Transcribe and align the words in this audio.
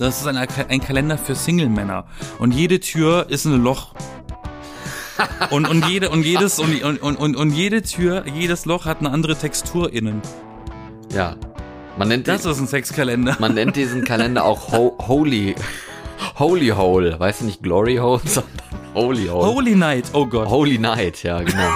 Das 0.00 0.18
ist 0.18 0.26
ein, 0.26 0.38
ein 0.38 0.80
Kalender 0.80 1.18
für 1.18 1.34
Single-Männer. 1.34 2.06
Und 2.38 2.52
jede 2.54 2.80
Tür 2.80 3.26
ist 3.28 3.44
ein 3.44 3.62
Loch. 3.62 3.94
und, 5.50 5.68
und 5.68 5.86
jede 5.86 6.08
und 6.08 6.22
jedes 6.22 6.58
und, 6.58 6.82
und, 6.82 7.02
und, 7.02 7.36
und 7.36 7.50
jede 7.50 7.82
Tür, 7.82 8.24
jedes 8.26 8.64
Loch 8.64 8.86
hat 8.86 9.00
eine 9.00 9.10
andere 9.10 9.36
Textur 9.36 9.92
innen. 9.92 10.22
Ja. 11.14 11.36
Man 11.98 12.08
nennt 12.08 12.26
Das 12.28 12.46
ist 12.46 12.58
ein 12.58 12.66
Sexkalender. 12.66 13.36
Man 13.40 13.52
nennt 13.52 13.76
diesen 13.76 14.02
Kalender 14.06 14.46
auch 14.46 14.72
Ho 14.72 14.96
Holy 15.06 15.54
Holy 16.38 16.68
Hole, 16.68 17.20
weißt 17.20 17.42
du 17.42 17.44
nicht 17.44 17.62
Glory 17.62 17.96
Hole, 17.96 18.22
sondern 18.24 18.52
Holy 18.94 19.26
Hole. 19.26 19.46
Holy 19.46 19.76
Night, 19.76 20.06
oh 20.14 20.24
Gott. 20.24 20.48
Holy 20.48 20.78
Night, 20.78 21.22
ja 21.22 21.42
genau. 21.42 21.68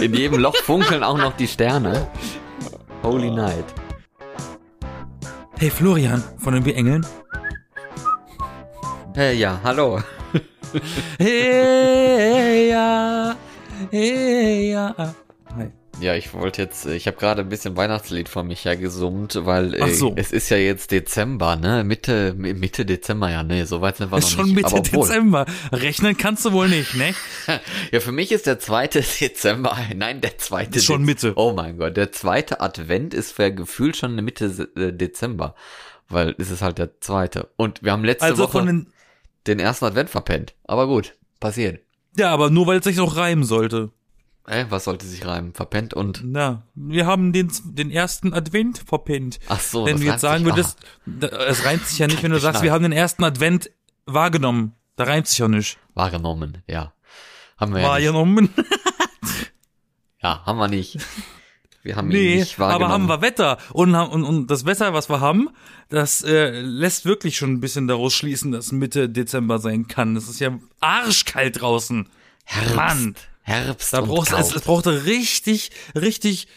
In 0.00 0.14
jedem 0.14 0.38
Loch 0.38 0.56
funkeln 0.58 1.02
auch 1.02 1.18
noch 1.18 1.32
die 1.32 1.48
Sterne. 1.48 2.06
Holy 3.02 3.32
Night. 3.32 3.64
Hey 5.58 5.70
Florian 5.70 6.22
von 6.38 6.54
den 6.54 6.64
Engeln. 6.76 7.04
Hey, 9.16 9.34
ja, 9.38 9.58
hallo. 9.64 10.00
Hey 11.18 12.68
ja, 12.68 13.34
hey 13.90 14.70
ja. 14.70 14.94
Ja, 16.00 16.14
ich 16.14 16.32
wollte 16.32 16.62
jetzt, 16.62 16.86
ich 16.86 17.08
habe 17.08 17.16
gerade 17.16 17.42
ein 17.42 17.48
bisschen 17.48 17.76
Weihnachtslied 17.76 18.28
von 18.28 18.46
mich 18.46 18.64
her 18.64 18.76
gesummt, 18.76 19.36
weil 19.42 19.74
äh, 19.74 19.92
so. 19.92 20.12
es 20.14 20.30
ist 20.30 20.48
ja 20.48 20.56
jetzt 20.56 20.92
Dezember, 20.92 21.56
ne? 21.56 21.82
Mitte 21.82 22.34
Mitte 22.34 22.86
Dezember, 22.86 23.30
ja, 23.30 23.42
ne, 23.42 23.66
so 23.66 23.80
weit 23.80 23.96
sind 23.96 24.12
wir 24.12 24.18
Ist 24.18 24.24
noch 24.24 24.30
schon 24.30 24.46
nicht. 24.46 24.54
Mitte 24.54 24.66
aber 24.68 24.78
obwohl. 24.78 25.08
Dezember. 25.08 25.46
Rechnen 25.72 26.16
kannst 26.16 26.44
du 26.44 26.52
wohl 26.52 26.68
nicht, 26.68 26.94
ne? 26.94 27.14
Ja, 27.90 27.98
für 28.00 28.12
mich 28.12 28.30
ist 28.30 28.46
der 28.46 28.60
zweite 28.60 29.02
Dezember, 29.20 29.76
nein, 29.96 30.20
der 30.20 30.38
zweite 30.38 30.78
Ist 30.78 30.84
schon 30.84 31.02
Mitte. 31.02 31.32
Oh 31.34 31.52
mein 31.52 31.78
Gott, 31.78 31.96
der 31.96 32.12
zweite 32.12 32.60
Advent 32.60 33.12
ist 33.12 33.32
für 33.32 33.50
gefühlt 33.50 33.96
schon 33.96 34.12
eine 34.12 34.22
Mitte 34.22 34.68
äh, 34.76 34.92
Dezember, 34.92 35.56
weil 36.08 36.34
es 36.38 36.50
ist 36.50 36.62
halt 36.62 36.78
der 36.78 37.00
zweite. 37.00 37.48
Und 37.56 37.82
wir 37.82 37.90
haben 37.90 38.04
letzte 38.04 38.26
Also 38.26 38.44
Woche 38.44 38.64
den. 38.64 38.92
den 39.48 39.58
ersten 39.58 39.84
Advent 39.86 40.10
verpennt. 40.10 40.54
Aber 40.64 40.86
gut, 40.86 41.16
passiert. 41.40 41.80
Ja, 42.16 42.30
aber 42.30 42.50
nur 42.50 42.66
weil 42.68 42.78
es 42.78 42.84
sich 42.84 42.96
noch 42.96 43.16
reimen 43.16 43.44
sollte. 43.44 43.90
Äh, 44.48 44.66
was 44.70 44.84
sollte 44.84 45.06
sich 45.06 45.24
reimen? 45.26 45.52
Verpennt 45.54 45.94
und 45.94 46.22
Na, 46.24 46.62
wir 46.74 47.06
haben 47.06 47.32
den, 47.32 47.50
den 47.64 47.90
ersten 47.90 48.32
Advent 48.32 48.78
verpennt. 48.78 49.38
ach 49.48 49.60
so. 49.60 49.84
wenn 49.86 49.94
das 49.96 50.00
du 50.00 50.06
jetzt 50.06 50.20
sagen 50.22 50.44
würdest, 50.44 50.78
es 51.20 51.64
reimt 51.64 51.86
sich 51.86 51.98
ja 51.98 52.06
nicht, 52.06 52.22
wenn 52.24 52.30
du 52.32 52.40
sagst, 52.40 52.62
wir 52.62 52.72
haben 52.72 52.82
den 52.82 52.92
ersten 52.92 53.24
Advent 53.24 53.70
wahrgenommen. 54.06 54.72
Da 54.96 55.04
reimt 55.04 55.26
sich 55.28 55.38
ja 55.38 55.48
nicht. 55.48 55.78
Ah, 55.94 56.02
wahrgenommen, 56.02 56.62
ja. 56.66 56.92
Haben 57.58 57.74
wir 57.74 57.80
ja 57.82 57.86
nicht. 57.98 58.06
Wahrgenommen. 58.06 58.48
Ja, 60.20 60.44
haben 60.44 60.58
wir 60.58 60.66
nicht. 60.68 60.98
Wir 61.84 61.94
haben 61.94 62.10
ihn 62.10 62.16
Nee, 62.16 62.36
nicht 62.40 62.58
wahrgenommen. 62.58 62.84
aber 62.84 62.92
haben 62.92 63.06
wir 63.08 63.20
Wetter. 63.22 63.56
Und, 63.72 63.94
und, 63.94 64.24
und 64.24 64.48
das 64.50 64.64
Wetter, 64.64 64.92
was 64.92 65.08
wir 65.08 65.20
haben, 65.20 65.48
das 65.88 66.22
äh, 66.24 66.60
lässt 66.60 67.04
wirklich 67.04 67.36
schon 67.36 67.52
ein 67.52 67.60
bisschen 67.60 67.86
daraus 67.86 68.14
schließen, 68.14 68.50
dass 68.50 68.72
Mitte 68.72 69.08
Dezember 69.08 69.60
sein 69.60 69.86
kann. 69.86 70.16
Es 70.16 70.28
ist 70.28 70.40
ja 70.40 70.58
arschkalt 70.80 71.60
draußen. 71.60 72.08
Herbst. 72.44 72.74
Mann. 72.74 73.14
Herbst 73.48 73.92
Da 73.92 74.00
und 74.00 74.08
brauchst 74.08 74.30
Kraut. 74.30 74.40
es, 74.40 74.54
es 74.54 74.62
brauchte 74.62 75.04
richtig, 75.06 75.70
richtig 75.94 76.48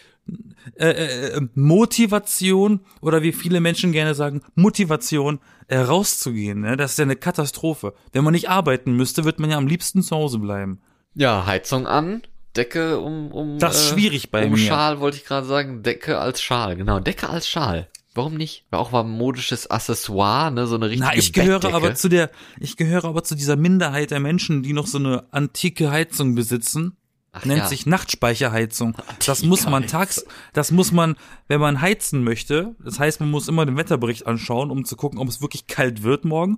äh, 0.75 0.89
äh, 0.89 1.41
Motivation 1.55 2.81
oder 3.01 3.23
wie 3.23 3.31
viele 3.31 3.59
Menschen 3.59 3.91
gerne 3.91 4.13
sagen, 4.13 4.41
Motivation, 4.55 5.39
äh, 5.67 5.77
rauszugehen. 5.77 6.61
Ne? 6.61 6.77
Das 6.77 6.91
ist 6.91 6.97
ja 6.99 7.03
eine 7.03 7.15
Katastrophe. 7.15 7.93
Wenn 8.11 8.23
man 8.23 8.33
nicht 8.33 8.49
arbeiten 8.49 8.93
müsste, 8.93 9.23
wird 9.25 9.39
man 9.39 9.49
ja 9.49 9.57
am 9.57 9.67
liebsten 9.67 10.01
zu 10.03 10.15
Hause 10.15 10.39
bleiben. 10.39 10.81
Ja, 11.13 11.45
Heizung 11.45 11.87
an, 11.87 12.21
Decke 12.55 12.99
um 12.99 13.31
um 13.31 13.59
Das 13.59 13.77
ist 13.77 13.89
schwierig 13.89 14.31
bei 14.31 14.45
um 14.45 14.53
mir. 14.53 14.57
Schal 14.57 14.99
wollte 14.99 15.17
ich 15.17 15.25
gerade 15.25 15.47
sagen, 15.47 15.83
Decke 15.83 16.19
als 16.19 16.41
Schal, 16.41 16.75
genau, 16.75 16.99
Decke 16.99 17.29
als 17.29 17.47
Schal. 17.47 17.87
Warum 18.13 18.35
nicht? 18.35 18.65
War 18.71 18.79
auch 18.79 18.91
mal 18.91 19.01
ein 19.01 19.09
modisches 19.09 19.71
Accessoire, 19.71 20.51
ne, 20.51 20.67
so 20.67 20.75
eine 20.75 20.89
richtige 20.89 21.07
Na, 21.07 21.15
ich 21.15 21.31
gehöre 21.31 21.59
Bettdecke. 21.59 21.75
aber 21.75 21.95
zu 21.95 22.09
der, 22.09 22.29
ich 22.59 22.75
gehöre 22.75 23.05
aber 23.05 23.23
zu 23.23 23.35
dieser 23.35 23.55
Minderheit 23.55 24.11
der 24.11 24.19
Menschen, 24.19 24.63
die 24.63 24.73
noch 24.73 24.87
so 24.87 24.97
eine 24.97 25.25
antike 25.31 25.91
Heizung 25.91 26.35
besitzen. 26.35 26.97
Ach 27.33 27.45
nennt 27.45 27.59
ja. 27.59 27.67
sich 27.67 27.85
Nachtspeicherheizung. 27.85 28.97
Das 29.19 29.29
Antike 29.29 29.47
muss 29.47 29.65
man 29.65 29.87
tags, 29.87 30.25
das 30.51 30.71
muss 30.71 30.91
man, 30.91 31.15
wenn 31.47 31.61
man 31.61 31.79
heizen 31.79 32.25
möchte. 32.25 32.75
Das 32.83 32.99
heißt, 32.99 33.21
man 33.21 33.31
muss 33.31 33.47
immer 33.47 33.65
den 33.65 33.77
Wetterbericht 33.77 34.27
anschauen, 34.27 34.69
um 34.69 34.83
zu 34.83 34.97
gucken, 34.97 35.17
ob 35.17 35.29
es 35.29 35.41
wirklich 35.41 35.67
kalt 35.67 36.03
wird 36.03 36.25
morgen. 36.25 36.57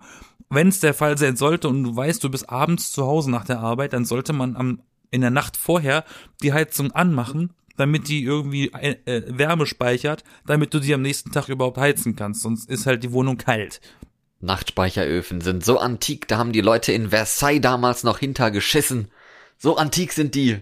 Wenn 0.49 0.69
es 0.69 0.79
der 0.79 0.95
Fall 0.95 1.19
sein 1.19 1.35
sollte 1.35 1.67
und 1.67 1.83
du 1.83 1.95
weißt, 1.95 2.23
du 2.23 2.29
bist 2.29 2.49
abends 2.49 2.91
zu 2.91 3.05
Hause 3.05 3.29
nach 3.29 3.45
der 3.45 3.59
Arbeit, 3.59 3.93
dann 3.93 4.05
sollte 4.05 4.33
man 4.33 4.55
am, 4.55 4.81
in 5.11 5.21
der 5.21 5.29
Nacht 5.29 5.57
vorher 5.57 6.03
die 6.41 6.53
Heizung 6.53 6.91
anmachen, 6.91 7.53
damit 7.77 8.07
die 8.07 8.23
irgendwie 8.23 8.71
äh, 8.73 8.95
äh, 9.05 9.23
Wärme 9.27 9.65
speichert, 9.65 10.23
damit 10.45 10.73
du 10.73 10.79
die 10.79 10.93
am 10.93 11.01
nächsten 11.01 11.31
Tag 11.31 11.49
überhaupt 11.49 11.77
heizen 11.77 12.15
kannst. 12.15 12.41
Sonst 12.41 12.69
ist 12.69 12.85
halt 12.85 13.03
die 13.03 13.11
Wohnung 13.11 13.37
kalt. 13.37 13.81
Nachtspeicheröfen 14.41 15.41
sind 15.41 15.63
so 15.63 15.79
antik, 15.79 16.27
da 16.27 16.37
haben 16.37 16.51
die 16.51 16.61
Leute 16.61 16.91
in 16.91 17.09
Versailles 17.09 17.61
damals 17.61 18.03
noch 18.03 18.19
hintergeschissen. 18.19 19.09
So 19.57 19.77
antik 19.77 20.11
sind 20.11 20.35
die. 20.35 20.57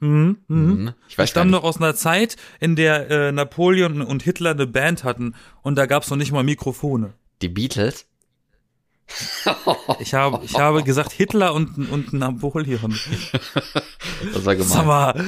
Mhm, 0.00 0.38
mhm. 0.46 0.66
Mhm. 0.66 0.94
Ich 1.08 1.16
weiß 1.16 1.16
gar 1.16 1.26
stamme 1.26 1.50
nicht. 1.50 1.60
noch 1.60 1.64
aus 1.64 1.78
einer 1.78 1.94
Zeit, 1.94 2.36
in 2.60 2.76
der 2.76 3.10
äh, 3.10 3.32
Napoleon 3.32 4.02
und 4.02 4.22
Hitler 4.22 4.52
eine 4.52 4.66
Band 4.66 5.04
hatten 5.04 5.34
und 5.62 5.76
da 5.76 5.86
gab's 5.86 6.10
noch 6.10 6.16
nicht 6.16 6.32
mal 6.32 6.44
Mikrofone. 6.44 7.14
Die 7.42 7.48
Beatles? 7.48 8.06
Ich 10.00 10.14
habe, 10.14 10.40
ich 10.44 10.58
habe 10.58 10.82
gesagt 10.82 11.12
Hitler 11.12 11.54
und, 11.54 11.90
und 11.90 12.12
Napoleon. 12.12 12.98
Das 14.32 14.44
war 14.44 14.56
Sag 14.56 14.58
gemein. 14.58 14.86
mal, 14.86 15.24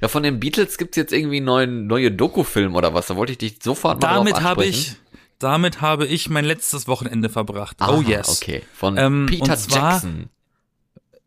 Ja, 0.00 0.08
von 0.08 0.22
den 0.22 0.40
Beatles 0.40 0.78
gibt's 0.78 0.96
jetzt 0.96 1.12
irgendwie 1.12 1.36
einen 1.38 1.46
neuen, 1.46 1.86
neue 1.86 2.10
Dokufilm 2.10 2.74
oder 2.74 2.94
was? 2.94 3.06
Da 3.08 3.16
wollte 3.16 3.32
ich 3.32 3.38
dich 3.38 3.58
sofort 3.62 4.00
mal 4.00 4.14
damit 4.14 4.42
habe 4.42 4.64
ich, 4.64 4.96
damit 5.38 5.80
habe 5.80 6.06
ich 6.06 6.30
mein 6.30 6.44
letztes 6.44 6.88
Wochenende 6.88 7.28
verbracht. 7.28 7.76
Aha, 7.80 7.96
oh 7.96 8.00
yes. 8.02 8.40
Okay, 8.42 8.62
von 8.74 8.96
Ähm, 8.96 9.26
Peter 9.28 9.52
und 9.52 9.58
zwar- 9.58 9.92
Jackson. 9.94 10.30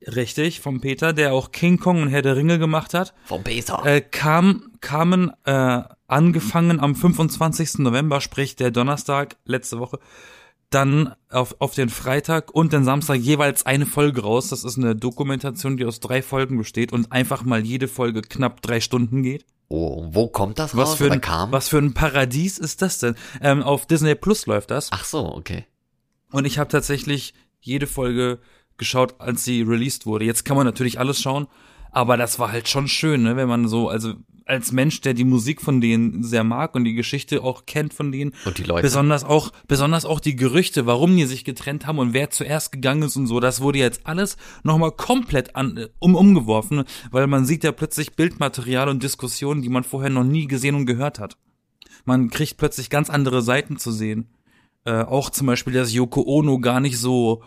Richtig, 0.05 0.59
vom 0.59 0.81
Peter, 0.81 1.13
der 1.13 1.33
auch 1.33 1.51
King 1.51 1.79
Kong 1.79 2.01
und 2.01 2.09
Herr 2.09 2.21
der 2.21 2.35
Ringe 2.35 2.59
gemacht 2.59 2.93
hat. 2.93 3.13
Vom 3.23 3.41
Peter. 3.43 3.85
Äh, 3.85 4.01
kam, 4.01 4.71
kamen 4.81 5.31
äh, 5.45 5.81
angefangen 6.07 6.81
am 6.81 6.95
25. 6.95 7.75
November, 7.79 8.19
sprich 8.19 8.57
der 8.57 8.71
Donnerstag 8.71 9.37
letzte 9.45 9.79
Woche, 9.79 9.99
dann 10.73 11.13
auf, 11.29 11.55
auf 11.59 11.73
den 11.73 11.89
Freitag 11.89 12.51
und 12.53 12.73
den 12.73 12.83
Samstag 12.83 13.17
jeweils 13.17 13.65
eine 13.65 13.85
Folge 13.85 14.21
raus. 14.21 14.49
Das 14.49 14.63
ist 14.63 14.77
eine 14.77 14.95
Dokumentation, 14.95 15.77
die 15.77 15.85
aus 15.85 15.99
drei 15.99 16.21
Folgen 16.21 16.57
besteht 16.57 16.91
und 16.93 17.11
einfach 17.11 17.43
mal 17.43 17.63
jede 17.65 17.87
Folge 17.87 18.21
knapp 18.21 18.61
drei 18.61 18.79
Stunden 18.79 19.23
geht. 19.23 19.45
oh, 19.69 20.07
wo 20.11 20.27
kommt 20.27 20.59
das 20.59 20.75
Was 20.75 20.91
raus? 20.91 20.97
für 20.97 21.11
ein, 21.11 21.21
kam? 21.21 21.51
was 21.51 21.69
für 21.69 21.77
ein 21.77 21.93
Paradies 21.93 22.57
ist 22.57 22.81
das 22.81 22.99
denn? 22.99 23.15
Ähm, 23.41 23.61
auf 23.63 23.85
Disney 23.85 24.15
Plus 24.15 24.45
läuft 24.45 24.71
das. 24.71 24.89
Ach 24.91 25.05
so, 25.05 25.25
okay. 25.35 25.65
Und 26.31 26.45
ich 26.45 26.57
habe 26.57 26.69
tatsächlich 26.69 27.33
jede 27.61 27.87
Folge 27.87 28.39
geschaut, 28.77 29.15
als 29.19 29.43
sie 29.45 29.61
released 29.61 30.05
wurde. 30.05 30.25
Jetzt 30.25 30.45
kann 30.45 30.57
man 30.57 30.65
natürlich 30.65 30.99
alles 30.99 31.21
schauen, 31.21 31.47
aber 31.91 32.17
das 32.17 32.39
war 32.39 32.51
halt 32.51 32.67
schon 32.67 32.87
schön, 32.87 33.21
ne, 33.23 33.35
wenn 33.35 33.47
man 33.47 33.67
so, 33.67 33.87
also 33.89 34.13
als 34.45 34.71
Mensch, 34.71 35.01
der 35.01 35.13
die 35.13 35.23
Musik 35.23 35.61
von 35.61 35.81
denen 35.81 36.23
sehr 36.23 36.43
mag 36.43 36.75
und 36.75 36.83
die 36.83 36.93
Geschichte 36.93 37.43
auch 37.43 37.65
kennt 37.65 37.93
von 37.93 38.11
denen, 38.11 38.33
Und 38.45 38.57
die 38.57 38.63
Leute. 38.63 38.81
besonders 38.81 39.23
auch, 39.23 39.51
besonders 39.67 40.05
auch 40.05 40.19
die 40.19 40.35
Gerüchte, 40.35 40.85
warum 40.85 41.15
die 41.15 41.25
sich 41.25 41.45
getrennt 41.45 41.87
haben 41.87 41.99
und 41.99 42.13
wer 42.13 42.29
zuerst 42.29 42.71
gegangen 42.71 43.03
ist 43.03 43.15
und 43.15 43.27
so, 43.27 43.39
das 43.39 43.61
wurde 43.61 43.79
jetzt 43.79 44.01
alles 44.05 44.37
nochmal 44.63 44.91
komplett 44.91 45.55
an, 45.55 45.87
um, 45.99 46.15
umgeworfen, 46.15 46.83
weil 47.11 47.27
man 47.27 47.45
sieht 47.45 47.63
ja 47.63 47.71
plötzlich 47.71 48.15
Bildmaterial 48.15 48.89
und 48.89 49.03
Diskussionen, 49.03 49.61
die 49.61 49.69
man 49.69 49.83
vorher 49.83 50.09
noch 50.09 50.23
nie 50.23 50.47
gesehen 50.47 50.75
und 50.75 50.85
gehört 50.85 51.19
hat. 51.19 51.37
Man 52.05 52.29
kriegt 52.29 52.57
plötzlich 52.57 52.89
ganz 52.89 53.09
andere 53.09 53.41
Seiten 53.41 53.77
zu 53.77 53.91
sehen. 53.91 54.27
Äh, 54.85 55.03
auch 55.03 55.29
zum 55.29 55.47
Beispiel, 55.47 55.73
dass 55.73 55.93
Yoko 55.93 56.23
Ono 56.25 56.59
gar 56.59 56.81
nicht 56.81 56.97
so 56.97 57.41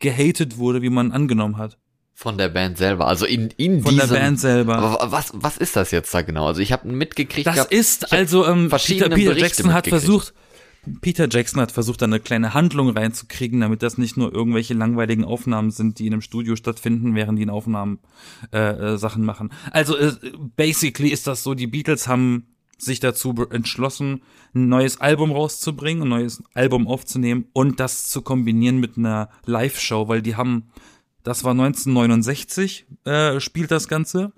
gehatet 0.00 0.58
wurde, 0.58 0.82
wie 0.82 0.90
man 0.90 1.12
angenommen 1.12 1.56
hat. 1.58 1.78
Von 2.20 2.36
der 2.36 2.50
Band 2.50 2.76
selber. 2.76 3.06
Also 3.06 3.24
in, 3.24 3.48
in 3.56 3.80
Von 3.80 3.96
der 3.96 4.04
diesem, 4.04 4.18
Band 4.18 4.38
selber. 4.38 4.76
Aber 4.76 5.10
was, 5.10 5.32
was 5.32 5.56
ist 5.56 5.74
das 5.74 5.90
jetzt 5.90 6.12
da 6.12 6.20
genau? 6.20 6.48
Also 6.48 6.60
ich 6.60 6.70
habe 6.70 6.86
mitgekriegt 6.86 7.46
Das 7.46 7.54
gehabt, 7.54 7.72
ist 7.72 8.12
also 8.12 8.46
ähm, 8.46 8.68
Peter, 8.68 9.08
Peter 9.08 9.34
Jackson 9.34 9.72
hat 9.72 9.86
versucht, 9.86 10.34
Peter 11.00 11.28
Jackson 11.30 11.62
hat 11.62 11.72
versucht, 11.72 12.02
da 12.02 12.04
eine 12.04 12.20
kleine 12.20 12.52
Handlung 12.52 12.90
reinzukriegen, 12.90 13.62
damit 13.62 13.82
das 13.82 13.96
nicht 13.96 14.18
nur 14.18 14.34
irgendwelche 14.34 14.74
langweiligen 14.74 15.24
Aufnahmen 15.24 15.70
sind, 15.70 15.98
die 15.98 16.08
in 16.08 16.12
einem 16.12 16.20
Studio 16.20 16.56
stattfinden, 16.56 17.14
während 17.14 17.38
die 17.38 17.42
in 17.42 17.48
Aufnahmen 17.48 18.00
äh, 18.52 18.58
äh, 18.58 18.98
Sachen 18.98 19.24
machen. 19.24 19.50
Also 19.70 19.96
äh, 19.96 20.12
basically 20.56 21.08
ist 21.08 21.26
das 21.26 21.42
so, 21.42 21.54
die 21.54 21.68
Beatles 21.68 22.06
haben 22.06 22.44
sich 22.76 23.00
dazu 23.00 23.34
entschlossen, 23.50 24.22
ein 24.54 24.68
neues 24.68 25.00
Album 25.00 25.32
rauszubringen, 25.32 26.02
ein 26.02 26.08
neues 26.08 26.42
Album 26.52 26.86
aufzunehmen 26.86 27.46
und 27.54 27.80
das 27.80 28.08
zu 28.08 28.20
kombinieren 28.20 28.78
mit 28.78 28.98
einer 28.98 29.30
Live-Show, 29.46 30.08
weil 30.08 30.20
die 30.20 30.36
haben, 30.36 30.70
das 31.22 31.44
war 31.44 31.52
1969, 31.52 32.86
äh, 33.04 33.40
spielt 33.40 33.70
das 33.70 33.88
Ganze. 33.88 34.32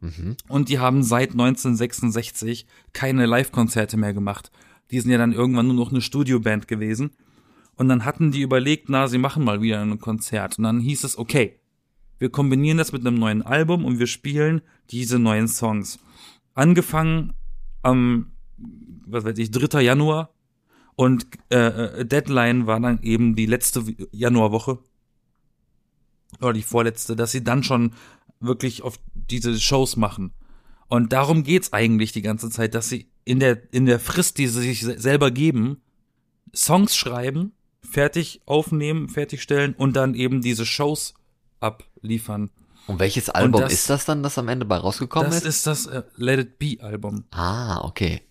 Mhm. 0.00 0.36
Und 0.48 0.68
die 0.68 0.78
haben 0.78 1.02
seit 1.02 1.30
1966 1.30 2.66
keine 2.92 3.26
Live-Konzerte 3.26 3.96
mehr 3.96 4.14
gemacht. 4.14 4.50
Die 4.90 5.00
sind 5.00 5.10
ja 5.10 5.18
dann 5.18 5.32
irgendwann 5.32 5.66
nur 5.66 5.76
noch 5.76 5.90
eine 5.90 6.00
Studioband 6.00 6.68
gewesen. 6.68 7.12
Und 7.76 7.88
dann 7.88 8.04
hatten 8.04 8.30
die 8.30 8.42
überlegt, 8.42 8.88
na, 8.88 9.08
sie 9.08 9.18
machen 9.18 9.44
mal 9.44 9.62
wieder 9.62 9.80
ein 9.80 9.98
Konzert. 9.98 10.58
Und 10.58 10.64
dann 10.64 10.80
hieß 10.80 11.04
es, 11.04 11.16
okay, 11.16 11.58
wir 12.18 12.30
kombinieren 12.30 12.78
das 12.78 12.92
mit 12.92 13.06
einem 13.06 13.18
neuen 13.18 13.42
Album 13.42 13.84
und 13.84 13.98
wir 13.98 14.06
spielen 14.06 14.60
diese 14.90 15.18
neuen 15.18 15.48
Songs. 15.48 15.98
Angefangen 16.54 17.32
am, 17.82 18.32
was 19.06 19.24
weiß 19.24 19.38
ich, 19.38 19.50
3. 19.50 19.80
Januar 19.82 20.34
Und 20.94 21.26
äh, 21.50 21.56
äh, 21.56 22.04
Deadline 22.04 22.66
war 22.66 22.78
dann 22.78 23.02
eben 23.02 23.34
die 23.34 23.46
letzte 23.46 23.84
Januarwoche 24.12 24.78
oder 26.40 26.52
die 26.52 26.62
vorletzte, 26.62 27.16
dass 27.16 27.32
sie 27.32 27.44
dann 27.44 27.62
schon 27.62 27.92
wirklich 28.40 28.82
auf 28.82 28.98
diese 29.14 29.58
Shows 29.58 29.96
machen. 29.96 30.32
Und 30.88 31.12
darum 31.12 31.42
geht's 31.42 31.72
eigentlich 31.72 32.12
die 32.12 32.22
ganze 32.22 32.50
Zeit, 32.50 32.74
dass 32.74 32.88
sie 32.88 33.08
in 33.24 33.40
der 33.40 33.72
in 33.72 33.86
der 33.86 34.00
Frist, 34.00 34.38
die 34.38 34.46
sie 34.48 34.60
sich 34.60 34.80
selber 34.80 35.30
geben, 35.30 35.80
Songs 36.54 36.96
schreiben, 36.96 37.52
fertig 37.80 38.42
aufnehmen, 38.46 39.08
fertigstellen 39.08 39.74
und 39.74 39.96
dann 39.96 40.14
eben 40.14 40.42
diese 40.42 40.66
Shows 40.66 41.14
abliefern. 41.60 42.50
Und 42.86 42.98
welches 42.98 43.30
Album 43.30 43.54
und 43.54 43.60
das, 43.62 43.72
ist 43.72 43.90
das 43.90 44.04
dann, 44.04 44.22
das 44.22 44.38
am 44.38 44.48
Ende 44.48 44.66
bei 44.66 44.76
rausgekommen 44.76 45.30
das 45.30 45.44
ist? 45.44 45.66
Das 45.66 45.80
ist 45.80 45.86
das 45.86 45.94
äh, 45.94 46.02
Let 46.16 46.40
It 46.40 46.58
Be 46.58 46.76
Album. 46.80 47.24
Ah, 47.30 47.80
okay. 47.84 48.22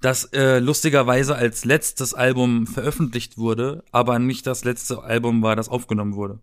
Das 0.00 0.24
äh, 0.32 0.58
lustigerweise 0.58 1.34
als 1.34 1.64
letztes 1.64 2.14
Album 2.14 2.66
veröffentlicht 2.66 3.38
wurde, 3.38 3.84
aber 3.90 4.18
nicht 4.18 4.46
das 4.46 4.64
letzte 4.64 5.02
Album 5.02 5.42
war, 5.42 5.56
das 5.56 5.68
aufgenommen 5.68 6.14
wurde. 6.14 6.40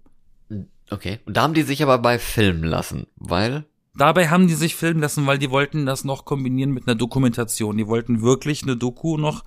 Okay. 0.92 1.20
Und 1.26 1.38
da 1.38 1.44
haben 1.44 1.54
die 1.54 1.64
sich 1.64 1.82
aber 1.82 1.98
bei 1.98 2.20
filmen 2.20 2.64
lassen, 2.64 3.08
weil? 3.16 3.66
Dabei 3.96 4.30
haben 4.30 4.48
die 4.48 4.54
sich 4.54 4.76
filmen 4.76 5.02
lassen, 5.02 5.26
weil 5.26 5.40
die 5.40 5.50
wollten 5.50 5.86
das 5.86 6.04
noch 6.04 6.26
kombinieren 6.26 6.72
mit 6.72 6.88
einer 6.88 6.96
Dokumentation. 6.96 7.78
Die 7.78 7.88
wollten 7.88 8.22
wirklich 8.22 8.64
eine 8.64 8.78
Doku 8.78 9.18
noch 9.18 9.44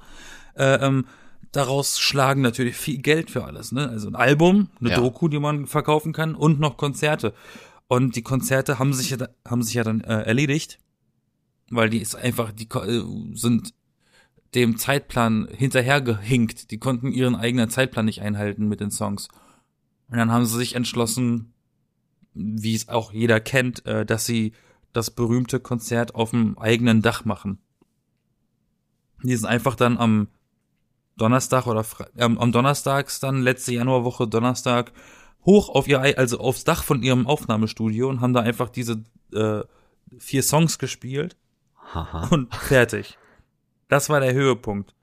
äh, 0.57 0.75
ähm, 0.87 1.07
daraus 1.53 1.99
schlagen 2.01 2.43
natürlich 2.43 2.77
viel 2.77 2.99
Geld 2.99 3.31
für 3.31 3.45
alles, 3.45 3.73
ne? 3.73 3.89
Also 3.89 4.09
ein 4.09 4.17
Album, 4.17 4.69
eine 4.81 4.91
ja. 4.91 4.97
Doku, 4.97 5.29
die 5.29 5.39
man 5.39 5.67
verkaufen 5.67 6.13
kann 6.13 6.35
und 6.35 6.61
noch 6.61 6.77
Konzerte. 6.77 7.35
Und 7.87 8.17
die 8.17 8.23
Konzerte 8.23 8.79
haben 8.79 8.93
sich 8.93 9.11
ja, 9.11 9.19
haben 9.47 9.63
sich 9.63 9.75
ja 9.75 9.85
dann 9.85 10.01
äh, 10.01 10.23
erledigt, 10.23 10.79
weil 11.71 11.91
die 11.91 11.99
ist 12.01 12.17
einfach, 12.17 12.53
die 12.53 12.69
äh, 12.69 13.03
sind 13.35 13.75
dem 14.55 14.79
Zeitplan 14.79 15.49
hinterhergehinkt. 15.51 16.71
Die 16.71 16.79
konnten 16.79 17.13
ihren 17.13 17.35
eigenen 17.35 17.71
Zeitplan 17.71 18.07
nicht 18.07 18.23
einhalten 18.23 18.69
mit 18.69 18.81
den 18.81 18.91
Songs. 18.91 19.29
Und 20.09 20.19
dann 20.19 20.31
haben 20.31 20.47
sie 20.47 20.57
sich 20.57 20.75
entschlossen, 20.75 21.53
wie 22.35 22.75
es 22.75 22.89
auch 22.89 23.13
jeder 23.13 23.41
kennt, 23.41 23.87
äh, 23.87 24.05
dass 24.05 24.27
sie 24.27 24.53
das 24.93 25.11
berühmte 25.11 25.61
Konzert 25.61 26.15
auf 26.15 26.31
dem 26.31 26.59
eigenen 26.59 27.03
Dach 27.03 27.25
machen. 27.25 27.59
Die 29.23 29.35
sind 29.35 29.47
einfach 29.47 29.75
dann 29.75 29.99
am 29.99 30.29
Donnerstag 31.17 31.67
oder 31.67 31.85
ähm, 32.17 32.39
am 32.39 32.53
Donnerstags 32.53 33.21
dann 33.21 33.43
letzte 33.43 33.73
Januarwoche 33.73 34.27
Donnerstag 34.27 34.93
hoch 35.45 35.69
auf 35.69 35.87
ihr 35.89 36.01
also 36.19 36.39
aufs 36.39 36.65
Dach 36.65 36.83
von 36.83 37.03
ihrem 37.03 37.27
Aufnahmestudio 37.27 38.09
und 38.09 38.21
haben 38.21 38.35
da 38.35 38.41
einfach 38.41 38.69
diese 38.69 39.05
äh, 39.33 39.63
vier 40.19 40.43
Songs 40.43 40.79
gespielt 40.79 41.37
Haha. 41.93 42.29
und 42.29 42.55
fertig. 42.55 43.19
Das 43.89 44.09
war 44.09 44.21
der 44.21 44.35
Höhepunkt. 44.35 44.95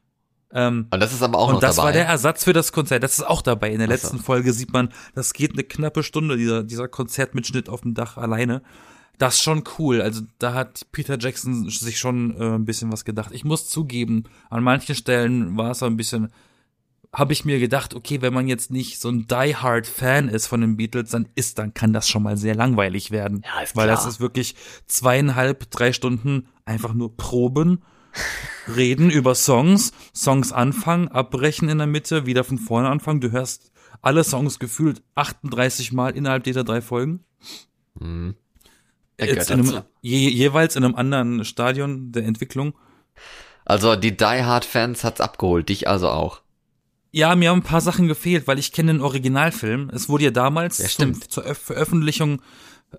Ähm, 0.53 0.88
und 0.92 1.00
das 1.00 1.13
ist 1.13 1.21
aber 1.21 1.39
auch 1.39 1.48
und 1.48 1.53
noch 1.56 1.62
das 1.62 1.77
dabei. 1.77 1.86
war 1.88 1.94
der 1.94 2.06
Ersatz 2.07 2.44
für 2.44 2.53
das 2.53 2.71
Konzert. 2.71 3.03
Das 3.03 3.19
ist 3.19 3.25
auch 3.25 3.42
dabei. 3.42 3.71
In 3.71 3.80
der 3.80 3.88
letzten 3.88 4.18
so. 4.18 4.24
Folge 4.24 4.53
sieht 4.53 4.74
man, 4.74 4.89
das 5.15 5.33
geht 5.33 5.53
eine 5.53 5.63
knappe 5.63 6.03
Stunde 6.03 6.38
dieser 6.38 6.63
dieser 6.63 6.88
Konzertmitschnitt 6.88 7.69
auf 7.69 7.81
dem 7.81 7.94
Dach 7.94 8.18
alleine 8.18 8.62
das 9.21 9.36
ist 9.36 9.44
schon 9.44 9.63
cool. 9.77 10.01
Also 10.01 10.21
da 10.39 10.53
hat 10.53 10.88
Peter 10.92 11.18
Jackson 11.19 11.69
sich 11.69 12.00
schon 12.00 12.36
äh, 12.39 12.56
ein 12.56 12.65
bisschen 12.65 12.92
was 12.92 13.06
gedacht. 13.06 13.31
Ich 13.33 13.44
muss 13.44 13.69
zugeben, 13.69 14.24
an 14.50 14.63
manchen 14.63 14.95
Stellen 14.95 15.57
war 15.57 15.71
es 15.71 15.80
so 15.80 15.86
ein 15.86 15.95
bisschen, 15.95 16.30
habe 17.13 17.33
ich 17.33 17.45
mir 17.45 17.59
gedacht, 17.59 17.94
okay, 17.94 18.21
wenn 18.21 18.33
man 18.33 18.48
jetzt 18.48 18.71
nicht 18.71 19.00
so 19.00 19.09
ein 19.09 19.27
Die 19.27 19.56
Hard 19.56 19.86
Fan 19.86 20.27
ist 20.27 20.48
von 20.48 20.62
den 20.62 20.75
Beatles, 20.75 21.12
dann 21.12 21.27
ist, 21.36 21.59
dann 21.59 21.75
kann 21.75 21.94
das 21.94 22.09
schon 22.09 22.24
mal 22.24 22.36
sehr 22.36 22.56
langweilig 22.56 23.12
werden. 23.12 23.44
Ja, 23.45 23.62
ist 23.62 23.74
klar. 23.74 23.83
Weil 23.83 23.92
das 23.92 24.07
ist 24.07 24.19
wirklich 24.19 24.56
zweieinhalb, 24.88 25.69
drei 25.69 25.94
Stunden 25.94 26.48
einfach 26.65 26.95
nur 26.95 27.15
Proben, 27.15 27.83
reden 28.67 29.09
über 29.09 29.35
Songs, 29.35 29.91
Songs 30.13 30.51
anfangen, 30.51 31.07
abbrechen 31.07 31.69
in 31.69 31.77
der 31.77 31.87
Mitte, 31.87 32.25
wieder 32.25 32.43
von 32.43 32.57
vorne 32.57 32.89
anfangen. 32.89 33.21
Du 33.21 33.31
hörst 33.31 33.71
alle 34.01 34.23
Songs 34.23 34.59
gefühlt 34.59 35.01
38 35.15 35.91
Mal 35.91 36.15
innerhalb 36.15 36.43
dieser 36.43 36.63
drei 36.63 36.81
Folgen. 36.81 37.23
Mhm. 37.99 38.35
Jetzt 39.19 39.51
in 39.51 39.59
einem, 39.59 39.83
je, 40.01 40.29
jeweils 40.29 40.75
in 40.75 40.83
einem 40.83 40.95
anderen 40.95 41.45
Stadion 41.45 42.11
der 42.11 42.25
Entwicklung. 42.25 42.73
Also 43.65 43.95
die 43.95 44.17
Die 44.17 44.25
Hard 44.25 44.65
Fans 44.65 45.03
hat's 45.03 45.21
abgeholt, 45.21 45.69
dich 45.69 45.87
also 45.87 46.09
auch. 46.09 46.41
Ja, 47.11 47.35
mir 47.35 47.49
haben 47.49 47.59
ein 47.59 47.63
paar 47.63 47.81
Sachen 47.81 48.07
gefehlt, 48.07 48.47
weil 48.47 48.57
ich 48.57 48.71
kenne 48.71 48.93
den 48.93 49.01
Originalfilm. 49.01 49.91
Es 49.93 50.09
wurde 50.09 50.23
ja 50.25 50.31
damals 50.31 50.79
ja, 50.79 50.87
zum, 50.87 51.21
zur 51.29 51.43
Veröffentlichung 51.53 52.41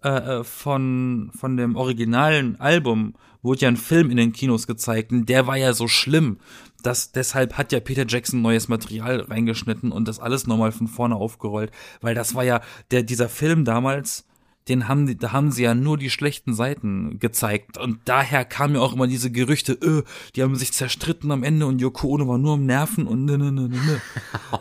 äh, 0.02 0.08
äh, 0.08 0.44
von 0.44 1.30
von 1.34 1.56
dem 1.56 1.76
originalen 1.76 2.60
Album 2.60 3.14
wurde 3.42 3.60
ja 3.60 3.68
ein 3.68 3.76
Film 3.76 4.10
in 4.10 4.16
den 4.16 4.32
Kinos 4.32 4.66
gezeigt 4.66 5.12
und 5.12 5.28
der 5.28 5.46
war 5.46 5.56
ja 5.56 5.72
so 5.72 5.88
schlimm, 5.88 6.38
dass 6.82 7.12
deshalb 7.12 7.58
hat 7.58 7.72
ja 7.72 7.80
Peter 7.80 8.04
Jackson 8.06 8.42
neues 8.42 8.68
Material 8.68 9.20
reingeschnitten 9.20 9.92
und 9.92 10.08
das 10.08 10.20
alles 10.20 10.46
nochmal 10.46 10.72
von 10.72 10.88
vorne 10.88 11.16
aufgerollt, 11.16 11.70
weil 12.00 12.14
das 12.14 12.34
war 12.34 12.44
ja 12.44 12.60
der 12.90 13.02
dieser 13.02 13.28
Film 13.28 13.64
damals 13.64 14.24
den 14.68 14.86
haben 14.86 15.06
die, 15.06 15.16
da 15.16 15.32
haben 15.32 15.50
sie 15.50 15.64
ja 15.64 15.74
nur 15.74 15.98
die 15.98 16.10
schlechten 16.10 16.54
Seiten 16.54 17.18
gezeigt 17.18 17.78
und 17.78 17.98
daher 18.04 18.44
kamen 18.44 18.76
ja 18.76 18.80
auch 18.80 18.92
immer 18.92 19.06
diese 19.06 19.30
Gerüchte, 19.30 19.72
öh, 19.72 20.02
die 20.36 20.42
haben 20.42 20.54
sich 20.54 20.72
zerstritten 20.72 21.32
am 21.32 21.42
Ende 21.42 21.66
und 21.66 21.80
Yoko 21.80 22.08
Ono 22.08 22.28
war 22.28 22.38
nur 22.38 22.54
am 22.54 22.66
Nerven 22.66 23.06
und 23.06 23.24
ne 23.24 23.38
ne 23.38 23.50
ne 23.50 23.68
ne. 23.68 23.76
ne. 23.76 24.00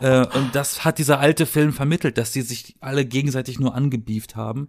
äh, 0.00 0.38
und 0.38 0.54
das 0.54 0.84
hat 0.84 0.98
dieser 0.98 1.20
alte 1.20 1.46
Film 1.46 1.72
vermittelt, 1.72 2.18
dass 2.18 2.32
die 2.32 2.42
sich 2.42 2.74
alle 2.80 3.04
gegenseitig 3.04 3.60
nur 3.60 3.74
angebieft 3.74 4.34
haben. 4.34 4.68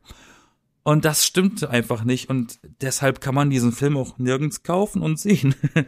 Und 0.83 1.05
das 1.05 1.25
stimmte 1.25 1.69
einfach 1.69 2.03
nicht 2.03 2.29
und 2.29 2.59
deshalb 2.81 3.21
kann 3.21 3.35
man 3.35 3.49
diesen 3.49 3.71
Film 3.71 3.95
auch 3.95 4.17
nirgends 4.17 4.63
kaufen 4.63 5.01
und 5.01 5.17
sehen. 5.17 5.55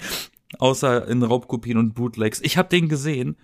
Außer 0.57 1.07
in 1.07 1.21
Raubkopien 1.21 1.77
und 1.77 1.95
Bootlegs. 1.95 2.39
Ich 2.41 2.57
habe 2.57 2.69
den 2.69 2.87
gesehen 2.87 3.35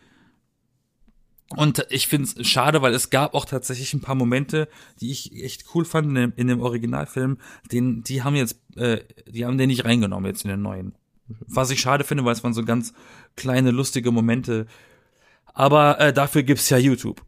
und 1.55 1.85
ich 1.89 2.07
finde 2.07 2.29
es 2.37 2.47
schade, 2.47 2.81
weil 2.81 2.93
es 2.93 3.09
gab 3.09 3.33
auch 3.33 3.45
tatsächlich 3.45 3.93
ein 3.93 4.01
paar 4.01 4.15
Momente, 4.15 4.69
die 4.99 5.11
ich 5.11 5.43
echt 5.43 5.65
cool 5.75 5.85
fand 5.85 6.07
in 6.07 6.15
dem, 6.15 6.33
in 6.35 6.47
dem 6.47 6.61
Originalfilm. 6.61 7.37
Den, 7.71 8.03
die 8.03 8.23
haben 8.23 8.35
jetzt, 8.35 8.61
äh, 8.77 9.01
die 9.27 9.45
haben 9.45 9.57
den 9.57 9.67
nicht 9.67 9.85
reingenommen 9.85 10.29
jetzt 10.29 10.45
in 10.45 10.49
den 10.49 10.61
neuen. 10.61 10.95
Was 11.47 11.69
ich 11.69 11.81
schade 11.81 12.03
finde, 12.03 12.25
weil 12.25 12.33
es 12.33 12.43
waren 12.43 12.53
so 12.53 12.63
ganz 12.63 12.93
kleine 13.35 13.71
lustige 13.71 14.11
Momente. 14.11 14.65
Aber 15.53 15.99
äh, 15.99 16.13
dafür 16.13 16.43
gibt's 16.43 16.69
ja 16.69 16.77
YouTube. 16.77 17.21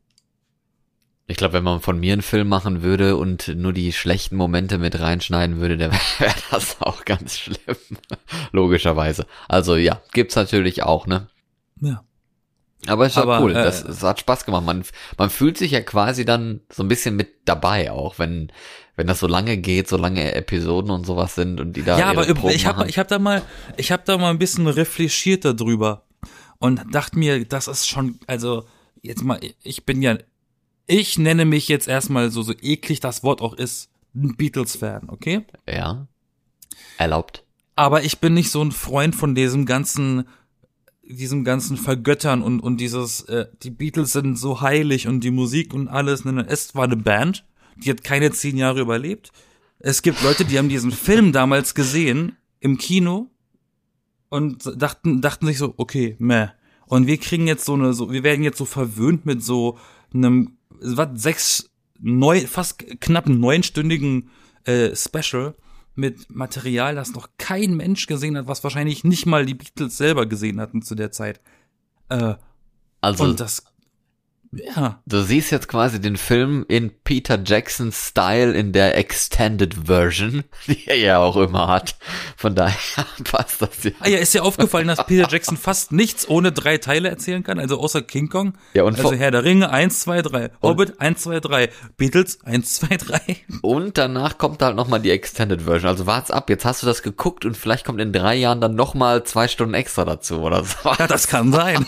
Ich 1.26 1.38
glaube, 1.38 1.54
wenn 1.54 1.64
man 1.64 1.80
von 1.80 2.00
mir 2.00 2.14
einen 2.14 2.22
Film 2.22 2.50
machen 2.50 2.82
würde 2.82 3.16
und 3.16 3.48
nur 3.56 3.72
die 3.72 3.94
schlechten 3.94 4.36
Momente 4.36 4.78
mit 4.78 5.00
reinschneiden 5.00 5.60
würde, 5.60 5.78
dann 5.78 5.92
wäre 6.20 6.36
das 6.52 6.82
auch 6.82 7.06
ganz 7.06 7.38
schlimm. 7.38 7.78
Logischerweise. 8.52 9.26
Also 9.48 9.76
ja, 9.76 10.02
gibt's 10.12 10.36
natürlich 10.36 10.84
auch, 10.84 11.08
ne? 11.08 11.28
Ja. 11.80 12.04
Aber 12.88 13.06
ist 13.06 13.16
ja 13.16 13.40
cool. 13.40 13.52
Äh, 13.52 13.64
das, 13.64 13.84
das 13.84 14.04
hat 14.04 14.20
Spaß 14.20 14.46
gemacht. 14.46 14.66
Man, 14.66 14.84
man 15.18 15.30
fühlt 15.30 15.58
sich 15.58 15.72
ja 15.72 15.82
quasi 15.82 16.26
dann 16.26 16.62
so 16.70 16.84
ein 16.84 16.90
bisschen 16.90 17.16
mit 17.16 17.30
dabei 17.46 17.92
auch, 17.92 18.20
wenn, 18.20 18.52
wenn 18.96 19.08
das 19.08 19.20
so 19.20 19.28
lange 19.28 19.58
geht, 19.58 19.88
so 19.88 19.98
lange 19.98 20.34
Episoden 20.34 20.92
und 20.92 21.06
sowas 21.06 21.36
sind 21.36 21.60
und 21.60 21.74
die 21.74 21.84
da. 21.84 21.98
Ja, 21.98 22.10
aber 22.10 22.26
Proben 22.26 22.54
ich 22.54 22.66
habe 22.66 22.88
ich 22.88 23.00
hab 23.00 23.08
da 23.08 23.20
mal, 23.20 23.42
ich 23.78 23.92
habe 23.92 24.04
da 24.06 24.18
mal 24.18 24.30
ein 24.30 24.40
bisschen 24.40 24.68
reflektiert 24.68 25.46
darüber 25.46 26.04
und 26.60 26.82
dachte 26.92 27.18
mir, 27.18 27.46
das 27.46 27.68
ist 27.68 27.88
schon, 27.88 28.20
also 28.28 28.66
jetzt 29.02 29.24
mal, 29.24 29.40
ich 29.64 29.86
bin 29.86 30.02
ja, 30.02 30.18
ich 30.88 31.18
nenne 31.18 31.46
mich 31.46 31.68
jetzt 31.68 31.88
erstmal 31.88 32.32
so, 32.32 32.42
so 32.42 32.54
eklig 32.62 33.00
das 33.00 33.24
Wort 33.24 33.42
auch 33.42 33.54
ist, 33.54 33.90
ein 34.16 34.36
Beatles-Fan, 34.36 35.10
okay? 35.10 35.46
Ja. 35.68 36.08
Erlaubt. 36.98 37.44
Aber 37.76 38.04
ich 38.04 38.20
bin 38.20 38.34
nicht 38.34 38.52
so 38.52 38.62
ein 38.64 38.72
Freund 38.72 39.16
von 39.16 39.36
diesem 39.36 39.66
ganzen 39.66 40.26
diesem 41.06 41.44
ganzen 41.44 41.78
Vergöttern 41.78 42.42
und, 42.42 42.60
und 42.62 42.78
dieses, 42.78 43.22
äh, 43.24 43.48
die 43.62 43.72
Beatles 43.72 44.14
sind 44.14 44.38
so 44.38 44.62
heilig 44.62 45.08
und 45.08 45.22
die 45.22 45.32
Musik 45.32 45.74
und 45.74 45.88
alles. 45.88 46.24
Es 46.26 46.76
war 46.76 46.86
eine 46.86 46.98
Band, 46.98 47.46
die 47.76 47.90
hat 47.90 48.04
keine 48.04 48.32
zehn 48.32 48.58
Jahre 48.58 48.82
überlebt. 48.82 49.32
Es 49.80 50.02
gibt 50.02 50.24
Leute, 50.24 50.46
die 50.46 50.58
haben 50.58 50.70
diesen 50.70 50.92
Film 50.92 51.32
damals 51.34 51.76
gesehen 51.76 52.38
im 52.62 52.78
Kino 52.78 53.30
und 54.30 54.82
dachten, 54.82 55.22
dachten 55.22 55.46
sich 55.48 55.58
so, 55.58 55.74
okay, 55.78 56.16
meh. 56.20 56.48
Und 56.86 57.08
wir 57.08 57.18
kriegen 57.18 57.48
jetzt 57.48 57.66
so 57.66 57.74
eine, 57.74 57.94
so, 57.94 58.12
wir 58.12 58.24
werden 58.24 58.44
jetzt 58.44 58.58
so 58.58 58.66
verwöhnt 58.66 59.26
mit 59.26 59.44
so 59.44 59.78
einem, 60.14 60.58
was, 60.84 61.10
sechs, 61.16 61.70
neun, 62.00 62.48
fast 62.48 62.80
knapp 63.02 63.28
neunstündigen 63.28 64.30
äh, 64.66 64.96
Special 64.96 65.56
mit 65.96 66.34
Material, 66.34 66.96
das 66.96 67.14
noch 67.14 67.30
kein 67.38 67.76
Mensch 67.76 68.08
gesehen 68.08 68.38
hat, 68.38 68.48
was 68.48 68.64
wahrscheinlich 68.64 69.04
nicht 69.04 69.26
mal 69.26 69.46
die 69.46 69.54
Beatles 69.54 69.98
selber 69.98 70.26
gesehen 70.26 70.60
hatten 70.60 70.82
zu 70.82 70.96
der 70.96 71.12
Zeit. 71.12 71.42
Äh, 72.10 72.36
also 73.02 73.24
und 73.24 73.40
das 73.40 73.64
Ja. 74.54 75.02
Du 75.06 75.22
siehst 75.22 75.52
jetzt 75.52 75.68
quasi 75.68 76.00
den 76.00 76.18
Film 76.18 76.66
in 76.68 76.92
Peter 77.04 77.40
Jacksons 77.44 78.10
Style 78.10 78.54
in 78.54 78.72
der 78.72 78.98
Extended 78.98 79.74
Version, 79.86 80.44
die 80.68 80.88
er 80.88 80.98
ja 80.98 81.18
auch 81.20 81.38
immer 81.38 81.68
hat. 81.68 81.96
Von 82.38 82.56
daher 82.56 82.78
passt 83.24 83.62
das 83.62 83.84
ja. 83.84 83.92
Ah 84.00 84.10
ja, 84.10 84.20
ist 84.20 84.34
dir 84.34 84.44
aufgefallen, 84.44 84.88
dass 84.88 85.06
Peter 85.06 85.28
Jackson 85.30 85.58
fast 85.58 85.92
nichts 85.92 86.28
ohne 86.28 86.52
drei 86.52 86.78
Teile 86.78 87.10
erzählen 87.10 87.44
kann, 87.44 87.60
also 87.60 87.80
außer 87.80 88.02
King 88.02 88.30
Kong? 88.30 88.54
Ja, 88.74 88.84
und 88.84 88.98
also 88.98 89.14
Herr 89.14 89.32
der 89.32 89.44
Ringe, 89.44 89.70
eins, 89.70 90.02
zwei, 90.02 90.22
drei. 90.22 90.52
Hobbit, 90.62 91.00
eins, 91.00 91.24
zwei, 91.24 91.40
drei. 91.40 91.70
Beatles, 91.98 92.40
eins, 92.44 92.76
zwei, 92.76 92.98
drei. 92.98 93.22
Und 93.62 93.98
danach 93.98 94.38
kommt 94.38 94.62
halt 94.62 94.76
nochmal 94.76 95.00
die 95.00 95.12
Extended 95.12 95.64
Version. 95.64 95.90
Also 95.90 96.06
wart's 96.06 96.32
ab, 96.32 96.50
jetzt 96.50 96.66
hast 96.66 96.84
du 96.84 96.88
das 96.88 97.02
geguckt 97.02 97.46
und 97.46 97.56
vielleicht 97.56 97.86
kommt 97.86 98.02
in 98.02 98.12
drei 98.12 98.36
Jahren 98.36 98.62
dann 98.62 98.76
nochmal 98.76 99.24
zwei 99.24 99.48
Stunden 99.48 99.74
extra 99.74 100.06
dazu 100.06 100.42
oder 100.42 100.64
so. 100.64 100.76
Ja, 100.98 101.08
das 101.08 101.28
kann 101.28 101.52
sein. 101.52 101.86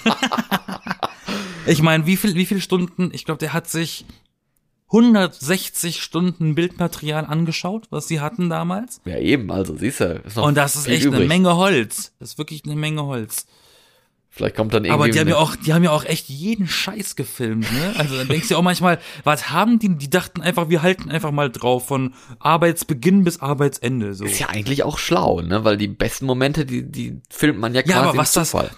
Ich 1.67 1.81
meine, 1.81 2.05
wie 2.05 2.17
viel, 2.17 2.35
wie 2.35 2.45
viele 2.45 2.61
Stunden, 2.61 3.09
ich 3.13 3.25
glaube, 3.25 3.39
der 3.39 3.53
hat 3.53 3.67
sich 3.69 4.05
160 4.91 6.01
Stunden 6.01 6.55
Bildmaterial 6.55 7.25
angeschaut, 7.25 7.87
was 7.89 8.07
sie 8.07 8.19
hatten 8.21 8.49
damals. 8.49 9.01
Ja, 9.05 9.17
eben, 9.17 9.51
also 9.51 9.75
siehst 9.75 9.99
du. 9.99 10.21
Ist 10.25 10.37
noch 10.37 10.45
Und 10.45 10.55
das 10.55 10.75
ist 10.75 10.87
echt 10.87 11.05
eine 11.07 11.15
übrig. 11.17 11.27
Menge 11.27 11.55
Holz. 11.55 12.13
Das 12.19 12.29
ist 12.31 12.37
wirklich 12.37 12.63
eine 12.65 12.75
Menge 12.75 13.03
Holz. 13.03 13.45
Vielleicht 14.29 14.55
kommt 14.57 14.73
dann 14.73 14.83
irgendwie. 14.83 14.93
Aber 14.93 15.05
die 15.09 15.17
haben 15.17 15.27
eine- 15.27 15.31
ja 15.31 15.37
auch, 15.37 15.55
die 15.55 15.73
haben 15.73 15.83
ja 15.83 15.91
auch 15.91 16.03
echt 16.03 16.27
jeden 16.27 16.67
Scheiß 16.67 17.15
gefilmt, 17.15 17.71
ne? 17.71 17.93
Also 17.97 18.17
dann 18.17 18.27
denkst 18.27 18.49
du 18.49 18.57
auch 18.57 18.61
manchmal, 18.61 18.99
was 19.23 19.49
haben 19.49 19.79
die? 19.79 19.95
Die 19.97 20.09
dachten 20.09 20.41
einfach, 20.41 20.69
wir 20.69 20.81
halten 20.81 21.09
einfach 21.09 21.31
mal 21.31 21.49
drauf 21.49 21.87
von 21.87 22.13
Arbeitsbeginn 22.39 23.23
bis 23.23 23.39
Arbeitsende, 23.39 24.13
so. 24.13 24.25
Ist 24.25 24.39
ja 24.39 24.49
eigentlich 24.49 24.83
auch 24.83 24.97
schlau, 24.97 25.39
ne? 25.41 25.63
Weil 25.63 25.77
die 25.77 25.87
besten 25.87 26.25
Momente, 26.25 26.65
die, 26.65 26.83
die 26.83 27.21
filmt 27.29 27.59
man 27.59 27.73
ja 27.73 27.81
quasi 27.81 27.93
Ja, 27.95 28.01
aber 28.03 28.17
was 28.17 28.33
das, 28.33 28.51
Zufall. 28.51 28.71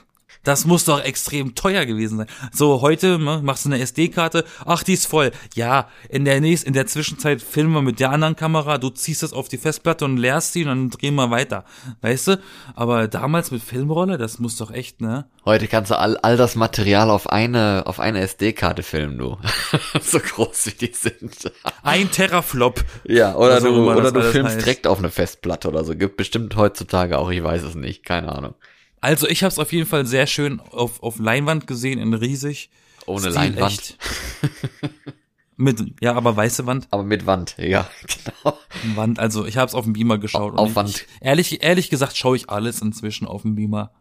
Das 0.47 0.63
muss 0.63 0.85
doch 0.85 1.03
extrem 1.03 1.55
teuer 1.55 1.85
gewesen 1.85 2.19
sein. 2.19 2.27
So, 2.53 2.79
heute 2.81 3.19
ne, 3.19 3.41
machst 3.43 3.65
du 3.65 3.69
eine 3.69 3.79
SD-Karte, 3.79 4.45
ach, 4.65 4.81
die 4.81 4.93
ist 4.93 5.05
voll. 5.05 5.31
Ja, 5.55 5.89
in 6.07 6.23
der 6.23 6.39
nächsten, 6.39 6.69
in 6.69 6.73
der 6.73 6.87
Zwischenzeit 6.87 7.41
filmen 7.41 7.73
wir 7.73 7.81
mit 7.81 7.99
der 7.99 8.11
anderen 8.11 8.37
Kamera, 8.37 8.77
du 8.77 8.89
ziehst 8.89 9.23
es 9.23 9.33
auf 9.33 9.49
die 9.49 9.57
Festplatte 9.57 10.05
und 10.05 10.15
leerst 10.15 10.53
sie 10.53 10.61
und 10.61 10.69
dann 10.69 10.89
drehen 10.89 11.15
wir 11.15 11.31
weiter. 11.31 11.65
Weißt 12.01 12.29
du? 12.29 12.39
Aber 12.75 13.09
damals 13.09 13.51
mit 13.51 13.61
Filmrolle, 13.61 14.17
das 14.17 14.39
muss 14.39 14.55
doch 14.55 14.71
echt, 14.71 15.01
ne? 15.01 15.25
Heute 15.43 15.67
kannst 15.67 15.91
du 15.91 15.99
all, 15.99 16.15
all 16.17 16.37
das 16.37 16.55
Material 16.55 17.09
auf 17.09 17.29
eine, 17.29 17.83
auf 17.85 17.99
eine 17.99 18.21
SD-Karte 18.21 18.83
filmen, 18.83 19.17
du. 19.17 19.37
so 20.01 20.19
groß 20.19 20.67
wie 20.67 20.87
die 20.87 20.93
sind. 20.93 21.51
Ein 21.83 22.09
Teraflop. 22.09 22.85
ja, 23.03 23.35
oder 23.35 23.57
auch 23.57 23.63
du, 23.63 23.85
das 23.85 23.97
oder 23.97 24.11
du 24.13 24.23
filmst 24.23 24.55
heißt. 24.55 24.65
direkt 24.65 24.87
auf 24.87 24.99
eine 24.99 25.09
Festplatte 25.09 25.67
oder 25.67 25.83
so. 25.83 25.93
Gibt 25.93 26.15
bestimmt 26.15 26.55
heutzutage 26.55 27.17
auch, 27.17 27.31
ich 27.31 27.43
weiß 27.43 27.63
es 27.63 27.75
nicht, 27.75 28.05
keine 28.05 28.33
Ahnung. 28.33 28.55
Also 29.01 29.27
ich 29.27 29.43
habe 29.43 29.51
es 29.51 29.59
auf 29.59 29.71
jeden 29.71 29.85
Fall 29.85 30.05
sehr 30.05 30.27
schön 30.27 30.59
auf, 30.59 31.01
auf 31.03 31.19
Leinwand 31.19 31.67
gesehen, 31.67 31.99
in 31.99 32.13
riesig. 32.13 32.69
Ohne 33.05 33.21
Stil 33.21 33.31
Leinwand. 33.33 33.97
Mit, 35.59 35.83
ja, 36.01 36.13
aber 36.13 36.37
weiße 36.37 36.67
Wand. 36.67 36.87
Aber 36.91 37.03
mit 37.03 37.25
Wand, 37.25 37.55
ja, 37.57 37.89
genau. 38.43 38.57
Wand, 38.95 39.17
also 39.19 39.45
ich 39.45 39.57
habe 39.57 39.67
es 39.67 39.73
auf 39.73 39.85
dem 39.85 39.93
Beamer 39.93 40.19
geschaut. 40.19 40.55
Auf 40.55 40.75
Wand. 40.75 40.89
Ich, 40.89 41.07
ehrlich, 41.19 41.63
ehrlich 41.63 41.89
gesagt 41.89 42.15
schaue 42.15 42.35
ich 42.35 42.49
alles 42.49 42.81
inzwischen 42.81 43.25
auf 43.27 43.41
dem 43.41 43.55
Beamer. 43.55 43.91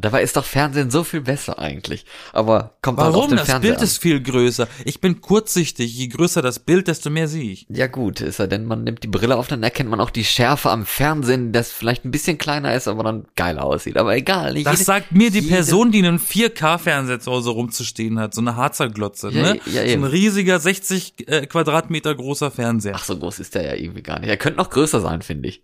Dabei 0.00 0.22
ist 0.22 0.36
doch 0.38 0.44
Fernsehen 0.44 0.90
so 0.90 1.04
viel 1.04 1.20
besser 1.20 1.58
eigentlich. 1.58 2.06
Aber 2.32 2.76
kommt 2.80 2.98
halt 2.98 3.08
auf 3.10 3.14
Warum? 3.14 3.28
den 3.28 3.36
Das 3.36 3.46
Fernseher 3.46 3.68
Bild 3.72 3.78
an. 3.78 3.84
ist 3.84 3.98
viel 3.98 4.22
größer. 4.22 4.66
Ich 4.86 5.00
bin 5.02 5.20
kurzsichtig. 5.20 5.94
Je 5.94 6.08
größer 6.08 6.40
das 6.40 6.60
Bild, 6.60 6.88
desto 6.88 7.10
mehr 7.10 7.28
sehe 7.28 7.50
ich. 7.52 7.66
Ja 7.68 7.88
gut, 7.88 8.22
ist 8.22 8.38
ja 8.38 8.46
denn, 8.46 8.64
man 8.64 8.84
nimmt 8.84 9.02
die 9.02 9.08
Brille 9.08 9.36
auf, 9.36 9.48
dann 9.48 9.62
erkennt 9.62 9.90
man 9.90 10.00
auch 10.00 10.08
die 10.10 10.24
Schärfe 10.24 10.70
am 10.70 10.86
Fernsehen, 10.86 11.52
das 11.52 11.70
vielleicht 11.70 12.06
ein 12.06 12.10
bisschen 12.10 12.38
kleiner 12.38 12.74
ist, 12.74 12.88
aber 12.88 13.02
dann 13.04 13.26
geil 13.36 13.58
aussieht. 13.58 13.98
Aber 13.98 14.16
egal. 14.16 14.54
Nicht 14.54 14.66
Das 14.66 14.74
jede- 14.78 14.84
sagt 14.84 15.12
mir 15.12 15.30
die 15.30 15.40
jede- 15.40 15.54
Person, 15.56 15.92
die 15.92 15.98
einen 15.98 16.18
4K-Fernseher 16.18 17.20
zu 17.20 17.30
Hause 17.30 17.50
rumzustehen 17.50 18.18
hat. 18.18 18.34
So 18.34 18.40
eine 18.40 18.56
Harzer 18.56 18.88
Glotze, 18.88 19.28
Ja, 19.30 19.42
ne? 19.42 19.60
ja, 19.66 19.82
so 19.82 19.88
eben. 19.88 20.04
ein 20.04 20.10
riesiger 20.10 20.58
60 20.58 21.28
äh, 21.28 21.46
Quadratmeter 21.46 22.14
großer 22.14 22.50
Fernseher. 22.50 22.94
Ach, 22.96 23.04
so 23.04 23.18
groß 23.18 23.40
ist 23.40 23.54
der 23.54 23.64
ja 23.66 23.74
irgendwie 23.74 24.02
gar 24.02 24.18
nicht. 24.20 24.30
Er 24.30 24.38
könnte 24.38 24.56
noch 24.58 24.70
größer 24.70 25.00
sein, 25.00 25.20
finde 25.22 25.48
ich. 25.50 25.62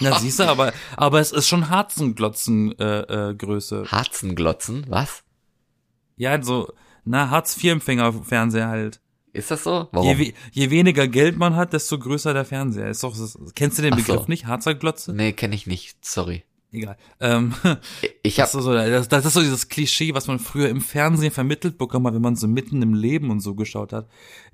Na, 0.00 0.18
siehst 0.18 0.38
du, 0.38 0.44
aber, 0.44 0.72
aber 0.96 1.20
es 1.20 1.32
ist 1.32 1.48
schon 1.48 1.70
Harzenglotzen 1.70 2.78
äh, 2.78 3.30
äh, 3.30 3.34
Größe. 3.54 3.84
Harzenglotzen, 3.90 4.84
was? 4.88 5.22
Ja, 6.16 6.40
so, 6.42 6.72
na, 7.04 7.30
Hartz-IV-Empfänger-Fernseher 7.30 8.68
halt. 8.68 9.00
Ist 9.32 9.50
das 9.50 9.64
so? 9.64 9.80
Je, 9.80 9.88
Warum? 9.92 10.18
we- 10.18 10.32
je 10.52 10.70
weniger 10.70 11.08
Geld 11.08 11.36
man 11.36 11.56
hat, 11.56 11.72
desto 11.72 11.98
größer 11.98 12.32
der 12.34 12.44
Fernseher. 12.44 12.88
Ist 12.88 13.02
doch, 13.02 13.16
kennst 13.54 13.78
du 13.78 13.82
den 13.82 13.94
Ach 13.94 13.98
so. 13.98 14.12
Begriff 14.12 14.28
nicht? 14.28 14.46
Harzer 14.46 14.74
Glotze? 14.74 15.12
Nee, 15.12 15.32
kenne 15.32 15.54
ich 15.56 15.66
nicht, 15.66 16.04
sorry. 16.04 16.44
Egal. 16.74 16.96
Ähm, 17.20 17.54
Ich 18.22 18.36
das, 18.36 18.52
hab, 18.54 18.58
ist 18.60 18.64
so, 18.64 18.72
das, 18.74 19.08
das 19.08 19.24
ist 19.26 19.34
so 19.34 19.40
dieses 19.40 19.68
Klischee, 19.68 20.14
was 20.14 20.26
man 20.26 20.38
früher 20.38 20.68
im 20.68 20.80
Fernsehen 20.80 21.30
vermittelt 21.30 21.78
bekommen 21.78 22.06
hat, 22.06 22.14
wenn 22.14 22.22
man 22.22 22.36
so 22.36 22.48
mitten 22.48 22.80
im 22.82 22.94
Leben 22.94 23.30
und 23.30 23.40
so 23.40 23.54
geschaut 23.54 23.92
hat. 23.92 24.08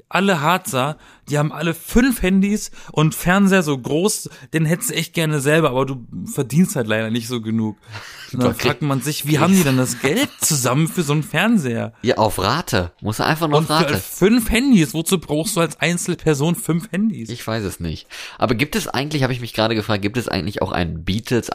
Alle 0.09 0.41
Harzer, 0.41 0.97
die 1.29 1.39
haben 1.39 1.53
alle 1.53 1.73
fünf 1.73 2.21
Handys 2.23 2.73
und 2.91 3.15
Fernseher 3.15 3.63
so 3.63 3.79
groß, 3.79 4.29
den 4.53 4.65
hättest 4.65 4.91
du 4.91 4.95
echt 4.95 5.15
gerne 5.15 5.41
selber, 5.41 5.71
aber 5.71 5.87
du 5.87 6.05
verdienst 6.25 6.75
halt 6.75 6.89
leider 6.89 7.11
nicht 7.11 7.29
so 7.29 7.41
genug. 7.41 7.77
Und 8.33 8.45
dann 8.45 8.53
Okay. 8.53 8.69
fragt 8.69 8.83
man 8.83 9.01
sich, 9.03 9.27
wie 9.27 9.41
haben 9.41 9.53
die 9.53 9.65
denn 9.65 9.77
das 9.77 10.01
Geld 10.03 10.29
zusammen 10.41 10.87
für 10.87 11.03
so 11.03 11.13
einen 11.13 11.25
Fernseher? 11.25 11.95
ja, 12.03 12.17
auf 12.17 12.39
Rate. 12.39 12.93
Muss 13.01 13.19
er 13.19 13.27
einfach 13.27 13.49
nur 13.49 13.59
Und 13.59 13.67
für 13.67 13.73
Rate. 13.73 13.97
fünf 13.97 14.51
Handys, 14.51 14.95
wozu 14.95 15.19
brauchst 15.19 15.57
du 15.57 15.61
als 15.61 15.81
Einzelperson 15.81 16.55
fünf 16.55 16.93
Handys? 16.93 17.29
Ich 17.29 17.45
weiß 17.45 17.65
es 17.65 17.81
nicht. 17.81 18.07
Aber 18.39 18.55
gibt 18.55 18.77
es 18.77 18.87
eigentlich, 18.87 19.25
habe 19.25 19.33
ich 19.33 19.41
mich 19.41 19.53
gerade 19.53 19.75
gefragt, 19.75 20.03
gibt 20.03 20.17
es 20.17 20.29
eigentlich 20.29 20.63
auch 20.63 20.71
einen 20.71 21.05
Beatles 21.05 21.51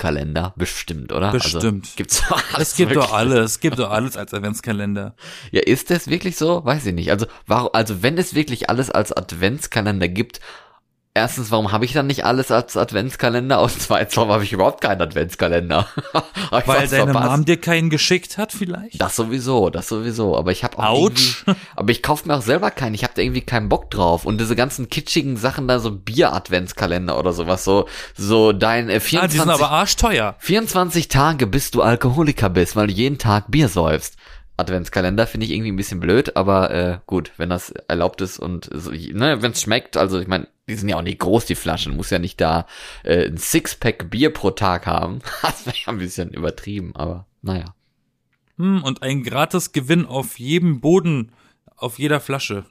Adventskalender? 0.00 0.54
Bestimmt, 0.56 1.12
oder? 1.12 1.30
Bestimmt. 1.32 1.84
Also, 1.84 1.96
gibt's 1.96 2.22
doch 2.28 2.42
alles 2.54 2.68
Es 2.68 2.76
gibt 2.76 2.96
doch 2.96 3.12
alles, 3.12 3.52
es 3.52 3.60
gibt 3.60 3.78
doch 3.78 3.90
alles 3.90 4.16
als 4.16 4.32
Adventskalender. 4.34 5.14
Ja, 5.50 5.62
ist 5.62 5.90
das 5.90 6.08
wirklich 6.08 6.36
so? 6.36 6.64
Weiß 6.64 6.86
ich 6.86 6.94
nicht. 6.94 7.10
Also, 7.10 7.26
warum, 7.46 7.70
also 7.72 8.02
wenn 8.02 8.18
es 8.18 8.34
wirklich 8.34 8.70
alles 8.70 8.90
als 8.90 9.12
Adventskalender 9.12 10.08
gibt, 10.08 10.40
erstens, 11.20 11.50
warum 11.50 11.72
habe 11.72 11.84
ich 11.84 11.92
dann 11.92 12.06
nicht 12.06 12.24
alles 12.24 12.50
als 12.50 12.76
Adventskalender? 12.76 13.60
Und 13.62 13.72
zweitens, 13.80 14.16
warum 14.16 14.30
habe 14.30 14.44
ich 14.44 14.52
überhaupt 14.52 14.80
keinen 14.80 15.02
Adventskalender? 15.02 15.86
Weil 16.50 16.88
deine 16.88 17.12
verpasst? 17.12 17.30
Mom 17.30 17.44
dir 17.44 17.56
keinen 17.56 17.90
geschickt 17.90 18.38
hat 18.38 18.52
vielleicht? 18.52 19.00
Das 19.00 19.16
sowieso, 19.16 19.70
das 19.70 19.88
sowieso. 19.88 20.36
Aber 20.36 20.52
ich 20.52 20.64
habe 20.64 20.78
auch 20.78 20.84
Autsch. 20.84 21.44
aber 21.76 21.90
ich 21.90 22.02
kaufe 22.02 22.26
mir 22.28 22.36
auch 22.36 22.42
selber 22.42 22.70
keinen. 22.70 22.94
Ich 22.94 23.04
habe 23.04 23.12
da 23.14 23.22
irgendwie 23.22 23.42
keinen 23.42 23.68
Bock 23.68 23.90
drauf. 23.90 24.24
Und 24.24 24.40
diese 24.40 24.56
ganzen 24.56 24.88
kitschigen 24.88 25.36
Sachen 25.36 25.68
da, 25.68 25.78
so 25.78 25.90
Bier-Adventskalender 25.90 27.18
oder 27.18 27.32
sowas, 27.32 27.64
so 27.64 27.86
so 28.16 28.52
dein 28.52 28.88
äh, 28.88 29.00
Ah, 29.00 29.26
die 29.26 29.36
24, 29.36 29.40
sind 29.40 29.50
aber 29.50 29.70
arschteuer. 29.70 30.36
24 30.38 31.08
Tage, 31.08 31.46
bis 31.46 31.70
du 31.70 31.82
Alkoholiker 31.82 32.48
bist, 32.50 32.76
weil 32.76 32.86
du 32.86 32.92
jeden 32.92 33.18
Tag 33.18 33.50
Bier 33.50 33.68
säufst. 33.68 34.16
Adventskalender 34.56 35.26
finde 35.26 35.46
ich 35.46 35.52
irgendwie 35.52 35.72
ein 35.72 35.76
bisschen 35.76 36.00
blöd, 36.00 36.36
aber 36.36 36.70
äh, 36.70 36.98
gut, 37.06 37.32
wenn 37.38 37.48
das 37.48 37.70
erlaubt 37.88 38.20
ist 38.20 38.38
und 38.38 38.68
so, 38.72 38.90
ne, 38.90 39.42
wenn 39.42 39.52
es 39.52 39.62
schmeckt, 39.62 39.96
also 39.96 40.20
ich 40.20 40.28
meine, 40.28 40.48
die 40.70 40.76
sind 40.76 40.88
ja 40.88 40.96
auch 40.96 41.02
nicht 41.02 41.18
groß, 41.18 41.44
die 41.46 41.54
Flaschen, 41.54 41.96
muss 41.96 42.10
ja 42.10 42.18
nicht 42.18 42.40
da 42.40 42.66
äh, 43.02 43.26
ein 43.26 43.36
Sixpack 43.36 44.10
Bier 44.10 44.32
pro 44.32 44.50
Tag 44.50 44.86
haben. 44.86 45.20
Das 45.42 45.66
wäre 45.66 45.76
ja 45.76 45.92
ein 45.92 45.98
bisschen 45.98 46.30
übertrieben, 46.30 46.94
aber 46.94 47.26
naja. 47.42 47.74
Hm, 48.56 48.82
und 48.82 49.02
ein 49.02 49.22
gratis 49.22 49.72
Gewinn 49.72 50.06
auf 50.06 50.38
jedem 50.38 50.80
Boden, 50.80 51.32
auf 51.76 51.98
jeder 51.98 52.20
Flasche. 52.20 52.64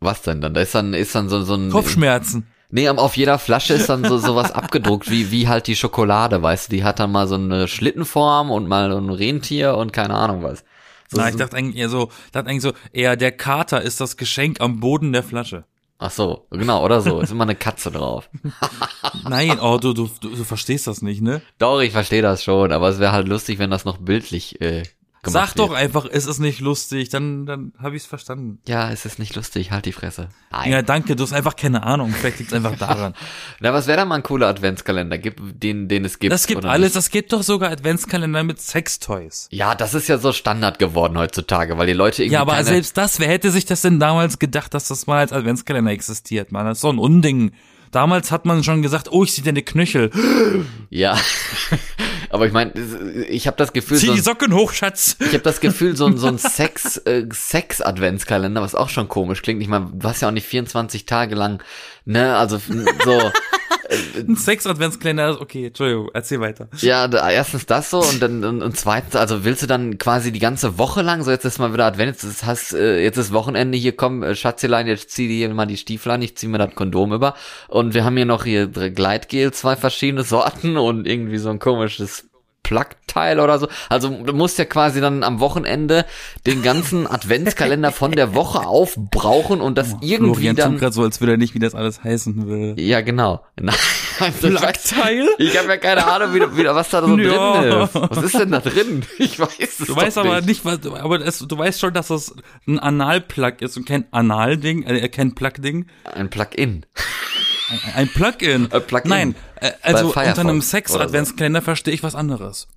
Was 0.00 0.22
denn 0.22 0.40
dann? 0.40 0.54
Da 0.54 0.62
ist 0.62 0.74
dann, 0.74 0.94
ist 0.94 1.14
dann 1.14 1.28
so, 1.28 1.42
so 1.42 1.54
ein. 1.54 1.70
Kopfschmerzen. 1.70 2.46
Nee, 2.70 2.88
auf 2.88 3.18
jeder 3.18 3.38
Flasche 3.38 3.74
ist 3.74 3.90
dann 3.90 4.02
so 4.02 4.16
sowas 4.16 4.50
abgedruckt, 4.50 5.10
wie, 5.10 5.30
wie 5.30 5.46
halt 5.46 5.66
die 5.66 5.76
Schokolade, 5.76 6.42
weißt 6.42 6.68
du, 6.72 6.76
die 6.76 6.84
hat 6.84 7.00
dann 7.00 7.12
mal 7.12 7.28
so 7.28 7.34
eine 7.34 7.68
Schlittenform 7.68 8.50
und 8.50 8.66
mal 8.66 8.90
so 8.90 8.96
ein 8.96 9.10
Rentier 9.10 9.76
und 9.76 9.92
keine 9.92 10.14
Ahnung 10.14 10.42
was. 10.42 10.64
So, 11.10 11.18
Na, 11.18 11.28
ich 11.28 11.36
dachte 11.36 11.54
eigentlich 11.54 11.76
eher 11.76 11.90
so, 11.90 12.10
dachte 12.32 12.48
eigentlich 12.48 12.62
so, 12.62 12.72
eher 12.92 13.16
der 13.16 13.32
Kater 13.32 13.82
ist 13.82 14.00
das 14.00 14.16
Geschenk 14.16 14.62
am 14.62 14.80
Boden 14.80 15.12
der 15.12 15.22
Flasche. 15.22 15.64
Ach 16.02 16.10
so, 16.10 16.46
genau, 16.50 16.84
oder 16.84 17.00
so, 17.00 17.20
ist 17.20 17.32
immer 17.32 17.44
eine 17.44 17.54
Katze 17.54 17.90
drauf. 17.90 18.28
Nein, 19.28 19.58
oh, 19.60 19.78
du, 19.78 19.92
du, 19.92 20.10
du, 20.20 20.30
du 20.30 20.44
verstehst 20.44 20.86
das 20.86 21.02
nicht, 21.02 21.22
ne? 21.22 21.42
Doch, 21.58 21.80
ich 21.80 21.92
verstehe 21.92 22.22
das 22.22 22.42
schon, 22.42 22.72
aber 22.72 22.88
es 22.88 22.98
wäre 22.98 23.12
halt 23.12 23.28
lustig, 23.28 23.58
wenn 23.58 23.70
das 23.70 23.84
noch 23.84 23.98
bildlich 23.98 24.60
äh, 24.60 24.82
gemacht 25.22 25.48
Sag 25.50 25.54
doch 25.54 25.70
wird. 25.70 25.78
einfach, 25.78 26.06
es 26.10 26.26
ist 26.26 26.40
nicht 26.40 26.60
lustig, 26.60 27.08
dann, 27.08 27.46
dann 27.46 27.72
habe 27.78 27.94
ich 27.94 28.02
es 28.02 28.08
verstanden. 28.08 28.58
Ja, 28.66 28.90
es 28.90 29.04
ist 29.04 29.20
nicht 29.20 29.36
lustig, 29.36 29.70
halt 29.70 29.86
die 29.86 29.92
Fresse. 29.92 30.28
Nein. 30.50 30.72
Ja, 30.72 30.82
danke, 30.82 31.14
du 31.14 31.22
hast 31.22 31.32
einfach 31.32 31.54
keine 31.54 31.84
Ahnung, 31.84 32.12
vielleicht 32.12 32.40
liegt 32.40 32.50
es 32.50 32.56
einfach 32.56 32.76
daran. 32.78 33.14
Na, 33.60 33.72
was 33.72 33.86
wäre 33.86 33.98
da 33.98 34.04
mal 34.04 34.16
ein 34.16 34.24
cooler 34.24 34.48
Adventskalender, 34.48 35.18
den, 35.18 35.86
den 35.88 36.04
es 36.04 36.18
gibt? 36.18 36.32
Das 36.32 36.48
gibt 36.48 36.64
alles, 36.64 36.88
nicht? 36.88 36.96
das 36.96 37.10
gibt 37.10 37.32
doch 37.32 37.44
sogar 37.44 37.70
Adventskalender 37.70 38.42
mit 38.42 38.60
Sextoys. 38.60 39.48
Ja, 39.52 39.76
das 39.76 39.94
ist 39.94 40.08
ja 40.08 40.18
so 40.18 40.32
Standard 40.32 40.80
geworden 40.80 41.16
heutzutage, 41.16 41.78
weil 41.78 41.86
die 41.86 41.92
Leute 41.92 42.22
irgendwie 42.24 42.34
Ja, 42.34 42.40
aber 42.40 42.52
keine, 42.54 42.64
selbst 42.64 42.96
das, 42.96 43.20
wer 43.20 43.28
hätte 43.28 43.52
sich 43.52 43.64
das 43.64 43.82
denn 43.82 44.00
damals 44.00 44.40
gedacht, 44.40 44.74
dass 44.74 44.88
das 44.88 45.06
mal 45.06 45.18
als 45.18 45.32
Adventskalender 45.32 45.92
existiert, 45.92 46.50
man? 46.50 46.66
Das 46.66 46.78
ist 46.78 46.82
so 46.82 46.90
ein 46.90 46.98
Unding. 46.98 47.52
Damals 47.92 48.32
hat 48.32 48.46
man 48.46 48.64
schon 48.64 48.80
gesagt, 48.82 49.12
oh, 49.12 49.22
ich 49.22 49.34
sehe 49.34 49.44
deine 49.44 49.62
Knöchel. 49.62 50.10
Ja, 50.90 51.16
aber 52.32 52.46
ich 52.46 52.52
meine, 52.52 52.72
ich 53.28 53.46
habe 53.46 53.56
das 53.56 53.72
Gefühl, 53.72 53.98
Zieh 53.98 54.06
so, 54.06 54.14
die 54.14 54.20
Socken 54.20 54.52
hoch, 54.54 54.72
Schatz. 54.72 55.16
ich 55.20 55.28
habe 55.28 55.38
das 55.40 55.60
Gefühl, 55.60 55.96
so, 55.96 56.06
ein- 56.06 56.16
so 56.18 56.26
ein 56.26 56.38
Sex, 56.38 56.96
äh, 56.98 57.26
Sex-Adventskalender, 57.30 58.60
was 58.62 58.74
auch 58.74 58.88
schon 58.88 59.08
komisch 59.08 59.42
klingt. 59.42 59.62
Ich 59.62 59.68
meine, 59.68 59.90
du 59.92 60.08
hast 60.08 60.20
ja 60.22 60.28
auch 60.28 60.32
nicht 60.32 60.46
24 60.46 61.06
Tage 61.06 61.34
lang, 61.34 61.62
ne, 62.04 62.36
also 62.36 62.58
so, 63.04 63.30
Ein 64.16 64.36
Sex-Adventskalender, 64.36 65.40
okay, 65.40 65.66
Entschuldigung, 65.66 66.10
erzähl 66.14 66.40
weiter. 66.40 66.68
Ja, 66.78 67.08
da, 67.08 67.30
erstens 67.30 67.66
das 67.66 67.90
so 67.90 68.00
und 68.00 68.22
dann 68.22 68.44
und, 68.44 68.62
und 68.62 68.76
zweitens, 68.76 69.16
also 69.16 69.44
willst 69.44 69.62
du 69.62 69.66
dann 69.66 69.98
quasi 69.98 70.32
die 70.32 70.38
ganze 70.38 70.78
Woche 70.78 71.02
lang, 71.02 71.22
so 71.22 71.30
jetzt 71.30 71.44
ist 71.44 71.58
mal 71.58 71.72
wieder 71.72 71.86
Advent, 71.86 72.22
jetzt 72.22 72.44
hast, 72.44 72.72
äh, 72.72 73.02
jetzt 73.02 73.18
ist 73.18 73.32
Wochenende, 73.32 73.76
hier 73.76 73.96
komm, 73.96 74.22
äh, 74.22 74.34
Schatzelein, 74.34 74.86
jetzt 74.86 75.10
zieh 75.10 75.28
dir 75.28 75.46
hier 75.46 75.54
mal 75.54 75.66
die 75.66 75.76
Stiefel 75.76 76.12
an, 76.12 76.22
ich 76.22 76.36
zieh 76.36 76.48
mir 76.48 76.58
das 76.58 76.74
Kondom 76.74 77.12
über 77.12 77.34
und 77.68 77.94
wir 77.94 78.04
haben 78.04 78.16
hier 78.16 78.26
noch 78.26 78.44
hier 78.44 78.66
Gleitgel, 78.66 79.52
zwei 79.52 79.76
verschiedene 79.76 80.24
Sorten 80.24 80.76
und 80.76 81.06
irgendwie 81.06 81.38
so 81.38 81.50
ein 81.50 81.58
komisches 81.58 82.31
Plugteil 82.62 83.40
oder 83.40 83.58
so. 83.58 83.68
Also 83.88 84.08
du 84.08 84.32
musst 84.32 84.58
ja 84.58 84.64
quasi 84.64 85.00
dann 85.00 85.22
am 85.24 85.40
Wochenende 85.40 86.04
den 86.46 86.62
ganzen 86.62 87.06
Adventskalender 87.10 87.92
von 87.92 88.12
der 88.12 88.34
Woche 88.34 88.60
aufbrauchen 88.66 89.60
und 89.60 89.76
das 89.76 89.96
irgendwie 90.00 90.34
Florian 90.34 90.56
dann 90.56 90.78
gerade 90.78 90.92
so, 90.92 91.02
als 91.02 91.20
würde 91.20 91.32
er 91.32 91.38
nicht, 91.38 91.54
wie 91.54 91.58
das 91.58 91.74
alles 91.74 92.02
heißen 92.04 92.46
will. 92.48 92.74
ja, 92.78 93.00
genau. 93.00 93.44
Plugteil? 94.40 95.28
Ich 95.38 95.56
habe 95.58 95.68
ja 95.68 95.76
keine 95.76 96.06
Ahnung, 96.06 96.34
wie, 96.34 96.40
wie, 96.56 96.64
was 96.66 96.90
da 96.90 97.02
so 97.06 97.16
Ja. 97.18 97.60
drin 97.60 97.82
ist. 97.82 97.94
Was 97.94 98.24
ist 98.24 98.38
denn 98.38 98.50
da 98.50 98.60
drin? 98.60 99.02
Ich 99.18 99.38
weiß 99.38 99.50
es 99.80 99.86
Du 99.86 99.96
weißt 99.96 100.18
aber 100.18 100.36
nicht. 100.36 100.46
nicht, 100.48 100.64
was, 100.64 100.78
aber 100.86 101.20
es, 101.20 101.38
du 101.38 101.58
weißt 101.58 101.80
schon, 101.80 101.92
dass 101.94 102.08
das 102.08 102.34
ein 102.66 102.78
Anal-Plug 102.78 103.54
ist 103.60 103.76
und 103.76 103.86
kein 103.86 104.04
Anal-Ding, 104.12 104.82
äh, 104.84 105.08
kein 105.08 105.34
Plug-Ding. 105.34 105.86
Ein 106.04 106.30
Plugin. 106.30 106.86
Ein, 107.94 108.08
Plugin. 108.08 108.70
Ein 108.72 108.82
Plugin. 108.86 109.08
Nein, 109.08 109.34
äh, 109.56 109.72
also 109.82 110.06
unter 110.08 110.38
einem 110.38 110.60
Sex-Adventskalender 110.62 111.62
verstehe 111.62 111.94
ich 111.94 112.02
was 112.02 112.14
anderes. 112.14 112.68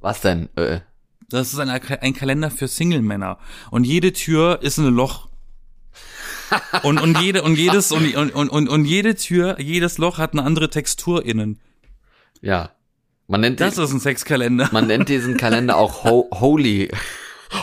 Was 0.00 0.20
denn? 0.20 0.48
Äh, 0.56 0.80
Das 1.28 1.52
ist 1.52 1.58
ein, 1.58 1.68
ein 1.70 2.14
Kalender 2.14 2.50
für 2.50 2.68
Single-Männer. 2.68 3.38
Und 3.70 3.84
jede 3.84 4.12
Tür 4.12 4.58
ist 4.62 4.78
ein 4.78 4.86
Loch. 4.94 5.28
Und, 6.84 7.00
und 7.00 7.18
jede, 7.20 7.42
und 7.42 7.56
jedes, 7.56 7.90
und, 7.90 8.14
und, 8.14 8.30
und, 8.32 8.68
und 8.68 8.84
jede 8.84 9.16
Tür, 9.16 9.58
jedes 9.60 9.98
Loch 9.98 10.18
hat 10.18 10.32
eine 10.32 10.44
andere 10.44 10.70
Textur 10.70 11.24
innen. 11.24 11.58
ja. 12.40 12.70
Man 13.28 13.40
nennt, 13.40 13.58
Das 13.60 13.74
die, 13.74 13.82
ist 13.82 13.90
ein 13.92 13.98
Sexkalender. 13.98 14.68
man 14.70 14.86
nennt 14.86 15.08
diesen 15.08 15.36
Kalender 15.36 15.76
auch 15.78 16.04
Ho 16.04 16.28
Holy, 16.32 16.88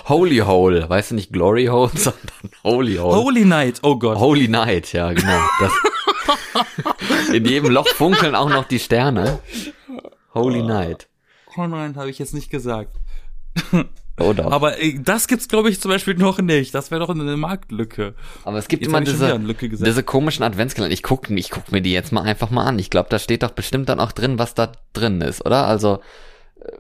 Holy 0.10 0.40
Hole. 0.40 0.90
Weißt 0.90 1.12
du 1.12 1.16
nicht 1.16 1.32
Glory 1.32 1.68
Hole, 1.68 1.90
sondern 1.96 2.20
Holy 2.66 2.98
Hole. 2.98 3.16
Holy 3.16 3.46
Night, 3.46 3.80
oh 3.82 3.98
Gott. 3.98 4.18
Holy 4.18 4.50
Night, 4.50 4.92
ja, 4.92 5.14
genau. 5.14 5.40
Das, 5.62 5.72
in 7.34 7.46
jedem 7.46 7.72
Loch 7.72 7.88
funkeln 7.88 8.36
auch 8.36 8.50
noch 8.50 8.66
die 8.66 8.80
Sterne. 8.80 9.40
Holy 10.34 10.64
Night. 10.64 11.08
Oh 11.58 11.68
nein, 11.68 11.96
habe 11.96 12.10
ich 12.10 12.20
jetzt 12.20 12.34
nicht 12.34 12.50
gesagt. 12.50 12.96
Oder? 14.20 14.46
Aber, 14.46 14.56
Aber 14.56 14.82
äh, 14.82 15.00
das 15.00 15.28
gibt's, 15.28 15.48
glaube 15.48 15.70
ich, 15.70 15.82
zum 15.82 15.90
Beispiel 15.90 16.16
noch 16.16 16.40
nicht. 16.40 16.74
Das 16.76 16.92
wäre 16.92 17.02
doch 17.02 17.10
eine 17.10 17.36
Marktlücke. 17.36 18.14
aber 18.44 18.58
es 18.58 18.68
gibt 18.68 18.84
Jetzt 18.84 18.90
immer 18.90 19.02
diese, 19.02 19.40
diese 19.40 20.04
komischen 20.04 20.44
Adventskalender. 20.44 20.94
Ich 20.94 21.04
guck, 21.04 21.30
ich 21.30 21.50
guck 21.50 21.72
mir 21.72 21.82
die 21.82 21.94
jetzt 21.94 22.12
mal 22.12 22.22
einfach 22.22 22.52
mal 22.52 22.66
an. 22.66 22.78
Ich 22.78 22.90
glaube, 22.90 23.10
da 23.10 23.18
steht 23.18 23.44
doch 23.44 23.52
bestimmt 23.52 23.90
dann 23.90 24.00
auch 24.00 24.12
drin, 24.12 24.38
was 24.38 24.54
da 24.54 24.72
drin 24.94 25.22
ist, 25.22 25.46
oder? 25.46 25.66
Also, 25.66 26.00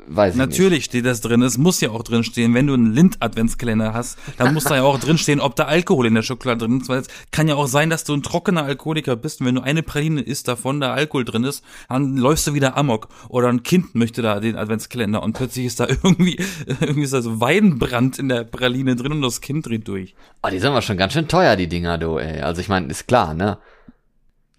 weiß 0.07 0.33
ich 0.33 0.39
nicht. 0.39 0.49
Natürlich 0.49 0.85
steht 0.85 1.05
das 1.05 1.21
drin. 1.21 1.41
Es 1.41 1.57
muss 1.57 1.81
ja 1.81 1.91
auch 1.91 2.03
drin 2.03 2.23
stehen. 2.23 2.53
Wenn 2.53 2.67
du 2.67 2.73
einen 2.73 2.93
Lind-Adventskalender 2.93 3.93
hast, 3.93 4.17
dann 4.37 4.53
muss 4.53 4.65
da 4.65 4.75
ja 4.75 4.83
auch 4.83 4.99
drin 4.99 5.17
stehen, 5.17 5.39
ob 5.39 5.55
da 5.55 5.65
Alkohol 5.65 6.07
in 6.07 6.15
der 6.15 6.21
Schokolade 6.21 6.65
drin 6.65 6.81
ist. 6.81 6.89
Weil 6.89 6.99
es 6.99 7.07
kann 7.31 7.47
ja 7.47 7.55
auch 7.55 7.67
sein, 7.67 7.89
dass 7.89 8.03
du 8.03 8.13
ein 8.13 8.23
trockener 8.23 8.63
Alkoholiker 8.63 9.15
bist. 9.15 9.41
Und 9.41 9.47
wenn 9.47 9.55
du 9.55 9.61
eine 9.61 9.83
Praline 9.83 10.21
isst, 10.21 10.47
davon 10.47 10.79
da 10.79 10.93
Alkohol 10.93 11.25
drin 11.25 11.43
ist, 11.43 11.63
dann 11.89 12.17
läufst 12.17 12.47
du 12.47 12.53
wieder 12.53 12.77
amok. 12.77 13.09
Oder 13.29 13.49
ein 13.49 13.63
Kind 13.63 13.95
möchte 13.95 14.21
da 14.21 14.39
den 14.39 14.55
Adventskalender 14.55 15.23
und 15.23 15.33
plötzlich 15.33 15.65
ist 15.65 15.79
da 15.79 15.87
irgendwie, 16.03 16.39
irgendwie 16.67 17.03
ist 17.03 17.13
da 17.13 17.21
so 17.21 17.39
Weinbrand 17.39 18.19
in 18.19 18.29
der 18.29 18.43
Praline 18.43 18.95
drin 18.95 19.13
und 19.13 19.21
das 19.21 19.41
Kind 19.41 19.65
dreht 19.65 19.87
durch. 19.87 20.15
Oh, 20.43 20.49
die 20.49 20.59
sind 20.59 20.69
aber 20.69 20.81
schon 20.81 20.97
ganz 20.97 21.13
schön 21.13 21.27
teuer, 21.27 21.55
die 21.55 21.67
Dinger, 21.67 21.97
du, 21.97 22.17
ey. 22.17 22.41
Also 22.41 22.61
ich 22.61 22.69
meine, 22.69 22.87
ist 22.87 23.07
klar, 23.07 23.33
ne? 23.33 23.57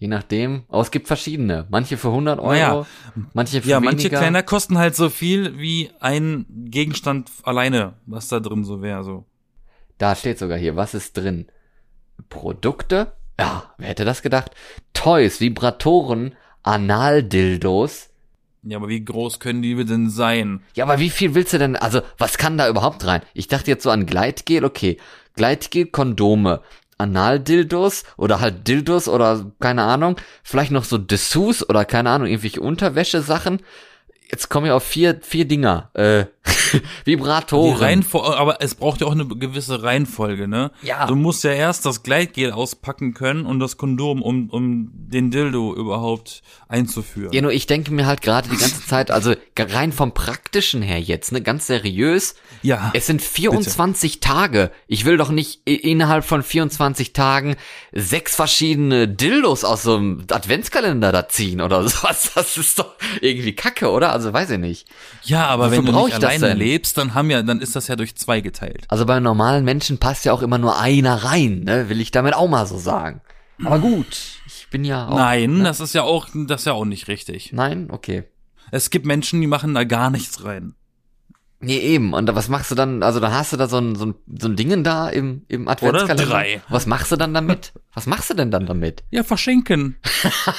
Je 0.05 0.09
nachdem. 0.09 0.65
Aber 0.69 0.83
es 0.83 0.91
gibt 0.91 1.07
verschiedene. 1.07 1.67
Manche 1.71 1.97
für 1.97 2.09
100 2.09 2.39
Euro, 2.39 2.51
Naja. 2.51 2.87
manche 3.33 3.63
für 3.63 3.69
Ja, 3.71 3.77
weniger. 3.79 3.91
manche 3.91 4.11
Kalender 4.11 4.43
kosten 4.43 4.77
halt 4.77 4.95
so 4.95 5.09
viel 5.09 5.59
wie 5.59 5.93
ein 5.99 6.45
Gegenstand 6.51 7.31
alleine, 7.43 7.95
was 8.05 8.29
da 8.29 8.39
drin 8.39 8.65
so 8.65 8.83
wäre, 8.83 9.03
so. 9.03 9.25
Da 9.97 10.15
steht 10.15 10.39
sogar 10.39 10.59
hier, 10.59 10.77
was 10.77 10.93
ist 10.93 11.17
drin? 11.17 11.47
Produkte? 12.29 13.13
Ja, 13.41 13.73
wer 13.79 13.89
hätte 13.89 14.05
das 14.05 14.21
gedacht? 14.21 14.51
Toys, 14.93 15.41
Vibratoren, 15.41 16.35
Analdildos. 16.65 18.11
Ja, 18.63 18.77
aber 18.77 18.89
wie 18.89 19.03
groß 19.07 19.41
können 19.41 19.63
die 19.63 19.75
denn 19.87 20.11
sein? 20.11 20.61
Ja, 20.75 20.85
aber 20.85 20.99
wie 20.99 21.09
viel 21.09 21.35
willst 21.35 21.55
du 21.55 21.59
denn, 21.59 21.77
also, 21.77 22.03
was 22.19 22.37
kann 22.37 22.59
da 22.59 22.69
überhaupt 22.69 23.07
rein? 23.07 23.23
Ich 23.33 23.49
dachte 23.49 23.71
jetzt 23.71 23.85
so 23.85 23.91
an 23.91 24.05
Gleitgel, 24.05 24.67
okay. 24.67 24.99
Gleitgel, 25.35 25.87
Kondome, 25.87 26.61
Analdildos 26.99 28.05
oder 28.17 28.41
halt 28.41 28.67
Dildos 28.69 29.09
oder 29.09 29.51
keine 29.61 29.83
Ahnung. 29.83 30.17
Vielleicht 30.43 30.71
noch 30.71 30.85
so 30.85 30.99
Dessous 30.99 31.69
oder 31.69 31.85
keine 31.85 32.11
Ahnung, 32.11 32.29
irgendwelche 32.29 32.61
Unterwäschesachen. 32.61 33.61
Jetzt 34.31 34.49
kommen 34.49 34.67
wir 34.67 34.75
auf 34.75 34.85
vier, 34.85 35.21
vier 35.23 35.45
Dinger. 35.47 35.91
Äh, 35.95 36.27
Die 37.07 37.13
Vibratoren. 37.13 37.77
Reihenfolge, 37.77 38.37
aber 38.37 38.61
es 38.61 38.75
braucht 38.75 39.01
ja 39.01 39.07
auch 39.07 39.13
eine 39.13 39.27
gewisse 39.27 39.83
Reihenfolge, 39.83 40.49
ne? 40.49 40.73
Ja. 40.83 41.07
Du 41.07 41.15
musst 41.15 41.45
ja 41.45 41.53
erst 41.53 41.87
das 41.87 42.03
Gleitgel 42.03 42.53
auspacken 42.53 43.15
können 43.15 43.47
und 43.47 43.61
das 43.61 43.77
Kondom, 43.77 44.23
um, 44.23 44.51
um 44.51 44.91
den 44.93 45.31
Dildo 45.31 45.75
überhaupt 45.75 46.43
einzuführen. 46.69 47.33
Ja, 47.33 47.41
nur 47.41 47.53
ich 47.53 47.67
denke 47.67 47.93
mir 47.93 48.07
halt 48.07 48.21
gerade 48.23 48.49
die 48.49 48.57
ganze 48.57 48.85
Zeit, 48.87 49.11
also 49.11 49.35
rein 49.59 49.93
vom 49.93 50.13
praktischen 50.13 50.83
her 50.83 51.01
jetzt, 51.01 51.33
ne, 51.33 51.41
ganz 51.41 51.67
seriös. 51.67 52.35
Ja, 52.63 52.91
Es 52.95 53.07
sind 53.07 53.23
24 53.23 54.21
Tage. 54.21 54.71
Ich 54.87 55.05
will 55.05 55.17
doch 55.17 55.31
nicht 55.31 55.61
innerhalb 55.67 56.25
von 56.25 56.43
24 56.43 57.13
Tagen 57.13 57.57
sechs 57.93 58.35
verschiedene 58.37 59.09
Dildos 59.09 59.65
aus 59.65 59.83
so 59.83 59.97
einem 59.97 60.25
Adventskalender 60.31 61.13
da 61.13 61.29
ziehen 61.29 61.61
oder 61.61 61.87
sowas. 61.89 62.33
Das 62.35 62.57
ist 62.57 62.79
doch 62.79 62.95
irgendwie 63.21 63.55
kacke, 63.55 63.91
oder? 63.91 64.13
Also 64.15 64.33
weiß 64.33 64.51
ich 64.51 64.59
nicht. 64.61 64.87
ja, 65.25 65.47
aber 65.47 65.67
wofür 65.67 65.79
wenn 65.79 65.93
du 65.93 66.05
nicht 66.05 66.15
alleine 66.15 66.55
lebst, 66.55 66.97
dann 66.97 67.15
haben 67.15 67.31
ja, 67.31 67.43
dann 67.43 67.61
ist 67.61 67.75
das 67.75 67.89
ja 67.89 67.97
durch 67.97 68.15
zwei 68.15 68.41
geteilt. 68.41 68.85
Also 68.87 69.07
bei 69.07 69.19
normalen 69.19 69.65
Menschen 69.65 69.99
passt 69.99 70.25
ja 70.25 70.33
auch 70.33 70.41
immer 70.41 70.57
nur 70.57 70.79
einer 70.79 71.25
rein, 71.25 71.65
ne? 71.65 71.89
Will 71.89 72.01
ich 72.01 72.13
damit 72.13 72.35
auch 72.35 72.49
mal 72.49 72.65
so 72.65 72.79
sagen. 72.79 73.23
Aber 73.65 73.81
gut, 73.81 74.07
ich 74.47 74.69
bin 74.71 74.85
ja 74.85 75.09
auch. 75.09 75.17
Nein, 75.17 75.65
das 75.65 75.81
ist 75.81 75.95
ja 75.95 76.03
auch, 76.03 76.29
das 76.33 76.61
ist 76.61 76.67
ja 76.67 76.75
auch 76.75 76.85
nicht 76.85 77.09
richtig. 77.09 77.53
Nein? 77.53 77.89
Okay. 77.91 78.23
Es 78.71 78.91
gibt 78.91 79.05
Menschen, 79.05 79.41
die 79.41 79.49
machen 79.49 79.75
da 79.75 79.83
gar 79.83 80.11
nichts 80.11 80.45
rein. 80.45 80.77
Nee, 81.65 81.79
eben. 81.79 82.13
Und 82.13 82.35
was 82.35 82.49
machst 82.49 82.71
du 82.71 82.75
dann? 82.75 83.03
Also 83.03 83.21
dann 83.21 83.33
hast 83.33 83.53
du 83.53 83.57
da 83.57 83.69
so 83.69 83.79
ein, 83.79 83.97
so 83.97 84.07
ein, 84.07 84.15
so 84.39 84.49
ein 84.49 84.57
Dingen 84.57 84.85
da 84.85 85.09
im, 85.09 85.43
im 85.49 85.69
Adventskalender. 85.69 86.27
drei. 86.27 86.63
Was 86.69 86.87
machst 86.87 87.11
du 87.13 87.17
dann 87.17 87.33
damit? 87.35 87.73
Was 87.95 88.07
machst 88.07 88.31
du 88.31 88.35
denn 88.35 88.51
dann 88.51 88.67
damit? 88.67 89.05
Ja, 89.11 89.23
verschenken. 89.23 89.97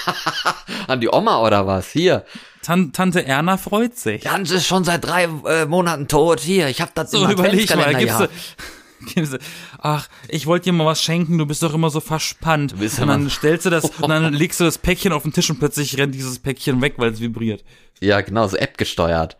An 0.87 1.01
die 1.01 1.09
Oma 1.09 1.41
oder 1.41 1.67
was? 1.67 1.89
Hier. 1.91 2.25
Tan 2.61 2.93
Tante 2.93 3.25
Erna 3.25 3.57
freut 3.57 3.97
sich. 3.97 4.27
Hans 4.27 4.51
ist 4.51 4.65
schon 4.65 4.83
seit 4.83 5.05
drei 5.05 5.25
äh, 5.47 5.65
Monaten 5.65 6.07
tot. 6.07 6.39
Hier, 6.39 6.67
ich 6.67 6.81
hab 6.81 6.95
das 6.95 7.11
So, 7.11 7.23
im 7.25 7.31
überleg 7.31 7.69
mal, 7.75 7.85
Adventskalender 7.85 7.99
gibst 7.99 8.19
du, 8.19 8.27
gibst 9.13 9.33
du, 9.33 9.37
ach, 9.79 10.07
ich 10.29 10.47
wollte 10.47 10.65
dir 10.65 10.73
mal 10.73 10.85
was 10.85 11.03
schenken, 11.03 11.37
du 11.37 11.45
bist 11.45 11.61
doch 11.61 11.73
immer 11.73 11.91
so 11.91 11.99
verspannt. 11.99 12.71
Du 12.71 12.77
bist 12.77 12.99
und 12.99 13.07
dann 13.09 13.29
stellst 13.29 13.67
du 13.67 13.69
das, 13.69 13.85
und 14.01 14.09
dann 14.09 14.33
legst 14.33 14.59
du 14.59 14.63
das 14.63 14.79
Päckchen 14.79 15.11
auf 15.11 15.23
den 15.23 15.33
Tisch 15.33 15.49
und 15.51 15.59
plötzlich 15.59 15.97
rennt 15.97 16.15
dieses 16.15 16.39
Päckchen 16.39 16.81
weg, 16.81 16.95
weil 16.97 17.11
es 17.11 17.19
vibriert. 17.21 17.63
Ja, 17.99 18.21
genau, 18.21 18.47
so 18.47 18.57
App 18.57 18.77
gesteuert. 18.77 19.37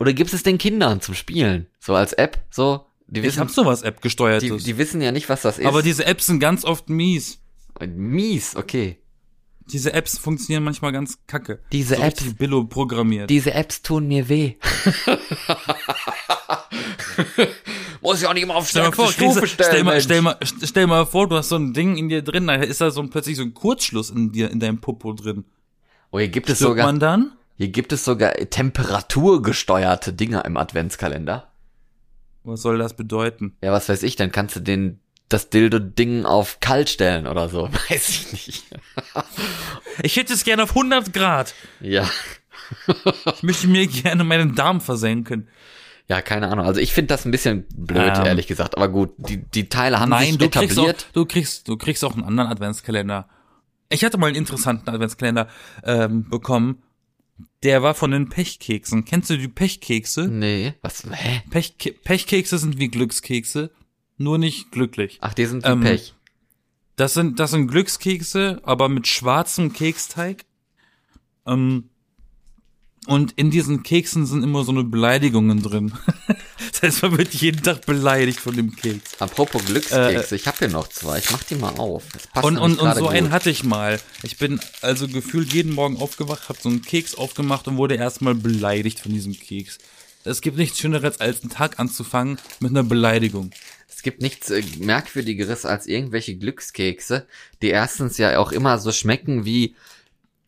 Oder 0.00 0.12
gibst 0.14 0.32
es 0.34 0.42
den 0.42 0.56
Kindern 0.58 1.00
zum 1.02 1.14
Spielen? 1.14 1.66
So 1.78 1.94
als 1.94 2.12
App, 2.14 2.38
so. 2.50 2.86
Die 3.06 3.20
Ich 3.20 3.26
wissen, 3.26 3.40
hab 3.40 3.50
sowas 3.50 3.82
die, 3.82 3.86
App-gesteuertes. 3.88 4.64
die 4.64 4.78
wissen 4.78 5.02
ja 5.02 5.12
nicht, 5.12 5.28
was 5.28 5.42
das 5.42 5.58
ist. 5.58 5.66
Aber 5.66 5.82
diese 5.82 6.06
Apps 6.06 6.26
sind 6.26 6.40
ganz 6.40 6.64
oft 6.64 6.88
mies. 6.88 7.38
Mies, 7.86 8.56
okay. 8.56 8.98
Diese 9.72 9.92
Apps 9.92 10.16
funktionieren 10.18 10.64
manchmal 10.64 10.92
ganz 10.92 11.18
kacke. 11.26 11.60
Diese 11.72 11.96
so 11.96 12.02
Apps- 12.02 12.34
Billo 12.34 12.64
programmiert. 12.64 13.28
Diese 13.30 13.52
Apps 13.52 13.82
tun 13.82 14.08
mir 14.08 14.28
weh. 14.28 14.54
Muss 18.00 18.22
ich 18.22 18.26
auch 18.28 18.32
nicht 18.32 18.44
immer 18.44 18.56
auf 18.56 18.68
Stell 18.68 18.90
vor, 18.92 19.12
Stufe 19.12 19.46
stellen, 19.46 19.68
stell, 19.70 19.84
mal, 19.84 20.00
stell, 20.00 20.22
mal, 20.22 20.38
stell 20.64 20.86
mal 20.86 21.04
vor, 21.04 21.28
du 21.28 21.36
hast 21.36 21.50
so 21.50 21.56
ein 21.56 21.74
Ding 21.74 21.96
in 21.98 22.08
dir 22.08 22.22
drin, 22.22 22.46
da 22.46 22.54
ist 22.54 22.80
da 22.80 22.90
so 22.90 23.02
ein, 23.02 23.10
plötzlich 23.10 23.36
so 23.36 23.42
ein 23.42 23.52
Kurzschluss 23.52 24.08
in 24.10 24.32
dir, 24.32 24.50
in 24.50 24.58
deinem 24.60 24.80
Popo 24.80 25.12
drin. 25.12 25.44
Oh, 26.10 26.18
hier 26.18 26.28
gibt 26.28 26.48
es 26.48 26.56
Stirbt 26.56 26.70
sogar, 26.70 26.86
man 26.86 26.98
dann? 26.98 27.32
Hier 27.60 27.68
gibt 27.68 27.92
es 27.92 28.06
sogar 28.06 28.32
temperaturgesteuerte 28.32 30.14
Dinger 30.14 30.46
im 30.46 30.56
Adventskalender. 30.56 31.52
Was 32.42 32.62
soll 32.62 32.78
das 32.78 32.94
bedeuten? 32.96 33.54
Ja, 33.62 33.70
was 33.70 33.90
weiß 33.90 34.02
ich, 34.02 34.16
dann 34.16 34.32
kannst 34.32 34.56
du 34.56 34.60
den, 34.60 34.98
das 35.28 35.50
Dildo-Ding 35.50 36.24
auf 36.24 36.60
kalt 36.60 36.88
stellen 36.88 37.26
oder 37.26 37.50
so. 37.50 37.68
Weiß 37.90 38.08
ich 38.08 38.32
nicht. 38.32 38.64
Ich 40.02 40.16
hätte 40.16 40.32
es 40.32 40.44
gerne 40.44 40.62
auf 40.62 40.70
100 40.70 41.12
Grad. 41.12 41.52
Ja. 41.80 42.08
Ich 43.36 43.42
möchte 43.42 43.68
mir 43.68 43.86
gerne 43.86 44.24
meinen 44.24 44.54
Darm 44.54 44.80
versenken. 44.80 45.46
Ja, 46.08 46.22
keine 46.22 46.48
Ahnung. 46.48 46.64
Also 46.64 46.80
ich 46.80 46.94
finde 46.94 47.08
das 47.08 47.26
ein 47.26 47.30
bisschen 47.30 47.66
blöd, 47.74 48.12
Ähm. 48.16 48.24
ehrlich 48.24 48.46
gesagt. 48.46 48.74
Aber 48.78 48.88
gut, 48.88 49.12
die, 49.18 49.36
die 49.36 49.68
Teile 49.68 50.00
haben 50.00 50.08
Nein, 50.08 50.28
sich 50.28 50.38
du 50.38 50.48
kriegst, 50.48 50.78
auch, 50.78 50.84
etabliert. 50.84 51.10
du 51.12 51.26
kriegst, 51.26 51.68
du 51.68 51.76
kriegst 51.76 52.02
auch 52.06 52.14
einen 52.14 52.24
anderen 52.24 52.48
Adventskalender. 52.48 53.28
Ich 53.90 54.02
hatte 54.02 54.16
mal 54.16 54.28
einen 54.28 54.36
interessanten 54.36 54.88
Adventskalender 54.88 55.46
ähm, 55.84 56.26
bekommen. 56.30 56.82
Der 57.62 57.82
war 57.82 57.94
von 57.94 58.10
den 58.10 58.28
Pechkeksen. 58.28 59.04
Kennst 59.04 59.30
du 59.30 59.36
die 59.36 59.48
Pechkekse? 59.48 60.28
Nee, 60.28 60.74
was? 60.82 61.04
Hä? 61.10 61.42
Pechke 61.50 61.92
Pechkekse 61.92 62.58
sind 62.58 62.78
wie 62.78 62.88
Glückskekse, 62.88 63.70
nur 64.16 64.38
nicht 64.38 64.70
glücklich. 64.70 65.18
Ach, 65.20 65.34
die 65.34 65.46
sind 65.46 65.64
wie 65.64 65.68
Ähm, 65.68 65.80
Pech. 65.80 66.14
Das 66.96 67.14
sind, 67.14 67.40
das 67.40 67.52
sind 67.52 67.68
Glückskekse, 67.68 68.60
aber 68.62 68.88
mit 68.88 69.06
schwarzem 69.06 69.72
Keksteig. 69.72 70.44
Ähm, 71.46 71.90
und 73.06 73.32
in 73.32 73.50
diesen 73.50 73.82
Keksen 73.82 74.26
sind 74.26 74.42
immer 74.42 74.64
so 74.64 74.72
eine 74.72 74.84
Beleidigungen 74.84 75.62
drin. 75.62 75.92
das 76.80 76.82
heißt, 76.94 77.02
man 77.02 77.18
wird 77.18 77.34
jeden 77.34 77.62
Tag 77.62 77.86
beleidigt 77.86 78.40
von 78.40 78.56
dem 78.56 78.74
Keks. 78.74 79.20
Apropos 79.20 79.64
Glückskekse, 79.64 80.36
ich 80.36 80.46
habe 80.46 80.58
hier 80.58 80.68
noch 80.68 80.88
zwei. 80.88 81.18
Ich 81.18 81.30
mach 81.30 81.42
die 81.44 81.56
mal 81.56 81.74
auf. 81.78 82.04
Und, 82.42 82.58
und, 82.58 82.78
und 82.78 82.94
so 82.94 83.02
gut. 83.02 83.10
einen 83.10 83.30
hatte 83.32 83.50
ich 83.50 83.64
mal. 83.64 84.00
Ich 84.22 84.38
bin 84.38 84.60
also 84.80 85.08
gefühlt 85.08 85.52
jeden 85.52 85.74
Morgen 85.74 85.96
aufgewacht, 85.96 86.48
habe 86.48 86.58
so 86.60 86.68
einen 86.68 86.82
Keks 86.82 87.14
aufgemacht 87.14 87.68
und 87.68 87.76
wurde 87.76 87.96
erstmal 87.96 88.34
beleidigt 88.34 89.00
von 89.00 89.12
diesem 89.12 89.38
Keks. 89.38 89.78
Es 90.24 90.40
gibt 90.40 90.58
nichts 90.58 90.78
Schöneres, 90.78 91.20
als 91.20 91.40
einen 91.40 91.50
Tag 91.50 91.78
anzufangen 91.78 92.38
mit 92.60 92.70
einer 92.70 92.82
Beleidigung. 92.82 93.50
Es 93.88 94.02
gibt 94.02 94.22
nichts 94.22 94.50
äh, 94.50 94.62
Merkwürdigeres 94.78 95.64
als 95.66 95.86
irgendwelche 95.86 96.36
Glückskekse, 96.36 97.26
die 97.62 97.68
erstens 97.68 98.18
ja 98.18 98.38
auch 98.38 98.52
immer 98.52 98.78
so 98.78 98.92
schmecken 98.92 99.44
wie 99.44 99.74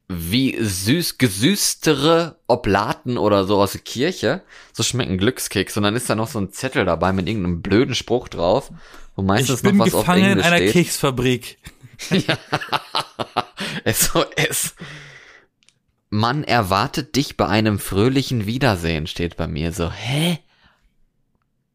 wie 0.08 0.56
süß 0.62 1.18
gesüßtere 1.18 2.36
Oblaten 2.46 3.16
oder 3.18 3.44
so 3.44 3.60
aus 3.60 3.72
der 3.72 3.80
Kirche. 3.80 4.42
So 4.72 4.82
schmecken 4.82 5.18
Glückskekse. 5.18 5.80
Und 5.80 5.84
dann 5.84 5.96
ist 5.96 6.10
da 6.10 6.14
noch 6.14 6.28
so 6.28 6.38
ein 6.38 6.52
Zettel 6.52 6.84
dabei 6.84 7.12
mit 7.12 7.28
irgendeinem 7.28 7.62
blöden 7.62 7.94
Spruch 7.94 8.28
drauf, 8.28 8.70
wo 9.16 9.22
meistens 9.22 9.58
Ich 9.58 9.62
bin 9.62 9.76
noch 9.76 9.86
was 9.86 9.94
auf 9.94 10.00
gefangen 10.02 10.24
in 10.24 10.30
Englisch 10.32 10.46
einer 10.46 10.56
steht. 10.56 10.72
Keksfabrik. 10.72 11.58
SOS. 13.86 14.74
Man 16.10 16.44
erwartet 16.44 17.16
dich 17.16 17.36
bei 17.36 17.46
einem 17.46 17.78
fröhlichen 17.78 18.44
Wiedersehen, 18.46 19.06
steht 19.06 19.36
bei 19.36 19.46
mir 19.46 19.72
so. 19.72 19.90
Hä? 19.90 20.38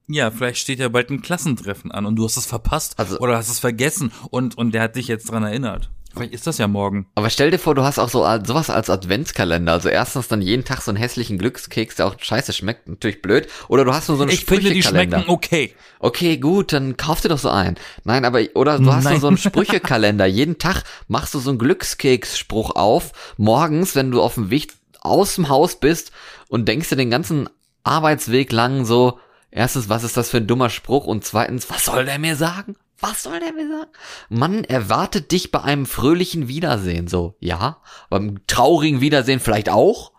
Ja, 0.08 0.32
vielleicht 0.32 0.60
steht 0.60 0.80
ja 0.80 0.90
bald 0.90 1.10
ein 1.10 1.22
Klassentreffen 1.22 1.92
an 1.92 2.06
und 2.06 2.16
du 2.16 2.24
hast 2.24 2.38
es 2.38 2.46
verpasst 2.46 2.98
Also- 3.00 3.20
oder 3.20 3.36
hast 3.36 3.50
es 3.50 3.60
vergessen 3.60 4.12
und, 4.30 4.58
und 4.58 4.72
der 4.74 4.84
hat 4.84 4.96
dich 4.96 5.08
jetzt 5.08 5.32
dran 5.32 5.44
erinnert. 5.44 5.90
Vielleicht 6.18 6.34
ist 6.34 6.48
das 6.48 6.58
ja 6.58 6.68
morgen. 6.68 7.08
Aber 7.16 7.30
stell 7.30 7.52
dir 7.52 7.60
vor, 7.60 7.76
du 7.76 7.84
hast 7.84 8.00
auch 8.00 8.10
so 8.10 8.26
sowas 8.46 8.70
als 8.70 8.90
Adventskalender. 8.90 9.74
Also 9.74 9.90
erstens 9.90 10.28
dann 10.28 10.42
jeden 10.42 10.66
Tag 10.66 10.82
so 10.82 10.92
einen 10.92 10.98
hässlichen 10.98 11.38
Glückskeks, 11.38 11.96
der 11.96 12.08
auch 12.08 12.16
scheiße 12.20 12.54
schmeckt, 12.54 12.88
natürlich 12.88 13.22
blöd. 13.22 13.48
Oder 13.68 13.86
du 13.86 13.94
hast 13.94 14.08
nur 14.10 14.18
so 14.18 14.24
einen 14.24 14.32
Ich 14.32 14.46
finde, 14.46 14.72
die 14.72 14.84
schmecken 14.84 15.26
okay. 15.28 15.74
Okay, 16.00 16.38
gut, 16.38 16.74
dann 16.74 16.98
kauf 16.98 17.22
dir 17.22 17.30
doch 17.30 17.38
so 17.38 17.50
einen. 17.50 17.76
Nein, 18.04 18.26
aber, 18.26 18.42
oder 18.54 18.80
du 18.80 18.94
hast 18.94 19.10
nur 19.10 19.20
so 19.20 19.28
einen 19.28 19.38
Sprüchekalender. 19.38 20.26
Jeden 20.26 20.58
Tag 20.58 20.84
machst 21.08 21.34
du 21.34 21.40
so 21.40 21.50
einen 21.50 21.60
Glückskeksspruch 21.60 22.76
auf. 22.76 23.12
Morgens, 23.38 23.96
wenn 23.96 24.12
du 24.12 24.22
auf 24.22 24.36
dem 24.36 24.50
Weg 24.50 24.74
aus 25.02 25.36
dem 25.36 25.50
Haus 25.50 25.76
bist 25.76 26.12
und 26.50 26.68
denkst 26.68 26.90
dir 26.90 26.96
den 26.96 27.10
ganzen 27.10 27.50
Arbeitsweg 27.84 28.52
lang 28.52 28.86
so, 28.86 29.20
erstens, 29.52 29.90
was 29.90 30.04
ist 30.04 30.18
das 30.18 30.30
für 30.30 30.38
ein 30.38 30.48
dummer 30.48 30.70
Spruch? 30.70 31.06
Und 31.06 31.26
zweitens, 31.26 31.70
was 31.70 31.86
soll 31.86 32.06
der 32.06 32.20
mir 32.20 32.36
sagen? 32.36 32.76
Was 33.00 33.24
soll 33.24 33.40
der 33.40 33.54
mir 33.54 33.68
sagen? 33.68 33.92
Man 34.30 34.64
erwartet 34.64 35.32
dich 35.32 35.52
bei 35.52 35.62
einem 35.62 35.86
fröhlichen 35.86 36.48
Wiedersehen. 36.48 37.08
So, 37.08 37.36
ja. 37.40 37.82
Beim 38.10 38.40
traurigen 38.48 39.02
Wiedersehen 39.02 39.40
vielleicht 39.40 39.70
auch. 39.70 40.14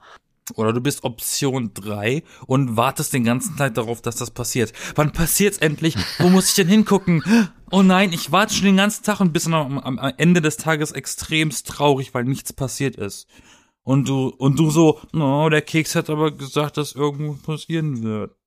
Oder 0.54 0.72
du 0.72 0.80
bist 0.80 1.04
Option 1.04 1.72
3 1.74 2.22
und 2.46 2.76
wartest 2.76 3.12
den 3.12 3.24
ganzen 3.24 3.56
Tag 3.56 3.74
darauf, 3.74 4.00
dass 4.00 4.16
das 4.16 4.30
passiert. 4.30 4.72
Wann 4.94 5.12
passiert's 5.12 5.58
endlich? 5.58 5.94
Wo 6.18 6.28
muss 6.30 6.48
ich 6.48 6.54
denn 6.54 6.68
hingucken? 6.68 7.22
Oh 7.70 7.82
nein, 7.82 8.12
ich 8.12 8.32
warte 8.32 8.54
schon 8.54 8.64
den 8.64 8.76
ganzen 8.78 9.04
Tag 9.04 9.20
und 9.20 9.32
bin 9.32 9.52
am, 9.52 9.78
am, 9.78 9.98
am 9.98 10.12
Ende 10.16 10.40
des 10.40 10.56
Tages 10.56 10.92
extremst 10.92 11.66
traurig, 11.66 12.14
weil 12.14 12.24
nichts 12.24 12.52
passiert 12.52 12.96
ist. 12.96 13.28
Und 13.82 14.08
du, 14.08 14.28
und 14.28 14.58
du 14.58 14.70
so, 14.70 15.00
no, 15.12 15.48
der 15.48 15.62
Keks 15.62 15.94
hat 15.94 16.10
aber 16.10 16.30
gesagt, 16.30 16.76
dass 16.76 16.92
irgendwo 16.92 17.34
passieren 17.34 18.02
wird. 18.02 18.37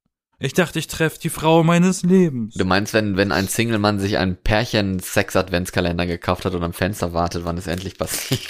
Ich 0.43 0.53
dachte, 0.53 0.79
ich 0.79 0.87
treffe 0.87 1.19
die 1.19 1.29
Frau 1.29 1.63
meines 1.63 2.01
Lebens. 2.01 2.55
Du 2.55 2.65
meinst, 2.65 2.93
wenn, 2.93 3.15
wenn 3.15 3.31
ein 3.31 3.47
Single-Mann 3.47 3.99
sich 3.99 4.17
einen 4.17 4.37
Pärchen-Sex-Adventskalender 4.37 6.07
gekauft 6.07 6.45
hat 6.45 6.55
und 6.55 6.63
am 6.63 6.73
Fenster 6.73 7.13
wartet, 7.13 7.45
wann 7.45 7.59
es 7.59 7.67
endlich 7.67 7.95
passiert? 7.95 8.41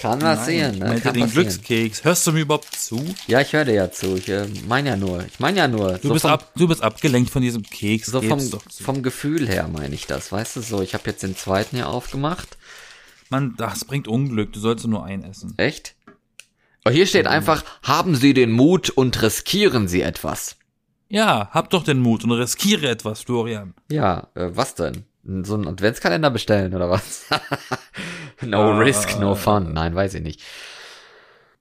Kann 0.00 0.20
passieren, 0.20 0.78
ne? 0.78 0.84
Meint 0.84 0.98
ihr 0.98 1.02
Kann 1.02 1.14
den 1.14 1.22
passieren. 1.24 1.48
Glückskeks? 1.48 2.04
Hörst 2.04 2.24
du 2.24 2.32
mir 2.32 2.42
überhaupt 2.42 2.72
zu? 2.72 3.04
Ja, 3.26 3.40
ich 3.40 3.52
höre 3.52 3.64
dir 3.64 3.74
ja 3.74 3.90
zu. 3.90 4.14
Ich 4.14 4.28
äh, 4.28 4.46
meine 4.68 4.90
ja 4.90 4.96
nur. 4.96 5.24
Ich 5.26 5.40
meine 5.40 5.58
ja 5.58 5.66
nur. 5.66 5.94
Du 5.94 6.08
so 6.08 6.12
bist 6.12 6.22
vom, 6.22 6.30
ab, 6.30 6.52
du 6.54 6.68
bist 6.68 6.84
abgelenkt 6.84 7.30
von 7.30 7.42
diesem 7.42 7.64
Keks. 7.64 8.06
so 8.06 8.22
vom, 8.22 8.38
vom 8.70 9.02
Gefühl 9.02 9.48
her 9.48 9.66
meine 9.66 9.94
ich 9.94 10.06
das. 10.06 10.30
Weißt 10.30 10.54
du 10.54 10.60
so, 10.60 10.82
ich 10.82 10.94
habe 10.94 11.10
jetzt 11.10 11.24
den 11.24 11.34
zweiten 11.34 11.74
hier 11.74 11.88
aufgemacht. 11.88 12.58
Mann, 13.28 13.54
das 13.56 13.84
bringt 13.84 14.06
Unglück. 14.06 14.52
Du 14.52 14.60
sollst 14.60 14.86
nur 14.86 15.04
einen 15.04 15.24
essen. 15.24 15.54
Echt? 15.56 15.95
Hier 16.90 17.06
steht 17.06 17.26
einfach, 17.26 17.64
haben 17.82 18.14
Sie 18.14 18.34
den 18.34 18.52
Mut 18.52 18.90
und 18.90 19.20
riskieren 19.22 19.88
Sie 19.88 20.02
etwas. 20.02 20.56
Ja, 21.08 21.48
hab 21.52 21.70
doch 21.70 21.84
den 21.84 22.00
Mut 22.00 22.24
und 22.24 22.32
riskiere 22.32 22.88
etwas, 22.88 23.22
Florian. 23.22 23.74
Ja, 23.90 24.28
äh, 24.34 24.48
was 24.50 24.74
denn? 24.74 25.04
So 25.44 25.54
einen 25.54 25.66
Adventskalender 25.68 26.30
bestellen 26.30 26.74
oder 26.74 26.88
was? 26.90 27.26
no 28.42 28.58
Ah. 28.72 28.78
risk, 28.78 29.18
no 29.18 29.34
fun. 29.34 29.72
Nein, 29.72 29.94
weiß 29.94 30.14
ich 30.14 30.22
nicht. 30.22 30.42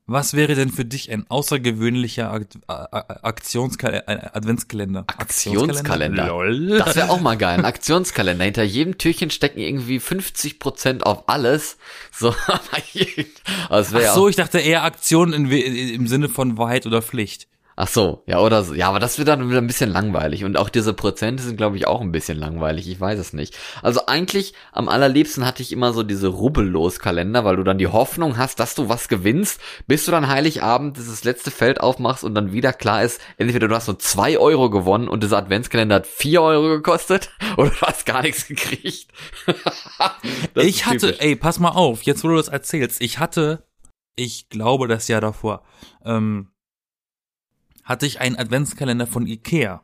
Was 0.08 0.36
wäre 0.36 0.54
denn 0.54 0.70
für 0.70 0.86
dich 0.86 1.12
ein 1.12 1.26
außergewöhnlicher 1.30 2.32
Akt 2.32 2.60
Aktionskalender, 2.68 4.36
Adventskalender? 4.36 5.04
Aktionskalender? 5.08 6.28
Lol. 6.28 6.78
Das 6.78 6.96
wäre 6.96 7.10
auch 7.10 7.22
mal 7.22 7.38
geil. 7.38 7.58
Ein 7.58 7.66
Aktionskalender. 7.66 8.46
Hinter 8.46 8.64
jedem 8.64 9.00
Türchen 9.00 9.32
stecken 9.32 9.60
irgendwie 9.60 9.98
50% 9.98 11.02
auf 11.02 11.28
alles. 11.28 11.78
So, 12.12 12.36
also 13.70 13.98
Ach 13.98 14.14
so, 14.14 14.30
ich 14.30 14.36
dachte 14.36 14.60
eher 14.60 14.84
Aktion 14.84 15.34
in, 15.34 15.50
im 15.50 16.08
Sinne 16.08 16.30
von 16.30 16.60
Wahrheit 16.60 16.86
oder 16.86 17.02
Pflicht. 17.02 17.48
Ach 17.78 17.90
so, 17.90 18.24
ja, 18.26 18.40
oder 18.40 18.64
so. 18.64 18.74
Ja, 18.74 18.88
aber 18.88 19.00
das 19.00 19.18
wird 19.18 19.28
dann 19.28 19.50
wieder 19.50 19.60
ein 19.60 19.68
bisschen 19.68 19.90
langweilig. 19.90 20.46
Und 20.46 20.56
auch 20.58 20.70
diese 20.70 20.94
Prozente 20.94 21.44
sind, 21.44 21.58
glaube 21.58 21.76
ich, 21.76 21.88
auch 21.88 22.00
ein 22.00 22.14
bisschen 22.14 22.38
langweilig. 22.38 22.88
Ich 22.88 23.02
weiß 23.02 23.20
es 23.20 23.34
nicht. 23.34 23.58
Also 23.82 24.06
eigentlich, 24.06 24.54
am 24.72 24.88
allerliebsten 24.88 25.46
hatte 25.46 25.62
ich 25.62 25.74
immer 25.74 25.92
so 25.92 26.02
diese 26.02 26.28
Rubbellos-Kalender, 26.30 27.44
weil 27.44 27.58
du 27.58 27.64
dann 27.64 27.78
die 27.78 27.88
Hoffnung 27.88 28.38
hast, 28.38 28.62
dass 28.62 28.76
du 28.76 28.88
was 28.88 29.10
gewinnst, 29.10 29.60
bis 29.88 30.06
du 30.06 30.12
dann 30.12 30.30
Heiligabend 30.30 30.96
dieses 30.96 31.26
letzte 31.26 31.52
Feld 31.52 31.82
aufmachst 31.82 32.24
und 32.24 32.34
dann 32.34 32.54
wieder 32.54 32.72
klar 32.72 33.04
ist, 33.04 33.20
entweder 33.38 33.68
du 33.68 33.76
hast 33.76 33.88
nur 33.88 34.00
zwei 34.00 34.38
Euro 34.38 34.70
gewonnen 34.70 35.10
und 35.10 35.22
dieser 35.22 35.38
Adventskalender 35.38 35.96
hat 35.96 36.08
vier 36.08 36.42
Euro 36.42 36.70
gekostet 36.70 37.30
oder 37.58 37.72
du 37.72 37.82
hast 37.82 38.06
gar 38.06 38.22
nichts 38.22 38.48
gekriegt. 38.48 39.12
Ich 40.56 40.86
hatte, 40.86 41.12
typisch. 41.12 41.18
ey, 41.20 41.36
pass 41.36 41.60
mal 41.60 41.70
auf, 41.70 42.04
jetzt 42.04 42.24
wo 42.24 42.30
du 42.30 42.36
das 42.36 42.48
erzählst, 42.48 43.02
ich 43.02 43.20
hatte, 43.20 43.68
ich 44.16 44.50
glaube 44.50 44.88
das 44.88 45.08
Jahr 45.08 45.22
davor, 45.22 45.64
ähm, 46.04 46.50
hatte 47.86 48.06
ich 48.06 48.20
einen 48.20 48.36
Adventskalender 48.36 49.08
von 49.08 49.28
Ikea. 49.28 49.82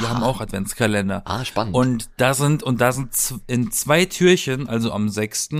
Die 0.00 0.06
haben 0.06 0.22
auch 0.22 0.40
Adventskalender. 0.40 1.22
Ah, 1.24 1.44
spannend. 1.44 1.74
Und 1.74 2.10
da 2.16 2.34
sind, 2.34 2.62
und 2.62 2.80
da 2.80 2.92
sind 2.92 3.10
in 3.46 3.70
zwei 3.70 4.04
Türchen, 4.04 4.68
also 4.68 4.92
am 4.92 5.08
6. 5.08 5.50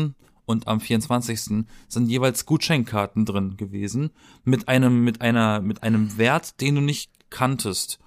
und 0.45 0.69
am 0.69 0.81
24. 0.81 1.65
sind 1.89 2.09
jeweils 2.09 2.45
Gutscheinkarten 2.45 3.25
drin 3.25 3.57
gewesen 3.57 4.11
mit 4.45 4.69
einem, 4.69 5.05
mit 5.05 5.21
einer, 5.23 5.61
mit 5.61 5.83
einem 5.83 6.19
Wert, 6.19 6.61
den 6.61 6.75
du 6.75 6.81
nicht 6.81 7.11
kanntest. 7.31 7.99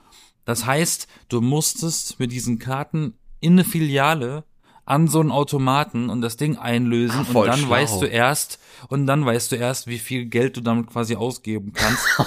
Das 0.45 0.65
heißt, 0.65 1.07
du 1.29 1.41
musstest 1.41 2.19
mit 2.19 2.31
diesen 2.31 2.59
Karten 2.59 3.17
in 3.39 3.53
eine 3.53 3.63
Filiale 3.63 4.43
an 4.85 5.07
so 5.07 5.19
einen 5.21 5.31
Automaten 5.31 6.09
und 6.09 6.21
das 6.21 6.35
Ding 6.37 6.57
einlösen 6.57 7.25
Ah, 7.33 7.37
und 7.39 7.47
dann 7.47 7.59
schlau. 7.59 7.69
weißt 7.69 8.01
du 8.01 8.05
erst 8.05 8.59
und 8.89 9.07
dann 9.07 9.25
weißt 9.25 9.51
du 9.51 9.55
erst, 9.55 9.87
wie 9.87 9.97
viel 9.99 10.25
Geld 10.25 10.57
du 10.57 10.61
damit 10.61 10.87
quasi 10.87 11.15
ausgeben 11.15 11.71
kannst. 11.73 12.05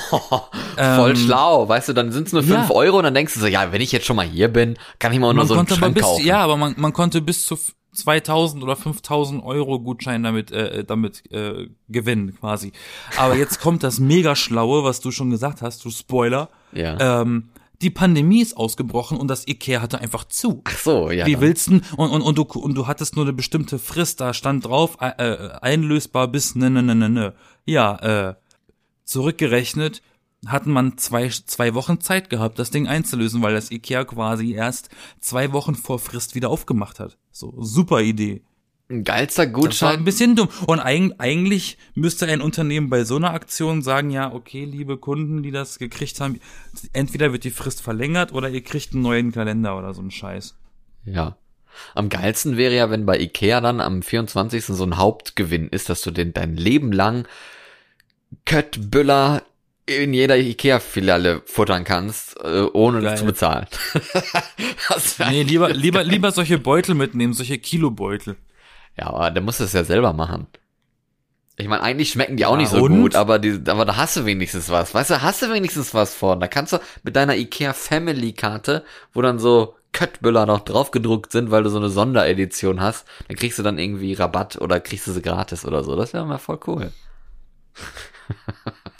Voll 0.76 1.10
Ähm, 1.10 1.16
schlau, 1.16 1.68
weißt 1.68 1.90
du, 1.90 1.92
dann 1.92 2.12
sind 2.12 2.28
es 2.28 2.32
nur 2.32 2.42
ja. 2.42 2.58
fünf 2.58 2.70
Euro 2.70 2.98
und 2.98 3.04
dann 3.04 3.14
denkst 3.14 3.34
du 3.34 3.40
so, 3.40 3.46
ja, 3.46 3.72
wenn 3.72 3.80
ich 3.82 3.92
jetzt 3.92 4.06
schon 4.06 4.16
mal 4.16 4.26
hier 4.26 4.48
bin, 4.48 4.78
kann 4.98 5.12
ich 5.12 5.18
mal 5.18 5.34
nur 5.34 5.46
so 5.46 5.54
einen 5.54 5.68
Schrank 5.68 5.94
bis, 5.94 6.02
kaufen. 6.02 6.24
ja, 6.24 6.38
aber 6.38 6.56
man, 6.56 6.74
man 6.78 6.92
konnte 6.92 7.20
bis 7.20 7.44
zu 7.46 7.58
2000 7.92 8.62
oder 8.62 8.76
5000 8.76 9.42
Euro 9.42 9.80
Gutschein 9.80 10.22
damit 10.22 10.50
äh, 10.52 10.84
damit 10.84 11.30
äh, 11.32 11.68
gewinnen 11.88 12.36
quasi. 12.38 12.72
Aber 13.16 13.36
jetzt 13.36 13.60
kommt 13.60 13.82
das 13.82 13.98
mega 13.98 14.36
schlaue, 14.36 14.84
was 14.84 15.00
du 15.00 15.10
schon 15.10 15.30
gesagt 15.30 15.62
hast, 15.62 15.84
du 15.84 15.90
Spoiler. 15.90 16.50
Ja. 16.72 17.20
Ähm, 17.22 17.48
die 17.82 17.90
Pandemie 17.90 18.40
ist 18.40 18.56
ausgebrochen 18.56 19.18
und 19.18 19.28
das 19.28 19.46
Ikea 19.46 19.80
hatte 19.80 20.00
einfach 20.00 20.24
zu. 20.24 20.62
Ach 20.64 20.78
so, 20.78 21.10
ja. 21.10 21.26
Wie 21.26 21.40
willst 21.40 21.68
du 21.68 21.80
und, 21.96 22.10
und, 22.10 22.22
und 22.22 22.38
du 22.38 22.42
und 22.42 22.74
du 22.74 22.86
hattest 22.86 23.16
nur 23.16 23.24
eine 23.24 23.32
bestimmte 23.32 23.78
Frist, 23.78 24.20
da 24.20 24.32
stand 24.32 24.64
drauf 24.66 24.98
äh, 25.00 25.10
äh, 25.18 25.50
einlösbar 25.60 26.28
bis 26.28 26.54
ne 26.54 26.70
ne 26.70 26.82
ne 26.82 26.94
ne 26.94 27.08
ne. 27.08 27.34
Ja, 27.64 27.96
äh, 27.96 28.34
zurückgerechnet 29.04 30.02
hatten 30.46 30.70
man 30.70 30.98
zwei 30.98 31.28
zwei 31.28 31.74
Wochen 31.74 32.00
Zeit 32.00 32.30
gehabt, 32.30 32.58
das 32.58 32.70
Ding 32.70 32.86
einzulösen, 32.86 33.42
weil 33.42 33.54
das 33.54 33.70
Ikea 33.70 34.04
quasi 34.04 34.52
erst 34.52 34.90
zwei 35.20 35.52
Wochen 35.52 35.74
vor 35.74 35.98
Frist 35.98 36.34
wieder 36.34 36.50
aufgemacht 36.50 37.00
hat. 37.00 37.18
So 37.30 37.54
super 37.58 38.00
Idee. 38.00 38.42
Ein 38.88 39.02
geilster 39.02 39.46
Das 39.46 39.52
war 39.52 39.60
Gutschein. 39.62 39.98
ein 39.98 40.04
bisschen 40.04 40.36
dumm. 40.36 40.48
Und 40.66 40.78
eig 40.78 41.12
eigentlich 41.18 41.76
müsste 41.94 42.26
ein 42.26 42.40
Unternehmen 42.40 42.88
bei 42.88 43.04
so 43.04 43.16
einer 43.16 43.32
Aktion 43.32 43.82
sagen, 43.82 44.10
ja, 44.10 44.32
okay, 44.32 44.64
liebe 44.64 44.96
Kunden, 44.96 45.42
die 45.42 45.50
das 45.50 45.78
gekriegt 45.78 46.20
haben, 46.20 46.40
entweder 46.92 47.32
wird 47.32 47.44
die 47.44 47.50
Frist 47.50 47.82
verlängert 47.82 48.32
oder 48.32 48.48
ihr 48.48 48.62
kriegt 48.62 48.92
einen 48.92 49.02
neuen 49.02 49.32
Kalender 49.32 49.76
oder 49.76 49.92
so 49.92 50.00
einen 50.00 50.12
Scheiß. 50.12 50.54
Ja. 51.04 51.36
Am 51.94 52.08
geilsten 52.08 52.56
wäre 52.56 52.74
ja, 52.74 52.88
wenn 52.90 53.04
bei 53.06 53.18
Ikea 53.18 53.60
dann 53.60 53.80
am 53.80 54.02
24. 54.02 54.64
so 54.64 54.84
ein 54.84 54.96
Hauptgewinn 54.96 55.68
ist, 55.68 55.88
dass 55.90 56.00
du 56.00 56.10
den 56.10 56.32
dein 56.32 56.56
Leben 56.56 56.92
lang 56.92 57.26
Köttbüller 58.44 59.42
in 59.86 60.12
jeder 60.14 60.36
Ikea-Filiale 60.36 61.42
futtern 61.44 61.84
kannst, 61.84 62.36
äh, 62.42 62.62
ohne 62.72 63.00
Geil. 63.00 63.10
das 63.10 63.20
zu 63.20 63.26
bezahlen. 63.26 63.66
Das 64.88 65.18
Nee, 65.18 65.42
lieber, 65.42 65.68
lieber, 65.72 66.04
lieber 66.04 66.30
solche 66.32 66.58
Beutel 66.58 66.94
mitnehmen, 66.94 67.32
solche 67.32 67.58
Kilobeutel. 67.58 68.36
Ja, 68.98 69.08
aber 69.08 69.30
der 69.30 69.42
muss 69.42 69.60
es 69.60 69.72
ja 69.72 69.84
selber 69.84 70.12
machen. 70.12 70.46
Ich 71.58 71.68
meine, 71.68 71.82
eigentlich 71.82 72.10
schmecken 72.10 72.36
die 72.36 72.44
auch 72.44 72.52
Ja, 72.52 72.58
nicht 72.58 72.68
so 72.70 72.82
und? 72.82 73.00
gut, 73.00 73.14
aber, 73.14 73.38
die, 73.38 73.60
aber 73.66 73.86
da 73.86 73.96
hast 73.96 74.16
du 74.16 74.26
wenigstens 74.26 74.68
was. 74.68 74.92
Weißt 74.94 75.10
du, 75.10 75.22
hast 75.22 75.40
du 75.42 75.50
wenigstens 75.52 75.94
was 75.94 76.14
von. 76.14 76.38
Da 76.38 76.48
kannst 76.48 76.74
du 76.74 76.78
mit 77.02 77.16
deiner 77.16 77.36
IKEA 77.36 77.72
Family 77.72 78.32
Karte, 78.34 78.84
wo 79.14 79.22
dann 79.22 79.38
so 79.38 79.74
Köttbüller 79.92 80.44
noch 80.44 80.60
draufgedruckt 80.60 81.32
sind, 81.32 81.50
weil 81.50 81.62
du 81.62 81.70
so 81.70 81.78
eine 81.78 81.88
Sonderedition 81.88 82.82
hast, 82.82 83.06
dann 83.28 83.36
kriegst 83.38 83.58
du 83.58 83.62
dann 83.62 83.78
irgendwie 83.78 84.12
Rabatt 84.12 84.60
oder 84.60 84.80
kriegst 84.80 85.06
du 85.06 85.12
sie 85.12 85.22
gratis 85.22 85.64
oder 85.64 85.82
so. 85.82 85.96
Das 85.96 86.12
wäre 86.12 86.26
mal 86.26 86.36
voll 86.38 86.60
cool. 86.66 86.92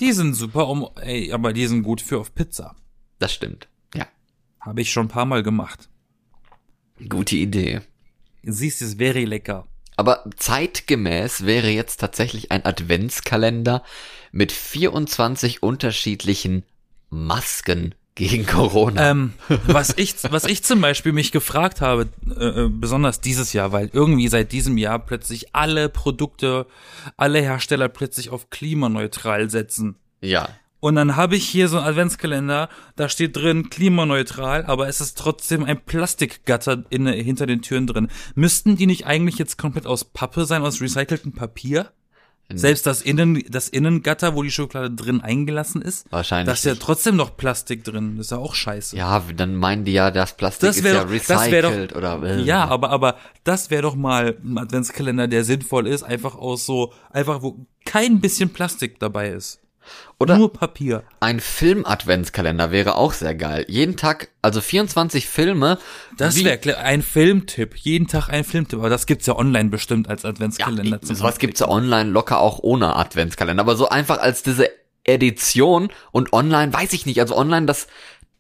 Die 0.01 0.13
sind 0.13 0.35
super, 0.35 0.69
um, 0.69 0.89
ey, 0.97 1.33
aber 1.33 1.53
die 1.53 1.67
sind 1.67 1.83
gut 1.83 2.01
für 2.01 2.19
auf 2.19 2.35
Pizza. 2.35 2.75
Das 3.19 3.33
stimmt. 3.33 3.69
Ja. 3.95 4.07
Habe 4.61 4.83
ich 4.83 4.93
schon 4.93 5.07
ein 5.07 5.11
paar 5.11 5.25
Mal 5.25 5.43
gemacht. 5.43 5.89
Gute 7.09 7.37
Idee. 7.37 7.81
Siehst, 8.43 8.83
ist 8.83 8.99
very 8.99 9.25
lecker. 9.25 9.67
Aber 9.97 10.25
zeitgemäß 10.37 11.47
wäre 11.47 11.69
jetzt 11.69 11.99
tatsächlich 11.99 12.53
ein 12.53 12.65
Adventskalender 12.65 13.83
mit 14.31 14.53
24 14.53 15.63
unterschiedlichen 15.63 16.65
Masken 17.09 17.95
gegen 18.15 18.47
Corona. 18.47 19.11
Ähm, 19.11 19.35
was 19.67 19.95
ich, 19.97 20.15
was 20.31 20.45
ich 20.45 20.65
zum 20.65 20.81
Beispiel 20.81 21.13
mich 21.13 21.33
gefragt 21.33 21.81
habe, 21.81 22.09
äh, 22.29 22.65
äh, 22.65 22.69
besonders 22.69 23.21
dieses 23.21 23.53
Jahr, 23.53 23.73
weil 23.73 23.91
irgendwie 23.93 24.29
seit 24.29 24.53
diesem 24.53 24.77
Jahr 24.79 24.99
plötzlich 24.99 25.55
alle 25.55 25.89
Produkte, 25.89 26.67
alle 27.17 27.41
Hersteller 27.41 27.89
plötzlich 27.89 28.31
auf 28.31 28.51
klimaneutral 28.51 29.51
setzen. 29.51 29.97
ja. 30.21 30.49
Und 30.81 30.95
dann 30.97 31.17
habe 31.17 31.37
ich 31.37 31.47
hier 31.49 31.69
so 31.69 31.79
einen 31.79 31.87
Adventskalender, 31.87 32.69
da 32.97 33.09
steht 33.09 33.35
drin 33.37 33.71
klimaneutral, 33.71 34.65
aber 34.67 34.89
es 34.89 35.01
ist 35.01 35.17
trotzdem 35.19 35.65
ein 35.65 35.81
Plastikgatter 35.85 36.85
in, 36.91 37.07
hinter 37.07 37.47
den 37.47 37.62
Türen 37.62 37.87
drin. 37.87 38.09
Müssten 38.35 38.77
die 38.77 38.87
nicht 38.87 39.07
eigentlich 39.07 39.39
jetzt 39.39 39.57
komplett 39.59 39.87
aus 39.87 40.05
Pappe 40.05 40.45
sein, 40.45 40.62
aus 40.62 40.81
recyceltem 40.81 41.33
Papier? 41.33 41.91
Selbst 42.55 42.87
das 42.87 43.03
Innen, 43.03 43.43
das 43.49 43.69
Innengatter, 43.69 44.37
wo 44.37 44.43
die 44.45 44.53
Schokolade 44.53 44.93
drin 44.95 45.21
eingelassen 45.21 45.83
ist, 45.83 46.07
Wahrscheinlich 46.12 46.47
da 46.47 46.53
ist 46.53 46.65
ja 46.65 46.73
nicht. 46.75 46.83
trotzdem 46.83 47.17
noch 47.17 47.37
Plastik 47.37 47.83
drin. 47.83 48.17
Das 48.19 48.27
ist 48.27 48.31
ja 48.31 48.37
auch 48.39 48.55
scheiße. 48.55 48.97
Ja, 48.97 49.21
dann 49.37 49.57
meinen 49.57 49.85
die 49.85 49.91
ja, 49.93 50.12
das 50.12 50.37
Plastik 50.37 50.69
Das 50.69 50.77
ist 50.77 50.85
ja 50.85 51.03
doch- 51.03 51.11
wär 51.11 51.19
doch- 51.19 51.29
recycelt 51.43 51.97
oder 51.97 52.23
äh. 52.23 52.43
Ja, 52.43 52.69
aber, 52.69 52.91
aber 52.91 53.17
das 53.43 53.71
wäre 53.71 53.83
doch 53.83 53.97
mal 53.97 54.37
ein 54.45 54.59
Adventskalender, 54.59 55.27
der 55.27 55.43
sinnvoll 55.43 55.89
ist, 55.89 56.05
einfach 56.05 56.37
aus 56.37 56.65
so, 56.67 56.93
einfach 57.11 57.43
wo 57.43 57.67
kein 57.85 58.21
bisschen 58.21 58.51
Plastik 58.51 59.01
dabei 59.01 59.31
ist. 59.31 59.59
Oder 60.18 60.38
Nur 60.38 60.53
Papier. 60.53 61.03
ein 61.20 61.40
Film-Adventskalender 61.40 62.70
wäre 62.70 62.96
auch 62.96 63.12
sehr 63.12 63.35
geil. 63.35 63.66
Jeden 63.68 63.96
Tag, 63.96 64.29
also 64.40 64.61
24 64.61 65.27
Filme. 65.27 65.79
Das 66.16 66.42
wäre 66.42 66.79
ein 66.79 67.03
Filmtipp. 67.03 67.77
Jeden 67.77 68.09
Tag 68.09 68.29
ein 68.29 68.44
Filmtipp. 68.44 68.79
Aber 68.79 68.88
das 68.88 69.07
gibt's 69.07 69.27
ja 69.27 69.37
online 69.37 69.68
bestimmt 69.68 70.09
als 70.09 70.22
ja, 70.22 70.31
Adventskalender. 70.31 71.03
zum 71.03 71.16
sowas 71.16 71.38
gibt's 71.38 71.61
ja 71.61 71.68
online 71.68 72.11
locker 72.11 72.40
auch 72.40 72.61
ohne 72.61 72.96
Adventskalender, 72.96 73.61
aber 73.61 73.77
so 73.77 73.88
einfach 73.88 74.18
als 74.18 74.42
diese 74.42 74.70
Edition 75.05 75.90
und 76.11 76.33
online 76.33 76.72
weiß 76.72 76.92
ich 76.92 77.07
nicht. 77.07 77.20
Also 77.20 77.37
online 77.37 77.66
das 77.66 77.87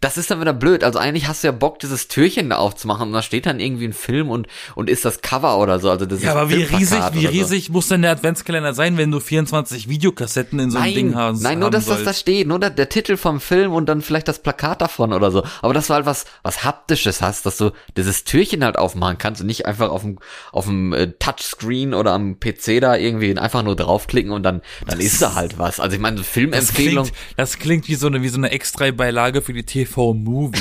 das 0.06 0.16
ist 0.16 0.30
dann 0.30 0.40
wieder 0.40 0.52
blöd. 0.52 0.84
Also 0.84 1.00
eigentlich 1.00 1.26
hast 1.26 1.42
du 1.42 1.48
ja 1.48 1.52
Bock, 1.52 1.80
dieses 1.80 2.06
Türchen 2.06 2.50
da 2.50 2.58
aufzumachen 2.58 3.08
und 3.08 3.12
da 3.12 3.22
steht 3.22 3.44
dann 3.44 3.58
irgendwie 3.58 3.86
ein 3.86 3.92
Film 3.92 4.30
und 4.30 4.46
und 4.76 4.88
ist 4.88 5.04
das 5.04 5.20
Cover 5.20 5.58
oder 5.58 5.80
so. 5.80 5.90
Also 5.90 6.06
das 6.06 6.22
Ja, 6.22 6.30
aber 6.30 6.48
wie 6.48 6.62
riesig, 6.62 7.00
wie 7.12 7.26
oder 7.26 7.28
so. 7.28 7.28
riesig 7.28 7.70
muss 7.70 7.88
denn 7.88 8.02
der 8.02 8.12
Adventskalender 8.12 8.72
sein, 8.72 8.98
wenn 8.98 9.10
du 9.10 9.18
24 9.18 9.88
Videokassetten 9.88 10.60
in 10.60 10.70
so 10.70 10.78
einem 10.78 10.94
Ding 10.94 11.14
hast? 11.16 11.42
nein, 11.42 11.58
nur 11.58 11.72
dass 11.72 11.86
das 11.86 11.98
da 11.98 12.04
sollst? 12.04 12.20
steht, 12.20 12.46
nur 12.46 12.60
der, 12.60 12.70
der 12.70 12.88
Titel 12.88 13.16
vom 13.16 13.40
Film 13.40 13.72
und 13.72 13.88
dann 13.88 14.00
vielleicht 14.00 14.28
das 14.28 14.38
Plakat 14.38 14.80
davon 14.80 15.12
oder 15.12 15.32
so. 15.32 15.42
Aber 15.60 15.74
dass 15.74 15.88
du 15.88 15.94
halt 15.94 16.06
was, 16.06 16.24
was 16.44 16.62
haptisches 16.62 17.20
hast, 17.20 17.44
dass 17.44 17.56
du 17.56 17.72
dieses 17.96 18.22
Türchen 18.22 18.62
halt 18.62 18.78
aufmachen 18.78 19.18
kannst 19.18 19.40
und 19.40 19.48
nicht 19.48 19.66
einfach 19.66 19.90
auf 19.90 20.02
dem, 20.02 20.20
auf 20.52 20.66
dem 20.66 20.92
äh, 20.92 21.08
Touchscreen 21.18 21.94
oder 21.94 22.12
am 22.12 22.38
PC 22.38 22.80
da 22.80 22.94
irgendwie 22.94 23.36
einfach 23.36 23.64
nur 23.64 23.74
draufklicken 23.74 24.30
und 24.30 24.44
dann, 24.44 24.62
dann 24.86 25.00
ist 25.00 25.20
da 25.20 25.34
halt 25.34 25.58
was. 25.58 25.80
Also 25.80 25.96
ich 25.96 26.00
meine, 26.00 26.18
so 26.18 26.22
Das 26.22 26.30
Filmempfehlung, 26.30 27.04
klingt, 27.06 27.18
das 27.36 27.58
klingt 27.58 27.88
wie 27.88 27.96
so 27.96 28.06
eine, 28.06 28.22
wie 28.22 28.28
so 28.28 28.38
eine 28.38 28.52
extra 28.52 28.88
Beilage 28.92 29.42
für 29.42 29.52
die 29.52 29.64
TV-Movie. 29.96 30.58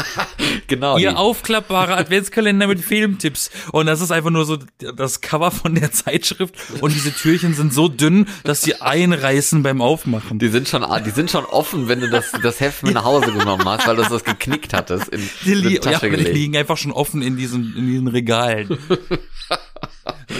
genau. 0.66 0.96
Ihr 0.96 1.18
aufklappbarer 1.18 1.96
Adventskalender 1.96 2.66
mit 2.66 2.80
Filmtipps. 2.80 3.50
Und 3.72 3.86
das 3.86 4.00
ist 4.00 4.10
einfach 4.10 4.30
nur 4.30 4.44
so 4.44 4.58
das 4.96 5.20
Cover 5.20 5.50
von 5.50 5.74
der 5.74 5.92
Zeitschrift. 5.92 6.54
Und 6.80 6.94
diese 6.94 7.12
Türchen 7.12 7.54
sind 7.54 7.72
so 7.74 7.88
dünn, 7.88 8.26
dass 8.44 8.62
sie 8.62 8.80
einreißen 8.80 9.62
beim 9.62 9.80
Aufmachen. 9.80 10.38
Die 10.38 10.48
sind 10.48 10.68
schon, 10.68 10.84
die 11.04 11.10
sind 11.10 11.30
schon 11.30 11.44
offen, 11.44 11.88
wenn 11.88 12.00
du 12.00 12.08
das, 12.08 12.32
das 12.42 12.60
Heft 12.60 12.82
mit 12.82 12.94
nach 12.94 13.04
Hause 13.04 13.32
genommen 13.32 13.64
hast, 13.66 13.86
weil 13.86 13.96
du 13.96 14.02
das 14.02 14.24
geknickt 14.24 14.72
hattest 14.72 15.08
in, 15.08 15.28
Die, 15.44 15.54
li 15.54 15.74
ja, 15.74 15.80
Tasche 15.80 16.10
die 16.10 16.24
liegen 16.24 16.56
einfach 16.56 16.76
schon 16.76 16.92
offen 16.92 17.22
in 17.22 17.36
diesen, 17.36 17.76
in 17.76 17.86
diesen 17.86 18.08
Regalen. 18.08 18.78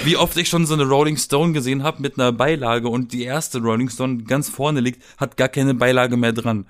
Wie 0.05 0.17
oft 0.17 0.37
ich 0.37 0.49
schon 0.49 0.67
so 0.67 0.75
eine 0.75 0.85
Rolling 0.85 1.17
Stone 1.17 1.53
gesehen 1.53 1.83
habe 1.83 2.03
mit 2.03 2.19
einer 2.19 2.33
Beilage 2.33 2.89
und 2.89 3.13
die 3.13 3.25
erste 3.25 3.59
Rolling 3.59 3.91
Stone 3.91 4.25
ganz 4.25 4.49
vorne 4.49 4.81
liegt, 4.81 5.03
hat 5.19 5.37
gar 5.37 5.49
keine 5.49 5.75
Beilage 5.75 6.17
mehr 6.17 6.33
dran. 6.33 6.67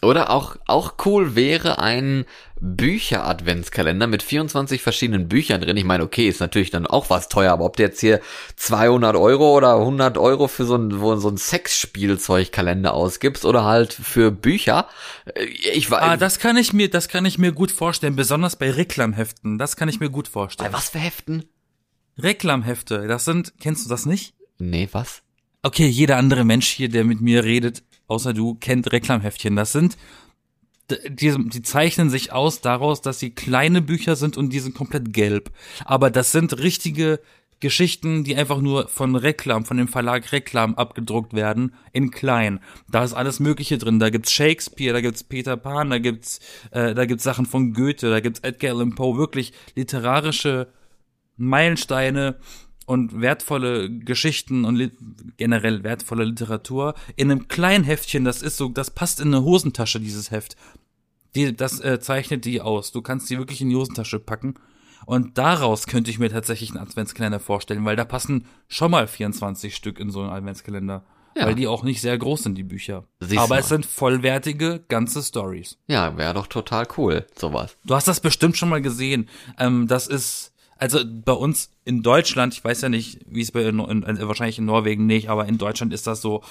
Oder 0.00 0.30
auch, 0.30 0.56
auch 0.66 0.94
cool 1.04 1.34
wäre 1.34 1.80
ein 1.80 2.24
Bücher-Adventskalender 2.60 4.06
mit 4.06 4.22
24 4.22 4.80
verschiedenen 4.80 5.28
Büchern 5.28 5.60
drin. 5.60 5.76
Ich 5.76 5.84
meine, 5.84 6.04
okay, 6.04 6.28
ist 6.28 6.40
natürlich 6.40 6.70
dann 6.70 6.86
auch 6.86 7.10
was 7.10 7.28
teuer, 7.28 7.52
aber 7.52 7.64
ob 7.64 7.76
du 7.76 7.82
jetzt 7.82 8.00
hier 8.00 8.20
200 8.56 9.16
Euro 9.16 9.56
oder 9.56 9.76
100 9.76 10.16
Euro 10.18 10.46
für 10.46 10.64
so 10.66 10.76
ein, 10.76 10.90
so 10.90 11.28
ein 11.28 11.36
Sexspielzeugkalender 11.36 12.94
ausgibst 12.94 13.44
oder 13.44 13.64
halt 13.64 13.92
für 13.92 14.30
Bücher, 14.30 14.86
äh, 15.34 15.44
ich 15.44 15.90
weiß, 15.90 16.02
Ah, 16.02 16.16
das 16.16 16.38
kann 16.38 16.56
ich 16.56 16.72
mir, 16.72 16.88
das 16.88 17.08
kann 17.08 17.24
ich 17.24 17.38
mir 17.38 17.52
gut 17.52 17.72
vorstellen, 17.72 18.14
besonders 18.16 18.56
bei 18.56 18.70
Reklamheften. 18.70 19.58
Das 19.58 19.76
kann 19.76 19.88
ich 19.88 20.00
mir 20.00 20.10
gut 20.10 20.28
vorstellen. 20.28 20.70
bei 20.70 20.76
was 20.76 20.90
für 20.90 20.98
Heften? 20.98 21.44
Reklamhefte, 22.18 23.06
das 23.06 23.24
sind, 23.24 23.54
kennst 23.60 23.84
du 23.84 23.88
das 23.88 24.06
nicht? 24.06 24.34
Nee, 24.58 24.88
was? 24.92 25.22
Okay, 25.62 25.86
jeder 25.86 26.16
andere 26.16 26.44
Mensch 26.44 26.68
hier, 26.68 26.88
der 26.88 27.04
mit 27.04 27.20
mir 27.20 27.44
redet, 27.44 27.82
außer 28.08 28.34
du, 28.34 28.54
kennt 28.54 28.90
Reklamheftchen. 28.90 29.54
Das 29.54 29.72
sind, 29.72 29.96
die, 30.90 31.34
die 31.48 31.62
zeichnen 31.62 32.10
sich 32.10 32.32
aus 32.32 32.60
daraus, 32.60 33.00
dass 33.00 33.20
sie 33.20 33.30
kleine 33.30 33.80
Bücher 33.82 34.16
sind 34.16 34.36
und 34.36 34.52
die 34.52 34.60
sind 34.60 34.74
komplett 34.74 35.12
gelb. 35.12 35.50
Aber 35.84 36.10
das 36.10 36.32
sind 36.32 36.58
richtige 36.58 37.20
Geschichten, 37.60 38.22
die 38.22 38.36
einfach 38.36 38.60
nur 38.60 38.88
von 38.88 39.16
Reklam, 39.16 39.64
von 39.64 39.76
dem 39.76 39.88
Verlag 39.88 40.30
Reklam 40.32 40.76
abgedruckt 40.76 41.34
werden, 41.34 41.74
in 41.92 42.10
klein. 42.10 42.60
Da 42.88 43.02
ist 43.02 43.14
alles 43.14 43.40
Mögliche 43.40 43.78
drin. 43.78 43.98
Da 43.98 44.10
gibt's 44.10 44.32
Shakespeare, 44.32 44.92
da 44.92 45.00
gibt's 45.00 45.24
Peter 45.24 45.56
Pan, 45.56 45.90
da 45.90 45.98
gibt's, 45.98 46.38
äh, 46.70 46.94
da 46.94 47.04
gibt's 47.04 47.24
Sachen 47.24 47.46
von 47.46 47.72
Goethe, 47.72 48.10
da 48.10 48.20
gibt's 48.20 48.40
Edgar 48.40 48.74
Allan 48.74 48.94
Poe, 48.94 49.18
wirklich 49.18 49.52
literarische 49.74 50.68
Meilensteine 51.36 52.36
und 52.88 53.20
wertvolle 53.20 53.90
Geschichten 53.90 54.64
und 54.64 54.90
generell 55.36 55.84
wertvolle 55.84 56.24
Literatur 56.24 56.94
in 57.16 57.30
einem 57.30 57.46
kleinen 57.46 57.84
Heftchen. 57.84 58.24
Das 58.24 58.40
ist 58.40 58.56
so, 58.56 58.70
das 58.70 58.90
passt 58.90 59.20
in 59.20 59.28
eine 59.28 59.44
Hosentasche, 59.44 60.00
dieses 60.00 60.30
Heft. 60.30 60.56
Die, 61.34 61.54
das 61.54 61.80
äh, 61.80 62.00
zeichnet 62.00 62.46
die 62.46 62.62
aus. 62.62 62.90
Du 62.90 63.02
kannst 63.02 63.28
die 63.28 63.36
wirklich 63.36 63.60
in 63.60 63.68
die 63.68 63.76
Hosentasche 63.76 64.18
packen. 64.18 64.54
Und 65.04 65.36
daraus 65.36 65.86
könnte 65.86 66.10
ich 66.10 66.18
mir 66.18 66.30
tatsächlich 66.30 66.70
einen 66.70 66.78
Adventskalender 66.78 67.40
vorstellen, 67.40 67.84
weil 67.84 67.94
da 67.94 68.06
passen 68.06 68.46
schon 68.68 68.90
mal 68.90 69.06
24 69.06 69.76
Stück 69.76 70.00
in 70.00 70.10
so 70.10 70.22
einen 70.22 70.30
Adventskalender. 70.30 71.04
Ja. 71.36 71.44
Weil 71.44 71.56
die 71.56 71.66
auch 71.66 71.82
nicht 71.82 72.00
sehr 72.00 72.16
groß 72.16 72.44
sind, 72.44 72.54
die 72.56 72.64
Bücher. 72.64 73.04
Siehst 73.20 73.38
Aber 73.38 73.56
mal. 73.56 73.60
es 73.60 73.68
sind 73.68 73.84
vollwertige, 73.84 74.82
ganze 74.88 75.22
Stories. 75.22 75.76
Ja, 75.88 76.16
wäre 76.16 76.32
doch 76.32 76.46
total 76.46 76.88
cool, 76.96 77.26
sowas. 77.36 77.76
Du 77.84 77.94
hast 77.94 78.08
das 78.08 78.20
bestimmt 78.20 78.56
schon 78.56 78.70
mal 78.70 78.80
gesehen. 78.80 79.28
Ähm, 79.58 79.86
das 79.88 80.06
ist, 80.06 80.54
also 80.78 81.00
bei 81.04 81.32
uns 81.32 81.70
in 81.84 82.02
Deutschland, 82.02 82.54
ich 82.54 82.64
weiß 82.64 82.80
ja 82.82 82.88
nicht, 82.88 83.20
wie 83.26 83.42
es 83.42 83.52
bei 83.52 83.62
in, 83.62 83.78
in, 83.80 84.04
äh, 84.04 84.28
wahrscheinlich 84.28 84.58
in 84.58 84.64
Norwegen 84.64 85.06
nicht, 85.06 85.28
aber 85.28 85.46
in 85.46 85.58
Deutschland 85.58 85.92
ist 85.92 86.06
das 86.06 86.22
so 86.22 86.42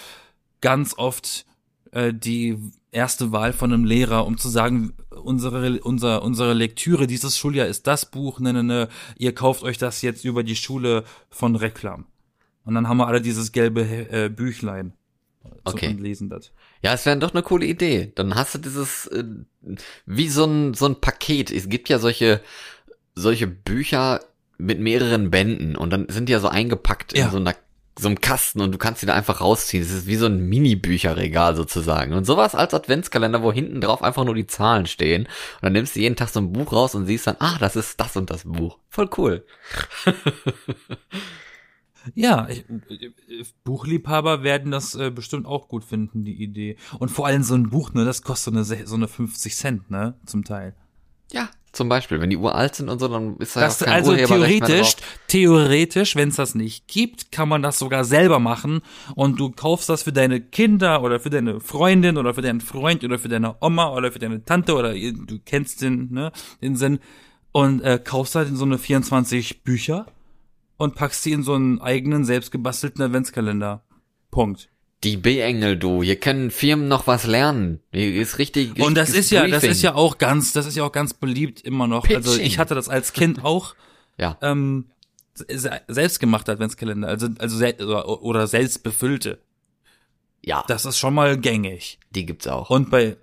ganz 0.62 0.94
oft 0.98 1.46
äh, 1.92 2.14
die 2.14 2.58
erste 2.92 3.32
Wahl 3.32 3.54
von 3.54 3.74
einem 3.74 3.86
Lehrer, 3.86 4.26
um 4.26 4.38
zu 4.38 4.50
sagen, 4.50 4.94
unsere, 5.10 5.80
unser, 5.82 6.24
unsere 6.24 6.54
Lektüre 6.54 7.08
dieses 7.08 7.38
Schuljahr 7.38 7.68
ist 7.68 7.88
das 7.88 8.10
Buch, 8.10 8.40
ne, 8.40 8.54
ne, 8.54 8.64
ne, 8.64 8.90
ihr 9.18 9.34
kauft 9.34 9.64
euch 9.64 9.78
das 9.78 10.02
jetzt 10.02 10.26
über 10.26 10.44
die 10.44 10.56
Schule 10.56 11.04
von 11.30 11.56
Reklam. 11.56 12.06
Und 12.64 12.76
dann 12.76 12.88
haben 12.88 12.98
wir 12.98 13.08
alle 13.08 13.22
dieses 13.22 13.52
gelbe 13.52 13.82
äh, 13.82 14.30
Büchlein. 14.30 14.94
Okay. 15.64 15.90
Und 15.90 16.02
lesen 16.02 16.30
das. 16.30 16.52
Ja, 16.82 16.94
es 16.94 17.06
wäre 17.06 17.18
doch 17.18 17.34
eine 17.34 17.44
coole 17.44 17.66
Idee. 17.66 18.12
Dann 18.16 18.36
hast 18.36 18.56
du 18.56 18.60
dieses, 18.60 19.08
äh, 19.08 19.24
wie 20.06 20.30
so 20.30 20.46
ein, 20.46 20.74
so 20.74 20.86
ein 20.86 21.00
Paket. 21.00 21.52
Es 21.52 21.70
gibt 21.70 21.90
ja 21.90 22.00
solche, 22.00 22.42
solche 23.18 23.48
Bücher 23.48 24.22
mit 24.58 24.80
mehreren 24.80 25.30
Bänden 25.32 25.76
und 25.76 25.92
dann 25.92 26.08
sind 26.10 26.30
die 26.30 26.34
ja 26.34 26.40
so 26.40 26.48
eingepackt 26.48 27.16
Ja. 27.18 27.26
in 27.26 27.32
so 27.32 27.38
einer 27.38 27.56
so 28.00 28.08
einem 28.10 28.22
Kasten 28.22 28.62
und 28.62 28.72
du 28.72 28.78
kannst 28.78 29.02
die 29.02 29.08
da 29.08 29.16
einfach 29.16 29.42
rausziehen. 29.42 29.82
Das 29.82 29.92
ist 29.92 30.06
wie 30.06 30.18
so 30.18 30.28
ein 30.28 30.48
Mini-Bücherregal 30.48 31.56
sozusagen. 31.56 32.14
Und 32.14 32.26
sowas 32.26 32.54
als 32.54 32.76
Adventskalender, 32.76 33.42
wo 33.42 33.52
hinten 33.52 33.82
drauf 33.82 34.04
einfach 34.04 34.24
nur 34.24 34.36
die 34.36 34.46
Zahlen 34.46 34.86
stehen. 34.86 35.24
Und 35.24 35.64
dann 35.64 35.74
nimmst 35.74 35.96
du 35.96 36.00
jeden 36.00 36.16
Tag 36.16 36.30
so 36.30 36.40
ein 36.40 36.54
Buch 36.54 36.72
raus 36.74 36.94
und 36.94 37.08
siehst 37.08 37.26
dann, 37.26 37.38
ah, 37.40 37.58
das 37.60 37.76
ist 37.76 38.00
das 38.00 38.16
und 38.16 38.30
das 38.30 38.44
Buch. 38.44 38.78
Voll 38.90 39.10
cool. 39.18 39.44
Ja, 42.16 42.48
ich, 42.48 42.64
Buchliebhaber 43.66 44.42
werden 44.44 44.72
das 44.72 44.96
äh, 44.96 45.12
bestimmt 45.12 45.46
auch 45.46 45.68
gut 45.68 45.84
finden, 45.84 46.24
die 46.24 46.42
Idee. 46.42 46.78
Und 47.00 47.10
vor 47.10 47.26
allem 47.28 47.44
so 47.44 47.54
ein 47.56 47.70
Buch, 47.70 47.94
ne, 47.94 48.06
das 48.06 48.22
kostet 48.22 48.54
so 48.54 48.74
eine, 48.74 48.88
so 48.88 48.96
eine 48.96 49.08
50 49.10 49.56
Cent, 49.56 49.92
ne, 49.92 50.14
zum 50.26 50.46
Teil. 50.46 50.74
Ja, 51.32 51.50
zum 51.78 51.90
Beispiel, 51.90 52.20
wenn 52.20 52.30
die 52.30 52.38
uralt 52.38 52.76
sind 52.76 52.90
und 52.90 53.00
so, 53.00 53.08
dann 53.08 53.38
ist 53.38 53.56
da 53.56 53.62
Das, 53.62 53.80
kein 53.80 53.94
also 53.94 54.16
theoretisch, 54.16 54.96
theoretisch, 55.28 56.16
wenn 56.16 56.30
es 56.30 56.36
das 56.36 56.56
nicht 56.56 56.88
gibt, 56.88 57.32
kann 57.32 57.48
man 57.48 57.62
das 57.62 57.80
sogar 57.80 58.04
selber 58.04 58.40
machen 58.40 58.82
und 59.16 59.40
du 59.40 59.52
kaufst 59.52 59.88
das 59.88 60.04
für 60.04 60.12
deine 60.12 60.42
Kinder 60.42 61.04
oder 61.04 61.20
für 61.20 61.30
deine 61.30 61.62
Freundin 61.62 62.18
oder 62.18 62.34
für 62.34 62.42
deinen 62.42 62.62
Freund 62.62 63.04
oder 63.04 63.20
für 63.20 63.30
deine 63.30 63.56
Oma 63.62 63.94
oder 63.94 64.12
für 64.12 64.20
deine 64.20 64.44
Tante 64.44 64.76
oder 64.76 64.94
du 64.94 65.40
kennst 65.46 65.82
den, 65.82 66.12
ne, 66.12 66.32
den 66.62 66.76
Sinn 66.76 67.00
und 67.52 67.82
äh, 67.82 68.00
kaufst 68.04 68.36
halt 68.36 68.50
in 68.50 68.56
so 68.56 68.66
eine 68.66 68.78
24 68.78 69.64
Bücher 69.64 70.08
und 70.78 70.96
packst 70.96 71.24
sie 71.24 71.32
in 71.32 71.44
so 71.44 71.54
einen 71.54 71.80
eigenen 71.80 72.26
selbstgebastelten 72.26 73.02
Adventskalender. 73.02 73.84
Punkt. 74.32 74.70
Die 75.04 75.16
B-Engel, 75.18 75.78
du, 75.78 76.02
hier 76.02 76.16
können 76.20 76.50
Firmen 76.50 76.88
noch 76.88 77.06
was 77.06 77.26
lernen. 77.28 77.82
Hier 77.92 78.16
ist 78.22 78.40
richtig. 78.40 78.80
Und 78.82 78.96
das 78.96 79.12
ist 79.12 79.30
ja, 79.30 79.48
das 79.48 79.64
ist 79.64 79.84
ja 79.84 79.94
auch 79.94 80.18
ganz, 80.18 80.54
das 80.54 80.66
ist 80.66 80.76
ja 80.76 80.84
auch 80.84 80.92
ganz 80.92 81.14
beliebt 81.14 81.62
immer 81.62 81.88
noch. 81.88 82.08
Also 82.10 82.32
Pitching. 82.32 82.46
ich 82.48 82.58
hatte 82.60 82.74
das 82.76 82.90
als 82.90 83.14
Kind 83.14 83.44
auch. 83.44 83.76
Ja. 84.20 84.36
ähm, 84.42 84.86
se- 85.36 85.80
selbstgemachte 85.88 86.52
Adventskalender, 86.52 87.08
also 87.08 87.28
also 87.38 87.56
sel 87.56 87.76
oder, 87.80 88.48
selbst 88.48 88.82
befüllte. 88.82 89.38
Ja, 90.44 90.64
Das 90.68 90.86
ist 90.86 90.98
schon 90.98 91.14
mal 91.14 91.38
gängig. 91.38 92.00
die 92.16 92.26
gibt's 92.26 92.48
auch. 92.48 92.72
Und 92.72 92.90
bei 92.90 93.18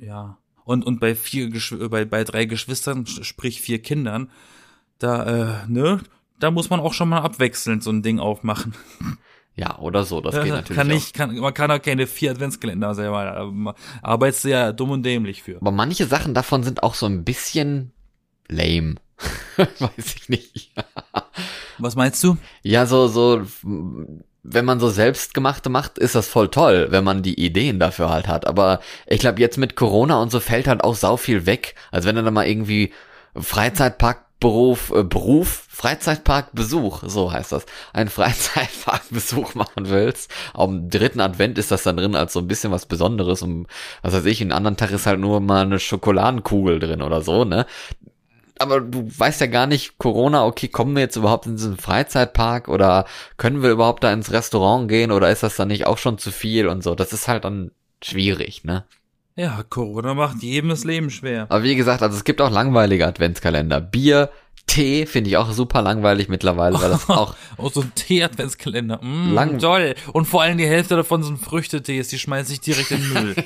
ja 0.00 0.38
und 0.64 0.86
und 0.86 0.98
bei 0.98 1.14
vier 1.14 1.50
Geschw 1.50 1.84
äh, 1.84 1.88
bei 1.90 2.06
bei 2.06 2.24
drei 2.24 2.46
Geschwistern, 2.46 3.04
sch- 3.04 3.22
sprich 3.24 3.60
vier 3.60 3.82
Kindern, 3.82 4.30
da 4.98 5.64
äh, 5.64 5.68
ne, 5.68 6.00
da 6.40 6.50
muss 6.50 6.70
man 6.70 6.80
auch 6.80 6.94
schon 6.94 7.10
mal 7.10 7.20
abwechselnd 7.20 7.82
so 7.84 7.90
ein 7.90 8.02
Ding 8.02 8.18
aufmachen. 8.20 8.74
ja, 9.56 9.78
oder 9.78 10.04
so, 10.04 10.20
das 10.20 10.34
geht 10.34 10.52
natürlich 10.52 10.76
kann 10.76 10.90
auch. 10.90 10.94
nicht, 10.94 11.14
kann, 11.14 11.36
man 11.36 11.54
kann 11.54 11.70
auch 11.70 11.80
keine 11.80 12.06
vier 12.06 12.32
Adventskalender 12.32 12.94
selber, 12.94 13.20
aber 13.20 13.52
man 13.52 13.74
arbeitest 14.02 14.44
du 14.44 14.50
ja 14.50 14.72
dumm 14.72 14.90
und 14.90 15.02
dämlich 15.04 15.42
für. 15.42 15.56
Aber 15.56 15.70
manche 15.70 16.06
Sachen 16.06 16.34
davon 16.34 16.64
sind 16.64 16.82
auch 16.82 16.94
so 16.94 17.06
ein 17.06 17.24
bisschen 17.24 17.92
lame. 18.48 18.96
Weiß 19.56 20.16
ich 20.16 20.28
nicht. 20.28 20.72
Was 21.78 21.94
meinst 21.94 22.22
du? 22.24 22.36
Ja, 22.62 22.86
so, 22.86 23.06
so, 23.06 23.42
wenn 24.42 24.64
man 24.64 24.80
so 24.80 24.90
selbstgemachte 24.90 25.70
macht, 25.70 25.98
ist 25.98 26.14
das 26.14 26.28
voll 26.28 26.48
toll, 26.48 26.88
wenn 26.90 27.04
man 27.04 27.22
die 27.22 27.40
Ideen 27.40 27.78
dafür 27.78 28.10
halt 28.10 28.26
hat. 28.28 28.46
Aber 28.46 28.80
ich 29.06 29.20
glaube, 29.20 29.40
jetzt 29.40 29.56
mit 29.56 29.76
Corona 29.76 30.20
und 30.20 30.30
so 30.30 30.40
fällt 30.40 30.66
halt 30.66 30.82
auch 30.82 30.96
sau 30.96 31.16
viel 31.16 31.46
weg. 31.46 31.76
Also 31.92 32.08
wenn 32.08 32.16
du 32.16 32.22
dann 32.22 32.34
mal 32.34 32.46
irgendwie 32.46 32.92
Freizeitparkberuf, 34.40 34.90
äh, 34.90 35.04
Beruf, 35.04 35.66
Freizeitparkbesuch, 35.68 37.02
so 37.06 37.32
heißt 37.32 37.52
das, 37.52 37.66
einen 37.92 38.08
Freizeitparkbesuch 38.10 39.54
machen 39.54 39.88
willst, 39.88 40.30
am 40.52 40.90
dritten 40.90 41.20
Advent 41.20 41.58
ist 41.58 41.70
das 41.70 41.82
dann 41.82 41.96
drin 41.96 42.14
als 42.14 42.32
so 42.32 42.40
ein 42.40 42.48
bisschen 42.48 42.70
was 42.70 42.86
Besonderes 42.86 43.42
und 43.42 43.66
was 44.02 44.12
weiß 44.12 44.24
ich, 44.26 44.40
einen 44.40 44.52
anderen 44.52 44.76
Tag 44.76 44.90
ist 44.90 45.06
halt 45.06 45.20
nur 45.20 45.40
mal 45.40 45.62
eine 45.62 45.78
Schokoladenkugel 45.78 46.78
drin 46.78 47.02
oder 47.02 47.22
so, 47.22 47.44
ne? 47.44 47.66
aber 48.58 48.80
du 48.80 49.06
weißt 49.06 49.40
ja 49.40 49.46
gar 49.48 49.66
nicht, 49.66 49.98
Corona, 49.98 50.44
okay, 50.46 50.68
kommen 50.68 50.94
wir 50.94 51.02
jetzt 51.02 51.16
überhaupt 51.16 51.46
in 51.46 51.56
diesen 51.56 51.76
Freizeitpark 51.76 52.68
oder 52.68 53.04
können 53.36 53.62
wir 53.62 53.70
überhaupt 53.70 54.04
da 54.04 54.12
ins 54.12 54.30
Restaurant 54.30 54.88
gehen 54.88 55.10
oder 55.10 55.30
ist 55.30 55.42
das 55.42 55.56
dann 55.56 55.68
nicht 55.68 55.86
auch 55.86 55.98
schon 55.98 56.18
zu 56.18 56.30
viel 56.30 56.68
und 56.68 56.82
so? 56.82 56.94
Das 56.94 57.12
ist 57.12 57.26
halt 57.26 57.44
dann 57.44 57.72
schwierig, 58.02 58.64
ne? 58.64 58.84
Ja, 59.36 59.64
Corona 59.68 60.14
macht 60.14 60.42
jedem 60.42 60.70
das 60.70 60.84
Leben 60.84 61.10
schwer. 61.10 61.46
Aber 61.48 61.64
wie 61.64 61.74
gesagt, 61.74 62.02
also 62.02 62.16
es 62.16 62.22
gibt 62.24 62.40
auch 62.40 62.50
langweilige 62.50 63.06
Adventskalender. 63.06 63.80
Bier, 63.80 64.30
Tee 64.68 65.06
finde 65.06 65.28
ich 65.30 65.36
auch 65.36 65.50
super 65.52 65.82
langweilig 65.82 66.28
mittlerweile, 66.28 66.80
weil 66.80 66.90
das 66.90 67.08
auch, 67.10 67.34
Oh, 67.56 67.68
so 67.68 67.80
ein 67.82 67.92
Tee-Adventskalender. 67.96 69.00
Mm, 69.02 69.34
Lang- 69.34 69.58
toll. 69.58 69.94
Und 70.12 70.26
vor 70.26 70.42
allem 70.42 70.56
die 70.58 70.66
Hälfte 70.68 70.94
davon 70.96 71.22
sind 71.24 71.38
Früchtetees, 71.40 72.08
die 72.08 72.18
schmeiße 72.18 72.52
ich 72.52 72.60
direkt 72.60 72.92
in 72.92 73.00
den 73.00 73.12
Müll. 73.12 73.34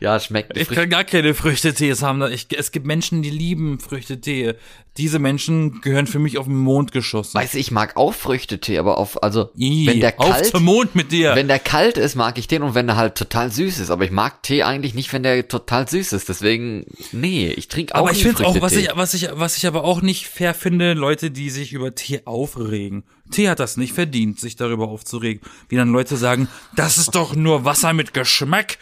ja, 0.00 0.18
schmeckt 0.20 0.56
ich 0.56 0.68
kann 0.68 0.88
gar 0.88 1.04
keine 1.04 1.34
Früchtetees 1.34 2.02
haben. 2.02 2.22
Ich, 2.32 2.46
es 2.56 2.72
gibt 2.72 2.86
Menschen, 2.86 3.22
die 3.22 3.30
lieben 3.30 3.78
Früchtetee. 3.80 4.54
Diese 4.96 5.18
Menschen 5.18 5.80
gehören 5.80 6.06
für 6.08 6.18
mich 6.18 6.38
auf 6.38 6.46
den 6.46 6.56
Mond 6.56 6.90
geschossen. 6.90 7.34
Weiß 7.34 7.54
ich, 7.54 7.70
mag 7.70 7.96
auch 7.96 8.12
Früchtetee, 8.12 8.78
aber 8.78 8.98
auf, 8.98 9.22
also, 9.22 9.50
Ih, 9.56 9.86
wenn 9.86 10.00
der 10.00 10.18
auf 10.18 10.30
kalt, 10.30 10.46
zum 10.46 10.64
Mond 10.64 10.94
mit 10.96 11.12
dir. 11.12 11.36
wenn 11.36 11.46
der 11.46 11.60
kalt 11.60 11.98
ist, 11.98 12.16
mag 12.16 12.36
ich 12.38 12.48
den 12.48 12.62
und 12.62 12.74
wenn 12.74 12.88
der 12.88 12.96
halt 12.96 13.14
total 13.14 13.52
süß 13.52 13.78
ist. 13.78 13.90
Aber 13.90 14.04
ich 14.04 14.10
mag 14.10 14.42
Tee 14.42 14.64
eigentlich 14.64 14.94
nicht, 14.94 15.12
wenn 15.12 15.22
der 15.22 15.46
total 15.46 15.88
süß 15.88 16.12
ist. 16.12 16.28
Deswegen, 16.28 16.86
nee, 17.12 17.46
ich 17.48 17.68
trinke 17.68 17.94
auch 17.94 18.00
aber 18.00 18.12
ich 18.12 18.22
finde 18.22 18.44
auch, 18.44 18.60
was 18.60 18.72
Früchtetee. 18.72 18.92
ich, 18.92 18.96
was 18.96 19.14
ich, 19.14 19.28
was 19.32 19.56
ich 19.56 19.66
aber 19.66 19.84
auch 19.84 20.02
nicht 20.02 20.26
fair 20.26 20.54
finde, 20.54 20.94
Leute, 20.94 21.30
die 21.30 21.50
sich 21.50 21.72
über 21.72 21.94
Tee 21.94 22.22
aufregen. 22.24 23.04
Tee 23.30 23.48
hat 23.48 23.60
das 23.60 23.76
nicht 23.76 23.92
verdient, 23.92 24.40
sich 24.40 24.56
darüber 24.56 24.88
aufzuregen. 24.88 25.42
Wie 25.68 25.76
dann 25.76 25.92
Leute 25.92 26.16
sagen, 26.16 26.48
das 26.76 26.98
ist 26.98 27.14
doch 27.14 27.34
nur 27.34 27.64
Wasser 27.64 27.92
mit 27.92 28.14
Geschmack. 28.14 28.78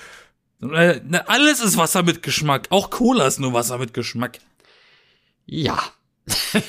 Äh, 0.63 1.01
na, 1.05 1.19
Alles 1.27 1.61
ist 1.61 1.77
Wasser 1.77 2.03
mit 2.03 2.23
Geschmack. 2.23 2.69
Auch 2.71 2.91
Cola 2.91 3.27
ist 3.27 3.39
nur 3.41 3.53
Wasser 3.53 3.79
mit 3.79 3.93
Geschmack. 3.95 4.39
Ja. 5.45 5.79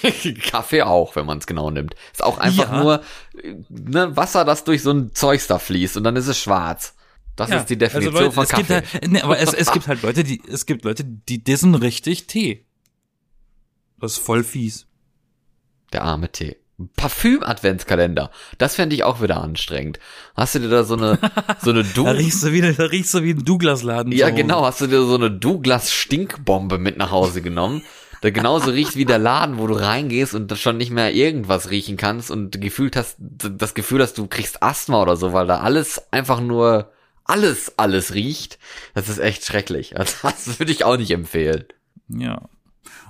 Kaffee 0.43 0.83
auch, 0.83 1.15
wenn 1.15 1.25
man 1.25 1.39
es 1.39 1.47
genau 1.47 1.71
nimmt. 1.71 1.95
Ist 2.11 2.23
auch 2.23 2.37
einfach 2.37 2.71
Ja. 2.71 2.83
nur 2.83 3.03
äh, 3.41 3.55
ne, 3.69 4.15
Wasser, 4.15 4.45
das 4.45 4.63
durch 4.63 4.83
so 4.83 4.91
ein 4.91 5.13
Zeugs 5.15 5.47
da 5.47 5.57
fließt 5.57 5.97
und 5.97 6.03
dann 6.03 6.15
ist 6.15 6.27
es 6.27 6.37
schwarz. 6.37 6.95
Das 7.35 7.51
ist 7.51 7.65
die 7.69 7.77
Definition 7.77 8.15
also 8.15 8.25
Leute, 8.25 8.35
von 8.35 8.47
Kaffee. 8.47 8.73
halt, 8.93 9.07
nee, 9.11 9.21
aber 9.21 9.37
es, 9.39 9.53
es 9.53 9.71
gibt 9.71 9.87
halt 9.87 10.01
Leute, 10.01 10.23
die, 10.23 10.41
es 10.47 10.65
gibt 10.65 10.83
Leute, 10.85 11.03
die 11.05 11.43
dissen 11.43 11.75
richtig 11.75 12.25
Tee. 12.27 12.65
Das 13.99 14.13
ist 14.13 14.17
voll 14.19 14.43
fies. 14.43 14.87
Der 15.93 16.03
arme 16.03 16.31
Tee. 16.31 16.57
Parfüm-Adventskalender. 16.95 18.29
Das 18.57 18.75
fände 18.75 18.95
ich 18.95 19.03
auch 19.03 19.21
wieder 19.21 19.41
anstrengend. 19.41 19.99
Hast 20.35 20.55
du 20.55 20.59
dir 20.59 20.69
da 20.69 20.83
so 20.83 20.95
eine, 20.95 21.17
so 21.61 21.71
eine 21.71 21.83
du 21.95 22.03
Da 22.03 22.11
riechst 22.11 22.43
du 22.43 22.51
wie, 22.51 22.61
da 22.61 22.83
riechst 22.83 23.13
du 23.13 23.23
wie 23.23 23.31
ein 23.31 23.43
Douglas-Laden. 23.43 24.11
Ja, 24.11 24.29
genau. 24.29 24.63
Hast 24.63 24.81
du 24.81 24.87
dir 24.87 25.03
so 25.03 25.15
eine 25.15 25.31
Douglas-Stinkbombe 25.31 26.77
mit 26.77 26.97
nach 26.97 27.11
Hause 27.11 27.41
genommen? 27.41 27.81
Der 28.23 28.31
genauso 28.31 28.71
riecht 28.71 28.95
wie 28.95 29.05
der 29.05 29.19
Laden, 29.19 29.57
wo 29.57 29.67
du 29.67 29.75
reingehst 29.75 30.33
und 30.33 30.55
schon 30.57 30.77
nicht 30.77 30.91
mehr 30.91 31.13
irgendwas 31.13 31.69
riechen 31.69 31.97
kannst 31.97 32.31
und 32.31 32.59
gefühlt 32.59 32.95
hast, 32.95 33.17
das 33.19 33.73
Gefühl 33.73 34.01
hast, 34.01 34.17
du 34.17 34.27
kriegst 34.27 34.63
Asthma 34.63 35.01
oder 35.01 35.15
so, 35.15 35.33
weil 35.33 35.45
da 35.47 35.59
alles 35.59 36.11
einfach 36.11 36.41
nur, 36.41 36.91
alles, 37.25 37.77
alles 37.77 38.13
riecht. 38.13 38.57
Das 38.95 39.09
ist 39.09 39.19
echt 39.19 39.45
schrecklich. 39.45 39.97
Also, 39.97 40.15
das 40.23 40.59
würde 40.59 40.71
ich 40.71 40.83
auch 40.83 40.97
nicht 40.97 41.11
empfehlen. 41.11 41.65
Ja. 42.07 42.49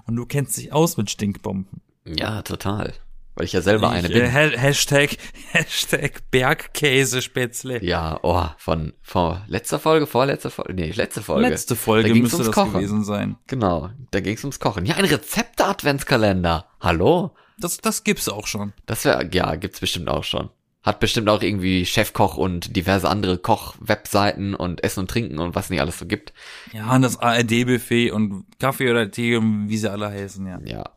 Und 0.05 0.15
du 0.15 0.25
kennst 0.25 0.57
dich 0.57 0.73
aus 0.73 0.97
mit 0.97 1.09
Stinkbomben. 1.09 1.81
Ja, 2.05 2.41
total. 2.41 2.93
Weil 3.37 3.45
ich 3.45 3.53
ja 3.53 3.61
selber 3.61 3.89
eine 3.91 4.07
Ich, 4.07 4.13
bin. 4.13 4.23
äh, 4.23 4.31
Ha- 4.31 4.57
Hashtag, 4.57 5.11
Hashtag 5.51 6.29
Bergkäsespätzle. 6.31 7.83
Ja, 7.83 8.19
oh, 8.23 8.45
von, 8.57 8.93
von 9.01 9.41
letzter 9.47 9.79
Folge, 9.79 10.07
vorletzter 10.07 10.49
Folge, 10.49 10.73
nee, 10.73 10.91
letzte 10.91 11.21
Folge. 11.21 11.47
Letzte 11.47 11.75
Folge 11.75 12.09
Da 12.09 12.15
müsste 12.15 12.37
ums 12.37 12.47
das 12.47 12.55
Kochen. 12.55 12.73
gewesen 12.73 13.03
sein. 13.03 13.37
Genau, 13.47 13.91
da 14.11 14.19
ging's 14.21 14.43
ums 14.43 14.59
Kochen. 14.59 14.85
Ja, 14.85 14.95
ein 14.95 15.05
Rezepte-Adventskalender. 15.05 16.65
Hallo? 16.81 17.31
Das, 17.59 17.77
das 17.77 18.03
gibt's 18.03 18.29
auch 18.29 18.47
schon. 18.47 18.73
Das 18.85 19.05
wäre, 19.05 19.29
ja, 19.33 19.55
gibt's 19.55 19.79
bestimmt 19.79 20.09
auch 20.09 20.23
schon. 20.23 20.49
Hat 20.83 20.99
bestimmt 20.99 21.27
auch 21.27 21.41
irgendwie 21.41 21.85
Chefkoch 21.85 22.37
und 22.37 22.75
diverse 22.75 23.09
andere 23.09 23.37
Koch-Webseiten 23.37 24.55
und 24.55 24.83
Essen 24.83 25.01
und 25.01 25.11
Trinken 25.11 25.39
und 25.39 25.53
was 25.53 25.69
nicht 25.69 25.81
alles 25.81 25.99
so 25.99 26.05
gibt. 26.05 26.33
Ja, 26.71 26.95
und 26.95 27.01
das 27.01 27.19
ARD-Buffet 27.19 28.11
und 28.11 28.45
Kaffee 28.59 28.89
oder 28.89 29.11
Tee 29.11 29.35
und 29.35 29.69
wie 29.69 29.77
sie 29.77 29.91
alle 29.91 30.09
heißen, 30.09 30.45
ja. 30.47 30.59
Ja. 30.63 30.89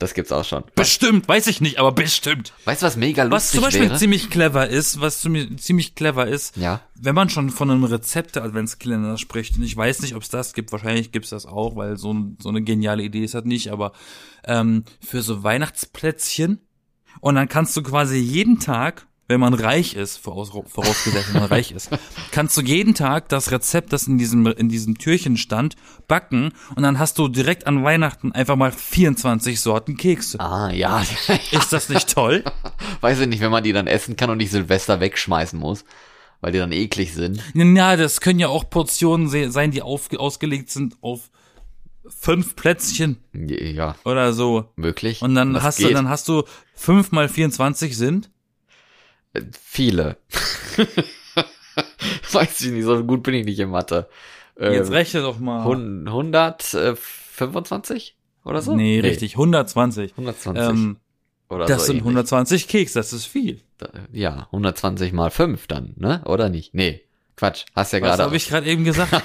Das 0.00 0.14
gibt's 0.14 0.30
auch 0.30 0.44
schon. 0.44 0.62
Bestimmt, 0.76 1.26
weiß 1.26 1.48
ich 1.48 1.60
nicht, 1.60 1.78
aber 1.80 1.90
bestimmt. 1.90 2.52
Weißt 2.66 2.82
du, 2.82 2.86
was 2.86 2.96
mega 2.96 3.24
lustig 3.24 3.34
Was 3.36 3.50
zum 3.50 3.60
Beispiel 3.62 3.88
wäre? 3.88 3.98
ziemlich 3.98 4.30
clever 4.30 4.68
ist, 4.68 5.00
was 5.00 5.20
ziemlich 5.20 5.94
clever 5.96 6.28
ist, 6.28 6.56
Ja. 6.56 6.82
wenn 6.94 7.16
man 7.16 7.30
schon 7.30 7.50
von 7.50 7.68
einem 7.68 7.82
Rezepte-Adventskalender 7.82 9.18
spricht, 9.18 9.56
und 9.56 9.64
ich 9.64 9.76
weiß 9.76 10.02
nicht, 10.02 10.14
ob 10.14 10.22
es 10.22 10.28
das 10.28 10.52
gibt, 10.52 10.70
wahrscheinlich 10.70 11.10
gibt's 11.10 11.30
das 11.30 11.46
auch, 11.46 11.74
weil 11.74 11.96
so, 11.96 12.14
so 12.40 12.48
eine 12.48 12.62
geniale 12.62 13.02
Idee 13.02 13.24
ist 13.24 13.34
das 13.34 13.44
nicht, 13.44 13.72
aber 13.72 13.90
ähm, 14.44 14.84
für 15.04 15.20
so 15.20 15.42
Weihnachtsplätzchen 15.42 16.60
und 17.20 17.34
dann 17.34 17.48
kannst 17.48 17.76
du 17.76 17.82
quasi 17.82 18.18
jeden 18.18 18.60
Tag, 18.60 19.07
wenn 19.28 19.40
man 19.40 19.52
reich 19.54 19.94
ist, 19.94 20.16
voraus, 20.16 20.50
vorausgesetzt, 20.50 21.32
wenn 21.34 21.42
man 21.42 21.50
reich 21.50 21.70
ist, 21.72 21.90
kannst 22.32 22.56
du 22.56 22.62
jeden 22.62 22.94
Tag 22.94 23.28
das 23.28 23.50
Rezept, 23.50 23.92
das 23.92 24.06
in 24.06 24.16
diesem, 24.18 24.46
in 24.46 24.68
diesem 24.68 24.96
Türchen 24.98 25.36
stand, 25.36 25.76
backen 26.08 26.52
und 26.74 26.82
dann 26.82 26.98
hast 26.98 27.18
du 27.18 27.28
direkt 27.28 27.66
an 27.66 27.84
Weihnachten 27.84 28.32
einfach 28.32 28.56
mal 28.56 28.72
24 28.72 29.60
Sorten 29.60 29.96
Kekse. 29.98 30.40
Ah, 30.40 30.70
ja. 30.70 31.02
Ist 31.52 31.72
das 31.72 31.88
nicht 31.90 32.12
toll? 32.12 32.42
Weiß 33.02 33.20
ich 33.20 33.26
nicht, 33.28 33.40
wenn 33.42 33.50
man 33.50 33.62
die 33.62 33.72
dann 33.72 33.86
essen 33.86 34.16
kann 34.16 34.30
und 34.30 34.38
nicht 34.38 34.50
Silvester 34.50 34.98
wegschmeißen 35.00 35.58
muss, 35.58 35.84
weil 36.40 36.52
die 36.52 36.58
dann 36.58 36.72
eklig 36.72 37.12
sind. 37.14 37.42
Ja, 37.54 37.96
das 37.96 38.20
können 38.20 38.38
ja 38.40 38.48
auch 38.48 38.70
Portionen 38.70 39.28
se- 39.28 39.50
sein, 39.50 39.70
die 39.70 39.82
auf, 39.82 40.08
ausgelegt 40.16 40.70
sind 40.70 40.96
auf 41.02 41.30
fünf 42.08 42.56
Plätzchen 42.56 43.18
Ja, 43.34 43.94
oder 44.04 44.32
so. 44.32 44.70
möglich. 44.76 45.20
Und 45.20 45.34
dann 45.34 45.52
Das 45.52 45.62
hast 45.62 45.76
geht. 45.78 45.88
du, 45.90 45.92
dann 45.92 46.08
hast 46.08 46.26
du 46.28 46.44
fünf 46.74 47.12
mal 47.12 47.28
24 47.28 47.94
sind. 47.96 48.30
Viele. 49.62 50.16
Weiß 52.32 52.60
ich 52.62 52.72
nicht, 52.72 52.84
so 52.84 53.04
gut 53.04 53.22
bin 53.22 53.34
ich 53.34 53.44
nicht 53.46 53.58
in 53.60 53.70
Mathe. 53.70 54.08
Äh, 54.58 54.74
Jetzt 54.74 54.90
rechne 54.90 55.20
doch 55.22 55.38
mal. 55.38 55.60
125 55.60 58.16
oder 58.44 58.60
so? 58.62 58.74
nee, 58.74 58.98
richtig, 59.00 59.34
120. 59.34 60.10
120. 60.12 60.64
Ähm, 60.64 60.96
Oder 61.48 61.66
Das 61.66 61.80
so 61.82 61.86
sind 61.86 61.96
ähnlich. 61.96 62.02
120 62.04 62.68
Keks, 62.68 62.92
das 62.94 63.12
ist 63.12 63.26
viel. 63.26 63.60
Ja, 64.12 64.48
120 64.52 65.12
mal 65.12 65.30
5 65.30 65.66
dann, 65.68 65.92
ne? 65.96 66.22
Oder 66.26 66.48
nicht? 66.48 66.74
Nee, 66.74 67.02
Quatsch. 67.36 67.64
Hast 67.74 67.92
ja 67.92 68.00
Was 68.00 68.08
gerade. 68.08 68.22
habe 68.24 68.36
ich 68.36 68.48
gerade 68.48 68.66
eben 68.66 68.84
gesagt? 68.84 69.12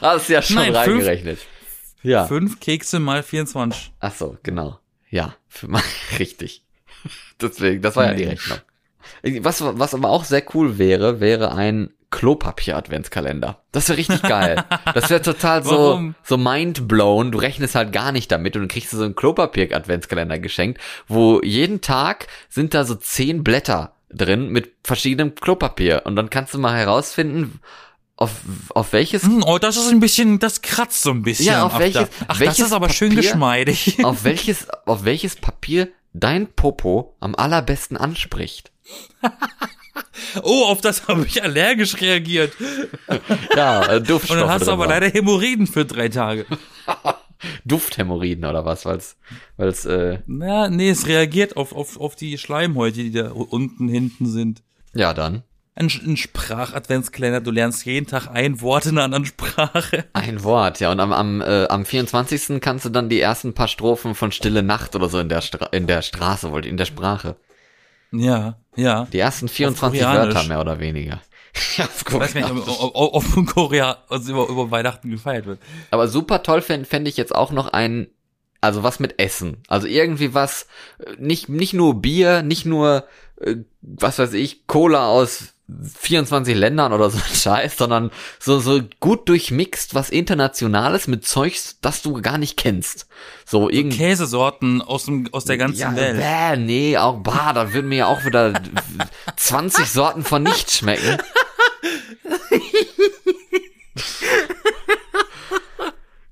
Hast 0.00 0.28
ja 0.28 0.42
schon 0.42 0.56
Nein, 0.56 0.74
fünf- 0.74 0.86
reingerechnet. 1.04 1.38
Ja. 2.02 2.26
Fünf 2.26 2.60
Kekse 2.60 3.00
mal 3.00 3.22
24. 3.22 3.92
Ach 4.00 4.14
so, 4.14 4.36
genau. 4.42 4.78
Ja, 5.10 5.34
für, 5.48 5.68
richtig. 6.18 6.62
Deswegen, 7.40 7.82
das 7.82 7.96
war 7.96 8.06
ja 8.06 8.14
die 8.14 8.26
Mensch. 8.26 8.50
Rechnung. 8.50 9.44
Was, 9.44 9.62
was 9.62 9.94
aber 9.94 10.08
auch 10.10 10.24
sehr 10.24 10.42
cool 10.54 10.78
wäre, 10.78 11.20
wäre 11.20 11.54
ein 11.54 11.90
Klopapier-Adventskalender. 12.10 13.58
Das 13.72 13.88
wäre 13.88 13.98
richtig 13.98 14.22
geil. 14.22 14.64
Das 14.94 15.10
wäre 15.10 15.20
total 15.20 15.64
so, 15.64 16.12
so 16.22 16.36
mindblown. 16.36 17.32
Du 17.32 17.38
rechnest 17.38 17.74
halt 17.74 17.92
gar 17.92 18.12
nicht 18.12 18.30
damit 18.30 18.56
und 18.56 18.62
dann 18.62 18.68
kriegst 18.68 18.92
du 18.92 18.96
so 18.96 19.04
einen 19.04 19.16
Klopapier-Adventskalender 19.16 20.38
geschenkt, 20.38 20.80
wo 21.08 21.40
jeden 21.42 21.80
Tag 21.80 22.28
sind 22.48 22.72
da 22.74 22.84
so 22.84 22.94
zehn 22.94 23.42
Blätter 23.44 23.94
drin 24.10 24.48
mit 24.50 24.72
verschiedenem 24.84 25.34
Klopapier 25.34 26.02
und 26.04 26.14
dann 26.16 26.30
kannst 26.30 26.54
du 26.54 26.58
mal 26.58 26.76
herausfinden, 26.76 27.60
auf, 28.16 28.30
auf 28.68 28.92
welches 28.92 29.24
Hm, 29.24 29.42
oh, 29.44 29.58
das 29.58 29.76
ist 29.76 29.88
ein 29.90 29.98
bisschen, 29.98 30.38
das 30.38 30.62
kratzt 30.62 31.02
so 31.02 31.10
ein 31.10 31.22
bisschen. 31.22 31.46
Ja, 31.46 31.64
auf 31.64 31.78
welches-. 31.80 32.08
Ach, 32.28 32.38
welches 32.38 32.58
das 32.58 32.66
ist 32.68 32.72
aber 32.72 32.88
schön 32.90 33.08
Papier- 33.08 33.22
geschmeidig. 33.22 34.04
auf 34.04 34.22
welches, 34.22 34.68
auf 34.86 35.04
welches 35.04 35.34
Papier 35.34 35.88
dein 36.14 36.46
Popo 36.54 37.14
am 37.20 37.34
allerbesten 37.34 37.96
anspricht. 37.98 38.72
Oh, 40.42 40.64
auf 40.64 40.80
das 40.80 41.06
habe 41.06 41.24
ich 41.24 41.40
allergisch 41.42 42.00
reagiert. 42.00 42.52
Ja, 43.56 43.86
äh, 43.92 43.96
Und 43.98 44.10
Duftstoffe. 44.10 44.40
dann 44.40 44.48
hast 44.48 44.66
du 44.66 44.72
aber 44.72 44.80
waren. 44.88 44.90
leider 44.90 45.08
Hämorrhoiden 45.08 45.68
für 45.68 45.84
drei 45.84 46.08
Tage. 46.08 46.46
Dufthämorrhoiden 47.64 48.44
oder 48.44 48.64
was, 48.64 48.84
weil's, 48.84 49.16
weil's, 49.56 49.84
äh, 49.84 50.18
Na, 50.26 50.68
nee, 50.68 50.90
es 50.90 51.06
reagiert 51.06 51.56
auf, 51.56 51.72
auf, 51.72 52.00
auf 52.00 52.16
die 52.16 52.38
Schleimhäute, 52.38 52.96
die 53.04 53.12
da 53.12 53.30
unten, 53.30 53.88
hinten 53.88 54.26
sind. 54.26 54.62
ja 54.94 55.14
dann. 55.14 55.44
Ein, 55.76 55.90
ein 56.06 56.16
Sprachadventskalender, 56.16 57.40
du 57.40 57.50
lernst 57.50 57.84
jeden 57.84 58.06
Tag 58.06 58.28
ein 58.28 58.60
Wort 58.60 58.86
in 58.86 58.92
einer 58.92 59.04
anderen 59.04 59.26
Sprache. 59.26 60.04
Ein 60.12 60.44
Wort, 60.44 60.78
ja. 60.78 60.92
Und 60.92 61.00
am, 61.00 61.12
am, 61.12 61.40
äh, 61.40 61.66
am 61.66 61.84
24. 61.84 62.60
kannst 62.60 62.84
du 62.84 62.90
dann 62.90 63.08
die 63.08 63.20
ersten 63.20 63.54
paar 63.54 63.66
Strophen 63.66 64.14
von 64.14 64.30
Stille 64.30 64.62
Nacht 64.62 64.94
oder 64.94 65.08
so 65.08 65.18
in 65.18 65.28
der, 65.28 65.40
Stra 65.40 65.66
in 65.72 65.88
der 65.88 66.02
Straße, 66.02 66.52
wollte 66.52 66.68
in 66.68 66.76
der 66.76 66.84
Sprache. 66.84 67.36
Ja, 68.12 68.56
ja. 68.76 69.08
Die 69.12 69.18
ersten 69.18 69.48
24 69.48 70.00
Koreanisch. 70.00 70.34
Wörter 70.34 70.48
mehr 70.48 70.60
oder 70.60 70.78
weniger. 70.78 71.20
Ja, 71.76 71.84
auf 71.84 72.04
Ich 72.06 72.12
weiß 72.12 72.34
nicht, 72.34 72.46
Koreanisch. 72.48 72.68
ob, 72.80 72.94
ob, 72.94 73.14
ob 73.14 73.36
in 73.36 73.46
Korea 73.46 73.98
also 74.08 74.32
über, 74.32 74.48
über 74.48 74.70
Weihnachten 74.72 75.10
gefeiert 75.10 75.46
wird. 75.46 75.60
Aber 75.90 76.08
super 76.08 76.42
toll 76.42 76.62
fände 76.62 76.84
fänd 76.84 77.06
ich 77.06 77.16
jetzt 77.16 77.34
auch 77.34 77.52
noch 77.52 77.68
ein, 77.72 78.08
also 78.60 78.82
was 78.82 78.98
mit 79.00 79.20
Essen. 79.20 79.58
Also 79.68 79.86
irgendwie 79.86 80.34
was, 80.34 80.66
äh, 80.98 81.12
nicht, 81.18 81.48
nicht 81.48 81.72
nur 81.72 82.00
Bier, 82.00 82.42
nicht 82.42 82.64
nur, 82.64 83.06
äh, 83.40 83.56
was 83.82 84.18
weiß 84.18 84.32
ich, 84.34 84.66
Cola 84.66 85.06
aus 85.08 85.53
24 85.68 86.54
Ländern 86.54 86.92
oder 86.92 87.08
so 87.10 87.18
ein 87.18 87.24
Scheiß, 87.34 87.76
sondern 87.78 88.10
so, 88.38 88.58
so 88.58 88.80
gut 89.00 89.28
durchmixt, 89.28 89.94
was 89.94 90.10
Internationales 90.10 91.06
mit 91.06 91.24
Zeugs, 91.24 91.78
das 91.80 92.02
du 92.02 92.20
gar 92.20 92.38
nicht 92.38 92.56
kennst. 92.56 93.06
So 93.46 93.70
irgendwie. 93.70 93.98
Käsesorten 93.98 94.82
aus, 94.82 95.06
dem, 95.06 95.28
aus 95.32 95.44
der 95.46 95.56
ganzen 95.56 95.80
ja, 95.80 95.96
Welt. 95.96 96.18
Bäh, 96.18 96.56
nee, 96.56 96.98
auch 96.98 97.20
bah, 97.20 97.52
da 97.54 97.72
würden 97.72 97.88
mir 97.88 97.98
ja 97.98 98.06
auch 98.06 98.24
wieder 98.24 98.52
20 99.36 99.86
Sorten 99.86 100.24
von 100.24 100.42
nichts 100.42 100.78
schmecken. 100.78 101.18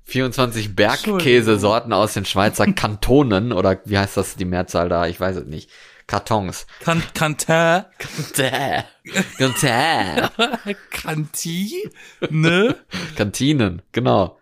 ...24 0.09 0.75
Bergkäsesorten 0.75 1.91
aus 1.91 2.13
den 2.13 2.25
Schweizer 2.25 2.71
Kantonen, 2.71 3.51
oder 3.51 3.79
wie 3.85 3.97
heißt 3.97 4.15
das, 4.15 4.35
die 4.35 4.45
Mehrzahl 4.45 4.87
da, 4.87 5.07
ich 5.07 5.19
weiß 5.19 5.37
es 5.37 5.45
nicht. 5.47 5.71
Kartons. 6.07 6.65
Kan 6.83 7.03
Kantin, 7.13 7.83
Däh. 8.37 8.83
Däh. 9.61 10.27
Kanti, 10.91 11.89
ne? 12.29 12.75
Kantinen, 13.15 13.81
genau. 13.91 14.37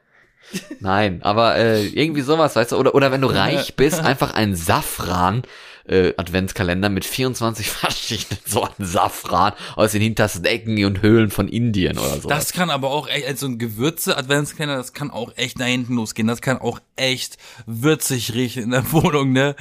Nein, 0.80 1.22
aber 1.24 1.56
äh, 1.56 1.86
irgendwie 1.88 2.22
sowas, 2.22 2.56
weißt 2.56 2.74
du, 2.74 2.78
oder, 2.78 2.96
oder 2.96 3.12
wenn 3.12 3.22
du 3.22 3.28
reich 3.28 3.76
bist, 3.76 4.00
einfach 4.00 4.34
ein 4.34 4.56
Safran 4.56 5.44
äh, 5.86 6.14
Adventskalender 6.18 6.90
mit 6.90 7.06
24 7.06 7.70
verschiedenen 7.70 8.42
Sorten 8.46 8.86
Safran 8.86 9.54
aus 9.76 9.92
den 9.92 10.02
hintersten 10.02 10.46
Ecken 10.46 10.84
und 10.86 11.02
Höhlen 11.02 11.30
von 11.30 11.48
Indien 11.48 11.98
oder 11.98 12.20
so. 12.20 12.30
Das 12.30 12.54
kann 12.54 12.70
aber 12.70 12.92
auch 12.92 13.08
echt, 13.08 13.28
also 13.28 13.48
ein 13.48 13.58
Gewürze-Adventskalender, 13.58 14.78
das 14.78 14.94
kann 14.94 15.12
auch 15.12 15.32
echt 15.36 15.60
nach 15.60 15.68
hinten 15.68 15.96
losgehen. 15.96 16.28
Das 16.28 16.42
kann 16.42 16.58
auch 16.58 16.80
echt 16.96 17.38
würzig 17.66 18.34
riechen 18.34 18.64
in 18.64 18.72
der 18.72 18.92
Wohnung, 18.92 19.32
ne? 19.32 19.56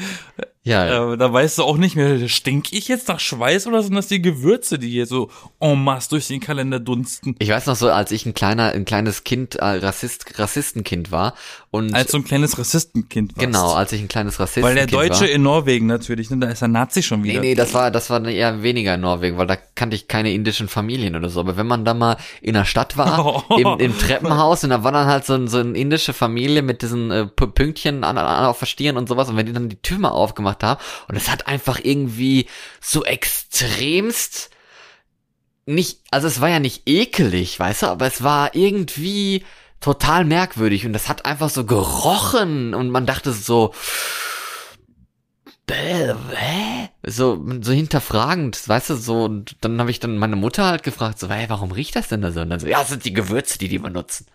Ja, 0.62 1.12
Äh, 1.12 1.16
da 1.16 1.32
weißt 1.32 1.58
du 1.58 1.62
auch 1.62 1.76
nicht 1.78 1.96
mehr, 1.96 2.28
stink 2.28 2.72
ich 2.72 2.88
jetzt 2.88 3.08
nach 3.08 3.18
Schweiß 3.20 3.66
oder 3.66 3.82
sind 3.82 3.94
das 3.94 4.08
die 4.08 4.20
Gewürze, 4.20 4.78
die 4.78 4.90
hier 4.90 5.06
so 5.06 5.30
en 5.58 5.82
masse 5.82 6.10
durch 6.10 6.26
den 6.28 6.40
Kalender 6.40 6.78
dunsten? 6.80 7.34
ich 7.38 7.48
weiß 7.48 7.66
noch 7.66 7.76
so, 7.76 7.90
als 7.90 8.12
ich 8.12 8.26
ein 8.26 8.34
kleiner, 8.34 8.72
ein 8.72 8.84
kleines 8.84 9.24
Kind, 9.24 9.54
äh, 9.56 9.64
Rassist, 9.64 10.38
Rassistenkind 10.38 11.10
war 11.10 11.34
und 11.70 11.94
Als 11.94 12.10
so 12.12 12.18
ein 12.18 12.24
kleines 12.24 12.58
Rassistenkind 12.58 13.36
warst. 13.36 13.46
genau, 13.46 13.72
als 13.72 13.92
ich 13.92 14.00
ein 14.02 14.08
kleines 14.08 14.38
Rassistenkind 14.40 14.64
Weil 14.78 14.86
der 14.86 14.86
Deutsche 14.86 15.22
war. 15.22 15.30
in 15.30 15.42
Norwegen 15.42 15.86
natürlich, 15.86 16.28
ne? 16.30 16.38
Da 16.38 16.48
ist 16.48 16.60
der 16.60 16.68
Nazi 16.68 17.02
schon 17.02 17.20
Nee, 17.22 17.30
wieder. 17.30 17.40
nee, 17.40 17.54
das 17.54 17.72
war, 17.74 17.90
das 17.90 18.10
war 18.10 18.22
eher 18.26 18.62
weniger 18.62 18.94
in 18.96 19.00
Norwegen, 19.00 19.38
weil 19.38 19.46
da 19.46 19.56
kannte 19.56 19.96
ich 19.96 20.08
keine 20.08 20.32
indischen 20.32 20.68
Familien 20.68 21.16
oder 21.16 21.30
so. 21.30 21.40
Aber 21.40 21.56
wenn 21.56 21.66
man 21.66 21.84
da 21.84 21.94
mal 21.94 22.16
in 22.42 22.54
der 22.54 22.64
Stadt 22.64 22.96
war, 22.96 23.44
Oh. 23.48 23.54
im, 23.56 23.78
im 23.78 23.98
Treppenhaus, 23.98 24.62
und 24.64 24.70
da 24.70 24.82
war 24.84 24.92
dann 24.92 25.06
halt 25.06 25.24
so, 25.24 25.34
ein, 25.34 25.48
so 25.48 25.58
eine 25.58 25.76
indische 25.78 26.12
Familie 26.12 26.62
mit 26.62 26.82
diesen 26.82 27.10
äh, 27.10 27.26
Pünktchen 27.26 28.04
an, 28.04 28.18
an, 28.18 28.44
auf 28.46 28.58
der 28.58 28.66
Stirn 28.66 28.96
und 28.96 29.08
sowas. 29.08 29.28
Und 29.28 29.36
wenn 29.36 29.46
die 29.46 29.52
dann 29.52 29.68
die 29.68 29.80
Tür 29.80 29.98
mal 29.98 30.10
aufgemacht 30.50 30.62
haben, 30.62 30.80
und 31.08 31.16
es 31.16 31.28
hat 31.28 31.46
einfach 31.46 31.80
irgendwie 31.82 32.46
so 32.80 33.04
extremst 33.04 34.50
nicht, 35.66 36.00
also 36.10 36.26
es 36.26 36.40
war 36.40 36.48
ja 36.48 36.58
nicht 36.58 36.82
ekelig, 36.86 37.58
weißt 37.60 37.82
du, 37.82 37.86
aber 37.86 38.06
es 38.06 38.22
war 38.22 38.54
irgendwie 38.54 39.44
total 39.80 40.24
merkwürdig. 40.24 40.84
Und 40.84 40.92
das 40.92 41.08
hat 41.08 41.24
einfach 41.24 41.48
so 41.48 41.64
gerochen. 41.64 42.74
Und 42.74 42.90
man 42.90 43.06
dachte 43.06 43.32
so, 43.32 43.72
hä? 45.74 46.88
So, 47.06 47.42
so 47.62 47.72
hinterfragend, 47.72 48.68
weißt 48.68 48.90
du, 48.90 48.94
so, 48.96 49.24
und 49.24 49.56
dann 49.62 49.80
habe 49.80 49.90
ich 49.90 50.00
dann 50.00 50.18
meine 50.18 50.36
Mutter 50.36 50.66
halt 50.66 50.82
gefragt, 50.82 51.18
so, 51.18 51.28
hey, 51.30 51.46
warum 51.48 51.72
riecht 51.72 51.96
das 51.96 52.08
denn 52.08 52.20
da 52.20 52.30
so? 52.30 52.40
Und 52.40 52.50
dann 52.50 52.60
so, 52.60 52.66
ja, 52.66 52.80
das 52.80 52.90
sind 52.90 53.04
die 53.04 53.12
Gewürze, 53.14 53.58
die 53.58 53.68
die 53.68 53.78
benutzen. 53.78 54.26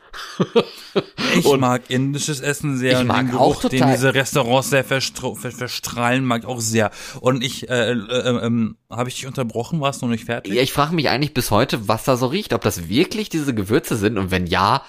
Ich 1.35 1.45
Und- 1.45 1.59
mag 1.59 1.83
indisches 1.89 2.39
Essen 2.39 2.77
sehr 2.77 2.93
Ich 2.93 2.99
und 2.99 3.07
mag 3.07 3.27
den 3.27 3.35
auch 3.35 3.59
Geruch, 3.59 3.69
den 3.69 3.79
total. 3.81 3.95
diese 3.95 4.13
Restaurants 4.13 4.69
sehr 4.69 4.83
verstrahlen, 4.83 6.25
mag 6.25 6.41
ich 6.43 6.47
auch 6.47 6.59
sehr. 6.61 6.89
Und 7.19 7.43
ich, 7.43 7.69
äh, 7.69 7.91
äh, 7.91 8.45
ähm, 8.45 8.77
habe 8.89 9.09
ich 9.09 9.15
dich 9.15 9.27
unterbrochen? 9.27 9.79
Warst 9.81 10.01
du 10.01 10.05
noch 10.07 10.11
nicht 10.13 10.25
fertig? 10.25 10.53
Ja, 10.53 10.61
ich 10.61 10.73
frage 10.73 10.95
mich 10.95 11.09
eigentlich 11.09 11.33
bis 11.33 11.51
heute, 11.51 11.87
was 11.87 12.03
da 12.05 12.17
so 12.17 12.27
riecht, 12.27 12.53
ob 12.53 12.61
das 12.61 12.89
wirklich 12.89 13.29
diese 13.29 13.53
Gewürze 13.53 13.95
sind 13.95 14.17
und 14.17 14.31
wenn 14.31 14.47
ja, 14.47 14.81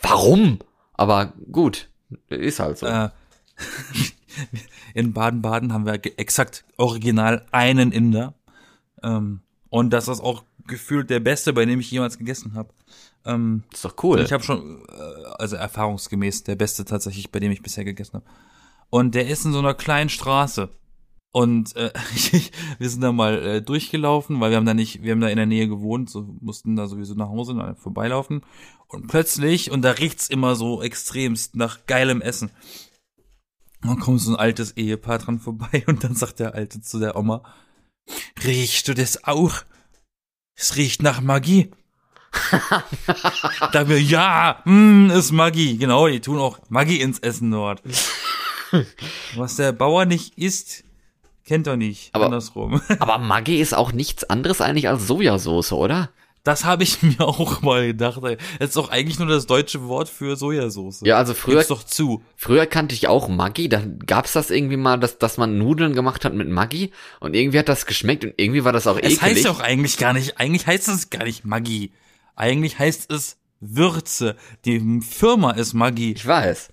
warum? 0.00 0.58
Aber 0.94 1.34
gut, 1.50 1.88
ist 2.28 2.58
halt 2.60 2.78
so. 2.78 2.86
Äh, 2.86 3.10
in 4.94 5.12
Baden-Baden 5.12 5.72
haben 5.72 5.86
wir 5.86 6.00
exakt 6.18 6.64
original 6.76 7.46
einen 7.50 7.92
Inder. 7.92 8.34
Ähm, 9.02 9.40
und 9.68 9.90
das 9.90 10.08
ist 10.08 10.20
auch 10.20 10.44
gefühlt 10.66 11.10
der 11.10 11.20
beste, 11.20 11.52
bei 11.52 11.64
dem 11.64 11.80
ich 11.80 11.90
jemals 11.90 12.18
gegessen 12.18 12.54
habe. 12.54 12.70
Ähm, 13.24 13.64
ist 13.72 13.84
doch 13.84 13.94
cool. 14.02 14.20
Ich 14.20 14.32
habe 14.32 14.42
schon, 14.42 14.84
äh, 14.88 15.24
also 15.38 15.56
erfahrungsgemäß 15.56 16.44
der 16.44 16.56
beste 16.56 16.84
tatsächlich, 16.84 17.30
bei 17.30 17.40
dem 17.40 17.52
ich 17.52 17.62
bisher 17.62 17.84
gegessen 17.84 18.14
habe. 18.14 18.26
Und 18.90 19.14
der 19.14 19.28
ist 19.28 19.44
in 19.44 19.52
so 19.52 19.58
einer 19.58 19.74
kleinen 19.74 20.10
Straße. 20.10 20.68
Und 21.32 21.74
äh, 21.76 21.90
wir 22.78 22.90
sind 22.90 23.00
da 23.00 23.12
mal 23.12 23.42
äh, 23.42 23.62
durchgelaufen, 23.62 24.40
weil 24.40 24.50
wir 24.50 24.58
haben 24.58 24.66
da 24.66 24.74
nicht, 24.74 25.02
wir 25.02 25.12
haben 25.12 25.20
da 25.20 25.28
in 25.28 25.36
der 25.36 25.46
Nähe 25.46 25.66
gewohnt, 25.66 26.10
so 26.10 26.36
mussten 26.40 26.76
da 26.76 26.86
sowieso 26.86 27.14
nach 27.14 27.28
Hause 27.28 27.54
da 27.54 27.74
vorbeilaufen. 27.74 28.42
Und 28.88 29.06
plötzlich, 29.08 29.70
und 29.70 29.82
da 29.82 29.92
riecht's 29.92 30.28
immer 30.28 30.54
so 30.54 30.82
extremst 30.82 31.56
nach 31.56 31.86
geilem 31.86 32.20
Essen. 32.20 32.50
Dann 33.82 33.98
kommt 33.98 34.20
so 34.20 34.30
ein 34.32 34.36
altes 34.36 34.72
Ehepaar 34.76 35.18
dran 35.18 35.40
vorbei 35.40 35.84
und 35.86 36.04
dann 36.04 36.14
sagt 36.14 36.38
der 36.38 36.54
Alte 36.54 36.80
zu 36.80 36.98
der 36.98 37.16
Oma, 37.16 37.42
riechst 38.44 38.86
du 38.88 38.94
das 38.94 39.24
auch? 39.24 39.52
Es 40.54 40.76
riecht 40.76 41.02
nach 41.02 41.20
Magie. 41.20 41.70
da 43.72 43.88
wir, 43.88 44.00
ja, 44.00 44.62
mm, 44.64 45.10
ist 45.10 45.32
Magie. 45.32 45.76
Genau, 45.76 46.08
die 46.08 46.20
tun 46.20 46.38
auch 46.38 46.58
Magie 46.68 47.00
ins 47.00 47.18
Essen 47.18 47.50
dort. 47.50 47.82
Was 49.36 49.56
der 49.56 49.72
Bauer 49.72 50.04
nicht 50.06 50.38
isst, 50.38 50.84
kennt 51.44 51.66
er 51.66 51.76
nicht. 51.76 52.14
Aber- 52.14 52.26
Andersrum. 52.26 52.80
Aber 53.00 53.18
Maggi 53.18 53.60
ist 53.60 53.74
auch 53.74 53.92
nichts 53.92 54.24
anderes 54.24 54.60
eigentlich 54.60 54.88
als 54.88 55.06
Sojasauce, 55.06 55.72
oder? 55.72 56.10
Das 56.44 56.64
habe 56.64 56.82
ich 56.82 57.02
mir 57.02 57.20
auch 57.20 57.62
mal 57.62 57.86
gedacht. 57.88 58.20
ey. 58.24 58.36
Das 58.58 58.70
ist 58.70 58.76
doch 58.76 58.90
eigentlich 58.90 59.18
nur 59.18 59.28
das 59.28 59.46
deutsche 59.46 59.86
Wort 59.86 60.08
für 60.08 60.36
Sojasauce. 60.36 61.02
Ja, 61.04 61.16
also 61.18 61.34
früher, 61.34 61.56
Gib's 61.58 61.68
doch 61.68 61.84
zu. 61.84 62.22
früher 62.36 62.66
kannte 62.66 62.94
ich 62.94 63.06
auch 63.08 63.28
Maggi, 63.28 63.68
da 63.68 63.82
gab's 64.06 64.32
das 64.32 64.50
irgendwie 64.50 64.76
mal, 64.76 64.98
dass, 64.98 65.18
dass 65.18 65.38
man 65.38 65.56
Nudeln 65.58 65.94
gemacht 65.94 66.24
hat 66.24 66.34
mit 66.34 66.48
Maggi 66.48 66.90
und 67.20 67.34
irgendwie 67.36 67.58
hat 67.58 67.68
das 67.68 67.86
geschmeckt 67.86 68.24
und 68.24 68.34
irgendwie 68.36 68.64
war 68.64 68.72
das 68.72 68.86
auch 68.86 68.96
Es 68.96 69.04
ekelig. 69.14 69.22
heißt 69.22 69.44
doch 69.46 69.60
eigentlich 69.60 69.98
gar 69.98 70.12
nicht, 70.12 70.38
eigentlich 70.38 70.66
heißt 70.66 70.88
es 70.88 71.10
gar 71.10 71.24
nicht 71.24 71.44
Magie. 71.44 71.92
Eigentlich 72.34 72.78
heißt 72.78 73.12
es 73.12 73.38
Würze. 73.60 74.36
Die 74.64 75.00
Firma 75.00 75.52
ist 75.52 75.74
Magie. 75.74 76.12
ich 76.14 76.26
weiß. 76.26 76.70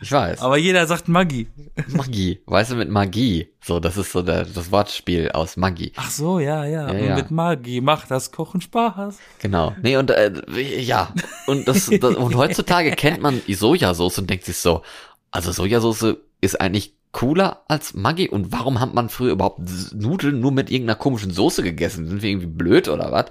Ich 0.00 0.12
weiß. 0.12 0.40
Aber 0.40 0.56
jeder 0.56 0.86
sagt 0.86 1.08
Maggi. 1.08 1.48
Magie. 1.88 2.40
Weißt 2.46 2.72
du, 2.72 2.76
mit 2.76 2.88
Magie. 2.90 3.48
So, 3.62 3.80
das 3.80 3.96
ist 3.96 4.12
so 4.12 4.22
der, 4.22 4.44
das 4.44 4.70
Wortspiel 4.70 5.30
aus 5.32 5.56
Magie. 5.56 5.92
Ach 5.96 6.10
so, 6.10 6.38
ja, 6.38 6.64
ja. 6.64 6.86
Ja, 6.86 6.90
Und 7.00 7.04
ja. 7.04 7.16
mit 7.16 7.30
Maggi 7.30 7.80
macht 7.80 8.10
das 8.10 8.30
Kochen 8.32 8.60
Spaß. 8.60 9.18
Genau. 9.40 9.74
Nee, 9.82 9.96
und 9.96 10.10
äh, 10.10 10.32
ja. 10.80 11.12
Und 11.46 11.66
das, 11.68 11.86
das 12.00 12.14
und 12.16 12.34
heutzutage 12.36 12.90
kennt 12.92 13.20
man 13.22 13.40
die 13.46 13.54
Sojasauce 13.54 14.18
und 14.18 14.30
denkt 14.30 14.44
sich 14.44 14.56
so, 14.58 14.82
also 15.30 15.52
Sojasauce 15.52 16.16
ist 16.40 16.60
eigentlich 16.60 16.94
cooler 17.12 17.62
als 17.68 17.94
Maggi 17.94 18.28
und 18.28 18.52
warum 18.52 18.78
hat 18.78 18.92
man 18.92 19.08
früher 19.08 19.32
überhaupt 19.32 19.60
Nudeln 19.94 20.38
nur 20.40 20.52
mit 20.52 20.70
irgendeiner 20.70 20.98
komischen 20.98 21.30
Soße 21.30 21.62
gegessen? 21.62 22.06
Sind 22.08 22.22
wir 22.22 22.28
irgendwie 22.30 22.46
blöd 22.46 22.88
oder 22.88 23.10
was? 23.10 23.26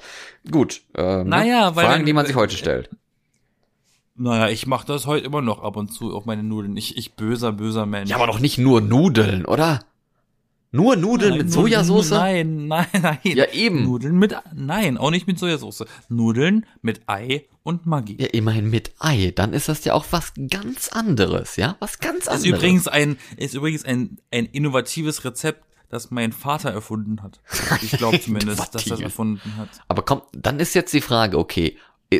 Gut. 0.51 0.81
Ähm, 0.95 1.29
Naja, 1.29 1.75
weil- 1.75 1.85
Fragen, 1.85 2.05
die 2.05 2.13
man 2.13 2.25
sich 2.25 2.35
heute 2.35 2.55
stellt. 2.57 2.89
Naja, 4.17 4.49
ich 4.49 4.65
mache 4.65 4.87
das 4.87 5.07
heute 5.07 5.25
immer 5.25 5.41
noch 5.41 5.61
ab 5.61 5.75
und 5.75 5.89
zu 5.89 6.15
auf 6.15 6.25
meine 6.25 6.43
Nudeln. 6.43 6.77
Ich, 6.77 6.97
ich 6.97 7.15
böser, 7.15 7.51
böser 7.51 7.85
Mensch. 7.85 8.09
Ja, 8.09 8.15
aber 8.15 8.27
doch 8.27 8.39
nicht 8.39 8.57
nur 8.57 8.79
Nudeln, 8.79 9.45
oder? 9.45 9.81
Nur 10.71 10.95
Nudeln 10.95 11.31
Nein, 11.31 11.37
mit 11.39 11.51
Sojasauce? 11.51 12.11
Nein, 12.11 12.67
nein, 12.67 12.87
nein. 13.01 13.19
Ja, 13.23 13.45
eben. 13.51 13.83
Nudeln 13.83 14.17
mit, 14.17 14.35
nein, 14.53 14.97
auch 14.97 15.11
nicht 15.11 15.27
mit 15.27 15.39
Sojasauce. 15.39 15.85
Nudeln 16.09 16.65
mit 16.81 17.01
Ei 17.07 17.45
und 17.63 17.85
Maggi. 17.85 18.17
Ja, 18.19 18.27
immerhin 18.27 18.69
mit 18.69 18.93
Ei. 18.99 19.31
Dann 19.35 19.53
ist 19.53 19.69
das 19.69 19.85
ja 19.85 19.93
auch 19.93 20.05
was 20.11 20.33
ganz 20.49 20.89
anderes, 20.89 21.55
ja? 21.55 21.75
Was 21.79 21.99
ganz 21.99 22.27
anderes. 22.27 22.45
Ist 22.45 22.45
übrigens 22.45 22.87
ein, 22.87 23.17
ist 23.37 23.53
übrigens 23.53 23.85
ein, 23.85 24.17
ein 24.31 24.45
innovatives 24.45 25.23
Rezept, 25.23 25.63
das 25.89 26.11
mein 26.11 26.33
Vater 26.33 26.71
erfunden 26.71 27.21
hat. 27.21 27.39
Ich 27.81 27.91
glaube 27.91 28.19
zumindest, 28.21 28.75
dass 28.75 28.85
er 28.85 28.91
das 28.91 28.99
erfunden 28.99 29.55
hat. 29.57 29.69
Aber 29.87 30.03
kommt, 30.03 30.23
dann 30.33 30.59
ist 30.59 30.73
jetzt 30.73 30.93
die 30.93 31.01
Frage, 31.01 31.37
okay, 31.37 31.77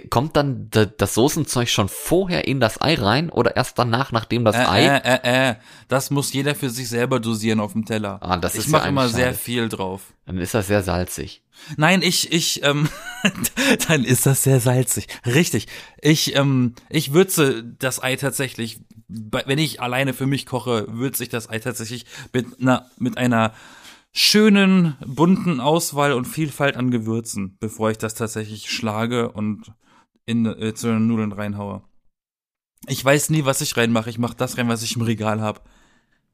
kommt 0.10 0.36
dann 0.36 0.70
das 0.98 1.14
Soßenzeug 1.14 1.70
schon 1.70 1.90
vorher 1.90 2.48
in 2.48 2.60
das 2.60 2.82
Ei 2.82 2.96
rein 2.96 3.30
oder 3.30 3.56
erst 3.56 3.78
danach, 3.78 4.12
nachdem 4.12 4.44
das 4.44 4.56
Äh, 4.56 4.66
Ei? 4.66 4.86
äh, 4.86 5.20
äh, 5.24 5.50
äh. 5.52 5.56
Das 5.88 6.10
muss 6.10 6.34
jeder 6.34 6.56
für 6.56 6.70
sich 6.70 6.90
selber 6.90 7.20
dosieren 7.20 7.60
auf 7.60 7.74
dem 7.74 7.86
Teller. 7.86 8.18
Ah, 8.22 8.38
das 8.38 8.54
ich 8.54 8.62
ist 8.62 8.66
ja 8.68 8.72
mache 8.80 8.90
immer 8.90 9.02
eigentlich 9.02 9.16
sehr 9.16 9.34
viel 9.34 9.70
drauf. 9.70 10.02
Dann 10.26 10.40
ist 10.40 10.54
das 10.54 10.68
sehr 10.68 10.82
salzig. 10.82 11.44
Nein, 11.78 12.02
ich, 12.02 12.32
ich, 12.34 12.64
ähm, 12.64 12.90
dann 13.88 14.04
ist 14.04 14.26
das 14.26 14.44
sehr 14.44 14.60
salzig. 14.60 15.08
Richtig. 15.26 15.68
Ich, 16.02 16.36
ähm, 16.36 16.74
ich 16.90 17.14
würze 17.14 17.64
das 17.64 18.02
Ei 18.02 18.16
tatsächlich, 18.16 18.80
wenn 19.08 19.60
ich 19.60 19.82
alleine 19.82 20.14
für 20.14 20.26
mich 20.26 20.46
koche, 20.46 20.88
würze 20.90 21.24
ich 21.24 21.30
das 21.30 21.50
Ei 21.50 21.60
tatsächlich 21.60 22.06
mit 22.34 22.60
einer, 22.60 22.90
mit 22.98 23.18
einer 23.18 23.54
schönen, 24.16 24.96
bunten 25.06 25.60
Auswahl 25.60 26.14
und 26.14 26.26
Vielfalt 26.26 26.78
an 26.78 26.90
Gewürzen, 26.90 27.58
bevor 27.60 27.92
ich 27.92 27.98
das 27.98 28.16
tatsächlich 28.16 28.72
schlage 28.72 29.32
und 29.32 29.74
in, 30.26 30.46
äh, 30.46 30.74
zu 30.74 30.88
den 30.88 31.06
Nudeln 31.06 31.34
reinhaue. 31.34 31.84
Ich 32.88 33.04
weiß 33.04 33.30
nie, 33.30 33.46
was 33.46 33.62
ich 33.62 33.76
reinmache. 33.76 34.10
Ich 34.10 34.18
mache 34.18 34.38
das 34.38 34.58
rein, 34.58 34.70
was 34.70 34.84
ich 34.84 34.96
im 34.96 35.02
Regal 35.02 35.42
habe. 35.42 35.62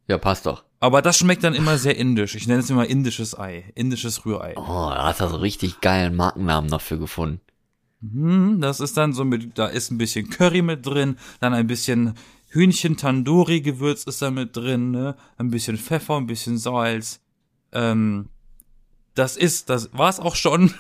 Ja, 0.08 0.18
passt 0.18 0.46
doch. 0.46 0.64
Aber 0.80 1.02
das 1.02 1.18
schmeckt 1.18 1.44
dann 1.44 1.56
immer 1.56 1.78
sehr 1.78 1.98
indisch. 1.98 2.36
Ich 2.36 2.48
nenne 2.48 2.60
es 2.60 2.70
immer 2.70 2.86
indisches 2.86 3.38
Ei, 3.38 3.72
indisches 3.76 4.26
Rührei. 4.26 4.54
Oh, 4.58 4.90
da 4.90 5.06
hast 5.06 5.22
du 5.22 5.28
so 5.28 5.38
richtig 5.38 5.82
geilen 5.82 6.16
Markennamen 6.16 6.70
dafür 6.70 6.98
gefunden. 6.98 7.42
Hm, 8.02 8.62
das 8.62 8.80
ist 8.80 8.98
dann 8.98 9.14
so 9.14 9.26
mit, 9.26 9.58
da 9.58 9.68
ist 9.68 9.92
ein 9.92 9.98
bisschen 9.98 10.30
Curry 10.30 10.62
mit 10.62 10.86
drin, 10.86 11.18
dann 11.40 11.54
ein 11.54 11.68
bisschen 11.68 12.16
Hühnchen 12.50 12.98
Tandoori 12.98 13.62
Gewürz 13.62 14.04
ist 14.04 14.22
da 14.22 14.30
mit 14.30 14.56
drin, 14.56 14.92
ne? 14.92 15.16
Ein 15.38 15.50
bisschen 15.50 15.78
Pfeffer, 15.78 16.18
ein 16.18 16.28
bisschen 16.28 16.58
Salz. 16.58 17.22
Ähm, 17.74 18.30
das 19.16 19.36
ist, 19.38 19.70
das 19.70 19.90
war's 19.94 20.20
auch 20.20 20.36
schon. 20.36 20.74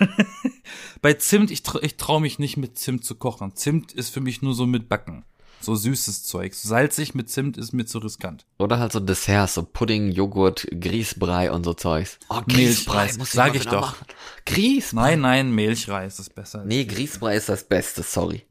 Bei 1.01 1.13
Zimt, 1.13 1.51
ich, 1.51 1.63
ich 1.81 1.97
traue 1.97 2.21
mich 2.21 2.39
nicht 2.39 2.57
mit 2.57 2.77
Zimt 2.77 3.03
zu 3.03 3.15
kochen. 3.15 3.55
Zimt 3.55 3.91
ist 3.91 4.09
für 4.09 4.21
mich 4.21 4.41
nur 4.41 4.53
so 4.53 4.65
mit 4.65 4.87
Backen. 4.87 5.25
So 5.59 5.75
süßes 5.75 6.23
Zeug. 6.23 6.55
Salzig 6.55 7.13
mit 7.13 7.29
Zimt 7.29 7.55
ist 7.57 7.71
mir 7.71 7.85
zu 7.85 7.99
riskant. 7.99 8.45
Oder 8.57 8.79
halt 8.79 8.93
so 8.93 8.99
Desserts, 8.99 9.53
so 9.53 9.63
Pudding, 9.63 10.11
Joghurt, 10.11 10.67
Grießbrei 10.71 11.51
und 11.51 11.65
so 11.65 11.73
Zeugs. 11.73 12.17
Oh, 12.29 12.41
Milchreis, 12.47 13.17
muss 13.19 13.31
sag 13.31 13.55
ich 13.55 13.65
doch. 13.65 13.81
machen. 13.81 14.05
Grießbrei? 14.45 15.01
Nein, 15.01 15.21
nein, 15.21 15.51
Milchreis 15.51 16.19
ist 16.19 16.33
besser. 16.33 16.65
Nee, 16.65 16.85
Grießbrei 16.85 17.35
ist 17.35 17.49
das 17.49 17.63
Beste, 17.63 18.01
sorry. 18.01 18.43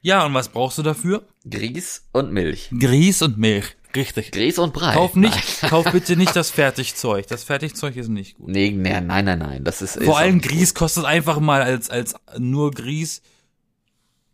Ja, 0.00 0.24
und 0.24 0.34
was 0.34 0.48
brauchst 0.48 0.78
du 0.78 0.82
dafür? 0.82 1.26
Grieß 1.48 2.08
und 2.12 2.32
Milch. 2.32 2.70
Grieß 2.76 3.22
und 3.22 3.38
Milch. 3.38 3.76
Richtig. 3.94 4.32
Grieß 4.32 4.58
und 4.58 4.72
Brei. 4.72 4.94
Kauf 4.94 5.14
nicht, 5.14 5.62
Nein. 5.62 5.70
kauf 5.70 5.90
bitte 5.92 6.16
nicht 6.16 6.34
das 6.34 6.50
Fertigzeug. 6.50 7.26
Das 7.26 7.44
Fertigzeug 7.44 7.96
ist 7.96 8.08
nicht 8.08 8.36
gut. 8.36 8.48
Nee, 8.48 8.70
nee, 8.70 9.00
nein, 9.00 9.24
nein, 9.24 9.38
nein, 9.38 9.64
das 9.64 9.82
ist... 9.82 9.96
ist 9.96 10.04
Vor 10.04 10.14
auch 10.14 10.18
allem 10.18 10.40
Grieß 10.40 10.74
kostet 10.74 11.04
einfach 11.04 11.40
mal 11.40 11.62
als, 11.62 11.90
als 11.90 12.14
nur 12.38 12.70
Grieß 12.70 13.22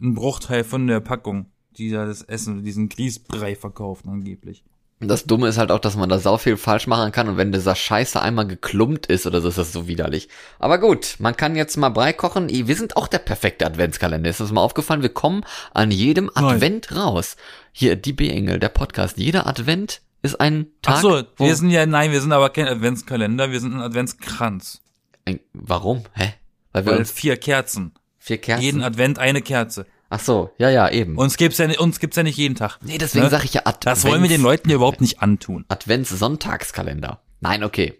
ein 0.00 0.14
Bruchteil 0.14 0.64
von 0.64 0.86
der 0.86 1.00
Packung, 1.00 1.46
die 1.76 1.90
da 1.90 2.06
das 2.06 2.22
Essen, 2.22 2.62
diesen 2.62 2.88
Grießbrei 2.88 3.56
verkaufen 3.56 4.08
angeblich. 4.08 4.64
Das 5.00 5.26
Dumme 5.26 5.46
ist 5.46 5.58
halt 5.58 5.70
auch, 5.70 5.78
dass 5.78 5.96
man 5.96 6.08
da 6.08 6.18
sau 6.18 6.38
viel 6.38 6.56
falsch 6.56 6.88
machen 6.88 7.12
kann 7.12 7.28
und 7.28 7.36
wenn 7.36 7.52
dieser 7.52 7.76
Scheiße 7.76 8.20
einmal 8.20 8.48
geklumpt 8.48 9.06
ist 9.06 9.26
oder 9.26 9.40
so, 9.40 9.48
ist 9.48 9.58
das 9.58 9.72
so 9.72 9.86
widerlich. 9.86 10.28
Aber 10.58 10.78
gut, 10.78 11.14
man 11.20 11.36
kann 11.36 11.54
jetzt 11.54 11.76
mal 11.76 11.90
Brei 11.90 12.12
kochen. 12.12 12.48
Wir 12.48 12.74
sind 12.74 12.96
auch 12.96 13.06
der 13.06 13.20
perfekte 13.20 13.64
Adventskalender. 13.64 14.28
Ist 14.28 14.40
das 14.40 14.50
mal 14.50 14.60
aufgefallen? 14.62 15.02
Wir 15.02 15.08
kommen 15.10 15.44
an 15.72 15.92
jedem 15.92 16.30
Nein. 16.34 16.44
Advent 16.44 16.96
raus. 16.96 17.36
Hier, 17.70 17.94
die 17.94 18.12
B-Engel, 18.12 18.58
der 18.58 18.70
Podcast. 18.70 19.18
Jeder 19.18 19.46
Advent 19.46 20.00
ist 20.22 20.40
ein 20.40 20.66
Tag. 20.82 20.96
Ach 20.96 21.00
so, 21.02 21.22
wir 21.36 21.54
sind 21.54 21.70
ja, 21.70 21.86
nein, 21.86 22.10
wir 22.10 22.20
sind 22.20 22.32
aber 22.32 22.50
kein 22.50 22.66
Adventskalender, 22.66 23.52
wir 23.52 23.60
sind 23.60 23.74
ein 23.74 23.80
Adventskranz. 23.80 24.80
ein, 25.26 25.38
warum? 25.52 26.02
Hä? 26.14 26.34
Weil 26.72 26.86
wir 26.86 26.92
Weil 26.92 26.98
uns 26.98 27.12
vier 27.12 27.36
Kerzen. 27.36 27.92
vier 28.18 28.38
Kerzen. 28.38 28.64
Jeden 28.64 28.82
Advent 28.82 29.20
eine 29.20 29.42
Kerze. 29.42 29.86
Ach 30.10 30.20
so, 30.20 30.50
ja, 30.58 30.70
ja, 30.70 30.88
eben. 30.88 31.18
Uns 31.18 31.36
gibt's 31.36 31.58
ja, 31.58 31.66
ni- 31.66 31.76
uns 31.76 32.00
gibt's 32.00 32.16
ja 32.16 32.22
nicht 32.22 32.38
jeden 32.38 32.54
Tag. 32.54 32.78
nee, 32.82 32.96
deswegen 32.98 33.24
ne? 33.26 33.30
sage 33.30 33.44
ich 33.44 33.54
ja 33.54 33.62
Advents. 33.66 34.02
Das 34.02 34.10
wollen 34.10 34.22
wir 34.22 34.28
den 34.30 34.40
Leuten 34.42 34.70
ja 34.70 34.76
überhaupt 34.76 35.00
nicht 35.02 35.20
antun. 35.20 35.64
Advents-Sonntagskalender. 35.68 37.20
Nein, 37.40 37.62
okay. 37.62 37.94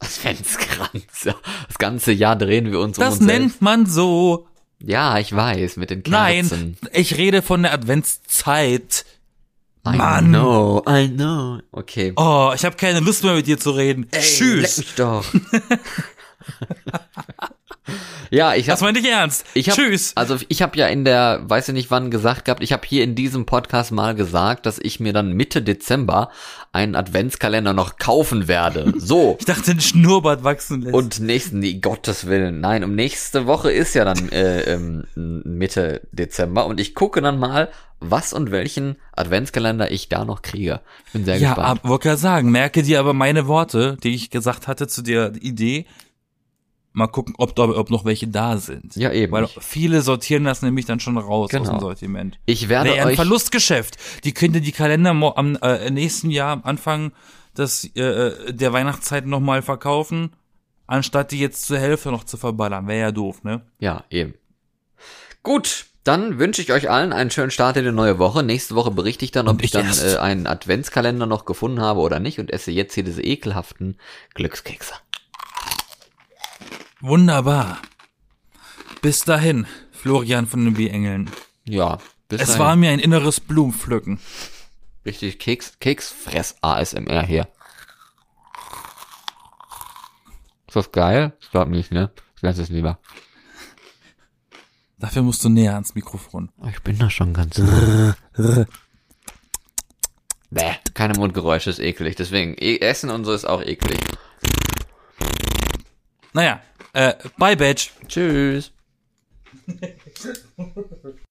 Adventskranz. 0.00 1.24
Ja. 1.24 1.34
Das 1.68 1.78
ganze 1.78 2.10
Jahr 2.12 2.34
drehen 2.36 2.72
wir 2.72 2.80
uns 2.80 2.98
um 2.98 3.04
Das 3.04 3.14
uns 3.14 3.24
selbst. 3.24 3.38
nennt 3.40 3.62
man 3.62 3.86
so. 3.86 4.48
Ja, 4.80 5.18
ich 5.18 5.34
weiß, 5.34 5.76
mit 5.76 5.90
den 5.90 6.02
Kerzen. 6.02 6.76
Nein, 6.82 6.90
ich 6.92 7.16
rede 7.16 7.40
von 7.42 7.62
der 7.62 7.72
Adventszeit. 7.72 9.04
I 9.86 9.96
Mann. 9.96 10.28
know, 10.30 10.82
I 10.88 11.08
know. 11.08 11.60
Okay. 11.70 12.12
Oh, 12.16 12.50
ich 12.54 12.64
habe 12.64 12.74
keine 12.76 12.98
Lust 13.00 13.22
mehr 13.22 13.34
mit 13.34 13.46
dir 13.46 13.58
zu 13.58 13.70
reden. 13.70 14.08
Ey, 14.10 14.18
Leck 14.20 14.28
Tschüss. 14.28 14.78
mich 14.78 14.94
doch. 14.96 15.24
ja, 18.30 18.54
ich 18.54 18.66
Das 18.66 18.80
habe 18.80 18.92
meinte 18.92 19.00
ich 19.00 19.12
ernst. 19.12 19.44
ich 19.54 19.68
hab, 19.68 19.76
Tschüss. 19.76 20.12
Also 20.16 20.38
ich 20.48 20.62
habe 20.62 20.76
ja 20.78 20.86
in 20.86 21.04
der, 21.04 21.42
weiß 21.44 21.68
ich 21.68 21.74
nicht 21.74 21.90
wann 21.90 22.10
gesagt 22.10 22.46
gehabt, 22.46 22.62
ich 22.62 22.72
habe 22.72 22.82
hier 22.86 23.04
in 23.04 23.14
diesem 23.14 23.46
Podcast 23.46 23.92
mal 23.92 24.14
gesagt, 24.14 24.66
dass 24.66 24.78
ich 24.78 25.00
mir 25.00 25.12
dann 25.12 25.32
Mitte 25.32 25.62
Dezember 25.62 26.30
einen 26.72 26.94
Adventskalender 26.94 27.72
noch 27.72 27.98
kaufen 27.98 28.48
werde. 28.48 28.92
So. 29.02 29.36
Ich 29.40 29.46
dachte, 29.46 29.72
ein 29.72 29.80
Schnurrbart 29.80 30.44
wachsen 30.44 30.82
lässt. 30.82 30.94
Und 30.94 31.20
nächsten, 31.20 31.58
nee, 31.58 31.74
Gottes 31.74 32.26
Willen, 32.28 32.60
nein, 32.60 32.84
um 32.84 32.94
nächste 32.94 33.46
Woche 33.46 33.72
ist 33.72 33.94
ja 33.94 34.04
dann 34.04 34.28
äh, 34.32 34.60
ähm, 34.62 35.04
Mitte 35.14 36.02
Dezember 36.12 36.66
und 36.66 36.78
ich 36.78 36.94
gucke 36.94 37.20
dann 37.20 37.38
mal, 37.38 37.68
was 38.02 38.32
und 38.32 38.50
welchen 38.50 38.96
Adventskalender 39.12 39.90
ich 39.90 40.08
da 40.08 40.24
noch 40.24 40.42
kriege. 40.42 40.80
Ich 41.06 41.12
bin 41.12 41.24
sehr 41.24 41.36
ja, 41.36 41.50
gespannt. 41.50 41.80
ab, 41.84 41.88
wollte 41.88 42.08
gerade 42.08 42.20
sagen, 42.20 42.50
merke 42.50 42.82
dir 42.82 43.00
aber 43.00 43.12
meine 43.12 43.46
Worte, 43.46 43.96
die 44.02 44.14
ich 44.14 44.30
gesagt 44.30 44.68
hatte 44.68 44.88
zu 44.88 45.02
der 45.02 45.32
Idee. 45.40 45.86
Mal 46.94 47.06
gucken, 47.06 47.34
ob, 47.38 47.56
da, 47.56 47.64
ob 47.64 47.88
noch 47.90 48.04
welche 48.04 48.28
da 48.28 48.58
sind. 48.58 48.96
Ja, 48.96 49.10
eben. 49.12 49.32
Weil 49.32 49.48
viele 49.60 50.02
sortieren 50.02 50.44
das 50.44 50.60
nämlich 50.60 50.84
dann 50.84 51.00
schon 51.00 51.16
raus 51.16 51.46
aus 51.46 51.50
Genau. 51.50 51.70
dem 51.70 51.80
Sortiment. 51.80 52.38
Ich 52.44 52.68
werde 52.68 52.94
ja 52.94 53.02
ein 53.02 53.08
euch 53.08 53.16
Verlustgeschäft. 53.16 53.96
Die 54.24 54.32
könnte 54.34 54.60
die 54.60 54.72
Kalender 54.72 55.10
am 55.10 55.56
äh, 55.62 55.90
nächsten 55.90 56.30
Jahr 56.30 56.52
am 56.52 56.62
Anfang 56.64 57.12
des, 57.56 57.84
äh, 57.96 58.52
der 58.52 58.72
Weihnachtszeit 58.74 59.26
nochmal 59.26 59.62
verkaufen, 59.62 60.32
anstatt 60.86 61.30
die 61.32 61.38
jetzt 61.38 61.64
zur 61.66 61.78
Hälfte 61.78 62.10
noch 62.10 62.24
zu 62.24 62.36
verballern. 62.36 62.86
Wäre 62.88 63.00
ja 63.00 63.12
doof, 63.12 63.42
ne? 63.42 63.62
Ja, 63.78 64.04
eben. 64.10 64.34
Gut, 65.42 65.86
dann 66.04 66.38
wünsche 66.38 66.60
ich 66.62 66.72
euch 66.72 66.90
allen 66.90 67.12
einen 67.12 67.30
schönen 67.30 67.50
Start 67.50 67.76
in 67.76 67.84
die 67.84 67.92
neue 67.92 68.18
Woche. 68.18 68.42
Nächste 68.42 68.74
Woche 68.74 68.90
berichte 68.90 69.24
ich 69.24 69.30
dann, 69.30 69.48
ob 69.48 69.54
Und 69.54 69.60
ich, 69.60 69.66
ich 69.66 69.70
dann 69.72 69.86
erst. 69.86 70.04
äh, 70.04 70.18
einen 70.18 70.46
Adventskalender 70.46 71.26
noch 71.26 71.44
gefunden 71.44 71.80
habe 71.80 72.00
oder 72.00 72.20
nicht 72.20 72.38
und 72.38 72.50
esse 72.50 72.70
jetzt 72.70 72.94
hier 72.94 73.04
diese 73.04 73.22
ekelhaften 73.22 73.96
Glückskekse. 74.34 74.94
Wunderbar. 77.02 77.78
Bis 79.00 79.24
dahin, 79.24 79.66
Florian 79.90 80.46
von 80.46 80.64
den 80.64 80.74
B-Engeln. 80.74 81.28
Ja, 81.64 81.98
bis 82.28 82.40
Es 82.40 82.48
dahin. 82.50 82.60
war 82.60 82.76
mir 82.76 82.90
ein 82.90 83.00
inneres 83.00 83.40
Blumenpflücken. 83.40 84.20
richtig 85.04 85.38
Keks, 85.40 85.78
Keksfress 85.80 86.56
ASMR 86.62 87.22
hier. 87.26 87.48
Ist 90.68 90.76
das 90.76 90.92
geil? 90.92 91.32
Ich 91.40 91.50
glaube 91.50 91.70
nicht, 91.72 91.90
ne? 91.90 92.10
Ich 92.36 92.42
lasse 92.42 92.62
es 92.62 92.68
lieber. 92.68 92.98
Dafür 94.98 95.22
musst 95.22 95.44
du 95.44 95.48
näher 95.48 95.74
ans 95.74 95.96
Mikrofon. 95.96 96.50
Ich 96.70 96.80
bin 96.82 96.96
da 96.98 97.10
schon 97.10 97.34
ganz. 97.34 97.60
Bäh, 100.50 100.74
keine 100.94 101.14
Mundgeräusche 101.18 101.70
ist 101.70 101.80
eklig. 101.80 102.14
Deswegen, 102.14 102.54
e 102.58 102.78
Essen 102.78 103.10
und 103.10 103.24
so 103.24 103.32
ist 103.32 103.44
auch 103.44 103.60
eklig. 103.62 103.98
Naja, 106.32 106.62
äh, 106.92 107.14
bye, 107.38 107.56
Badge. 107.56 107.90
Tschüss. 108.08 108.72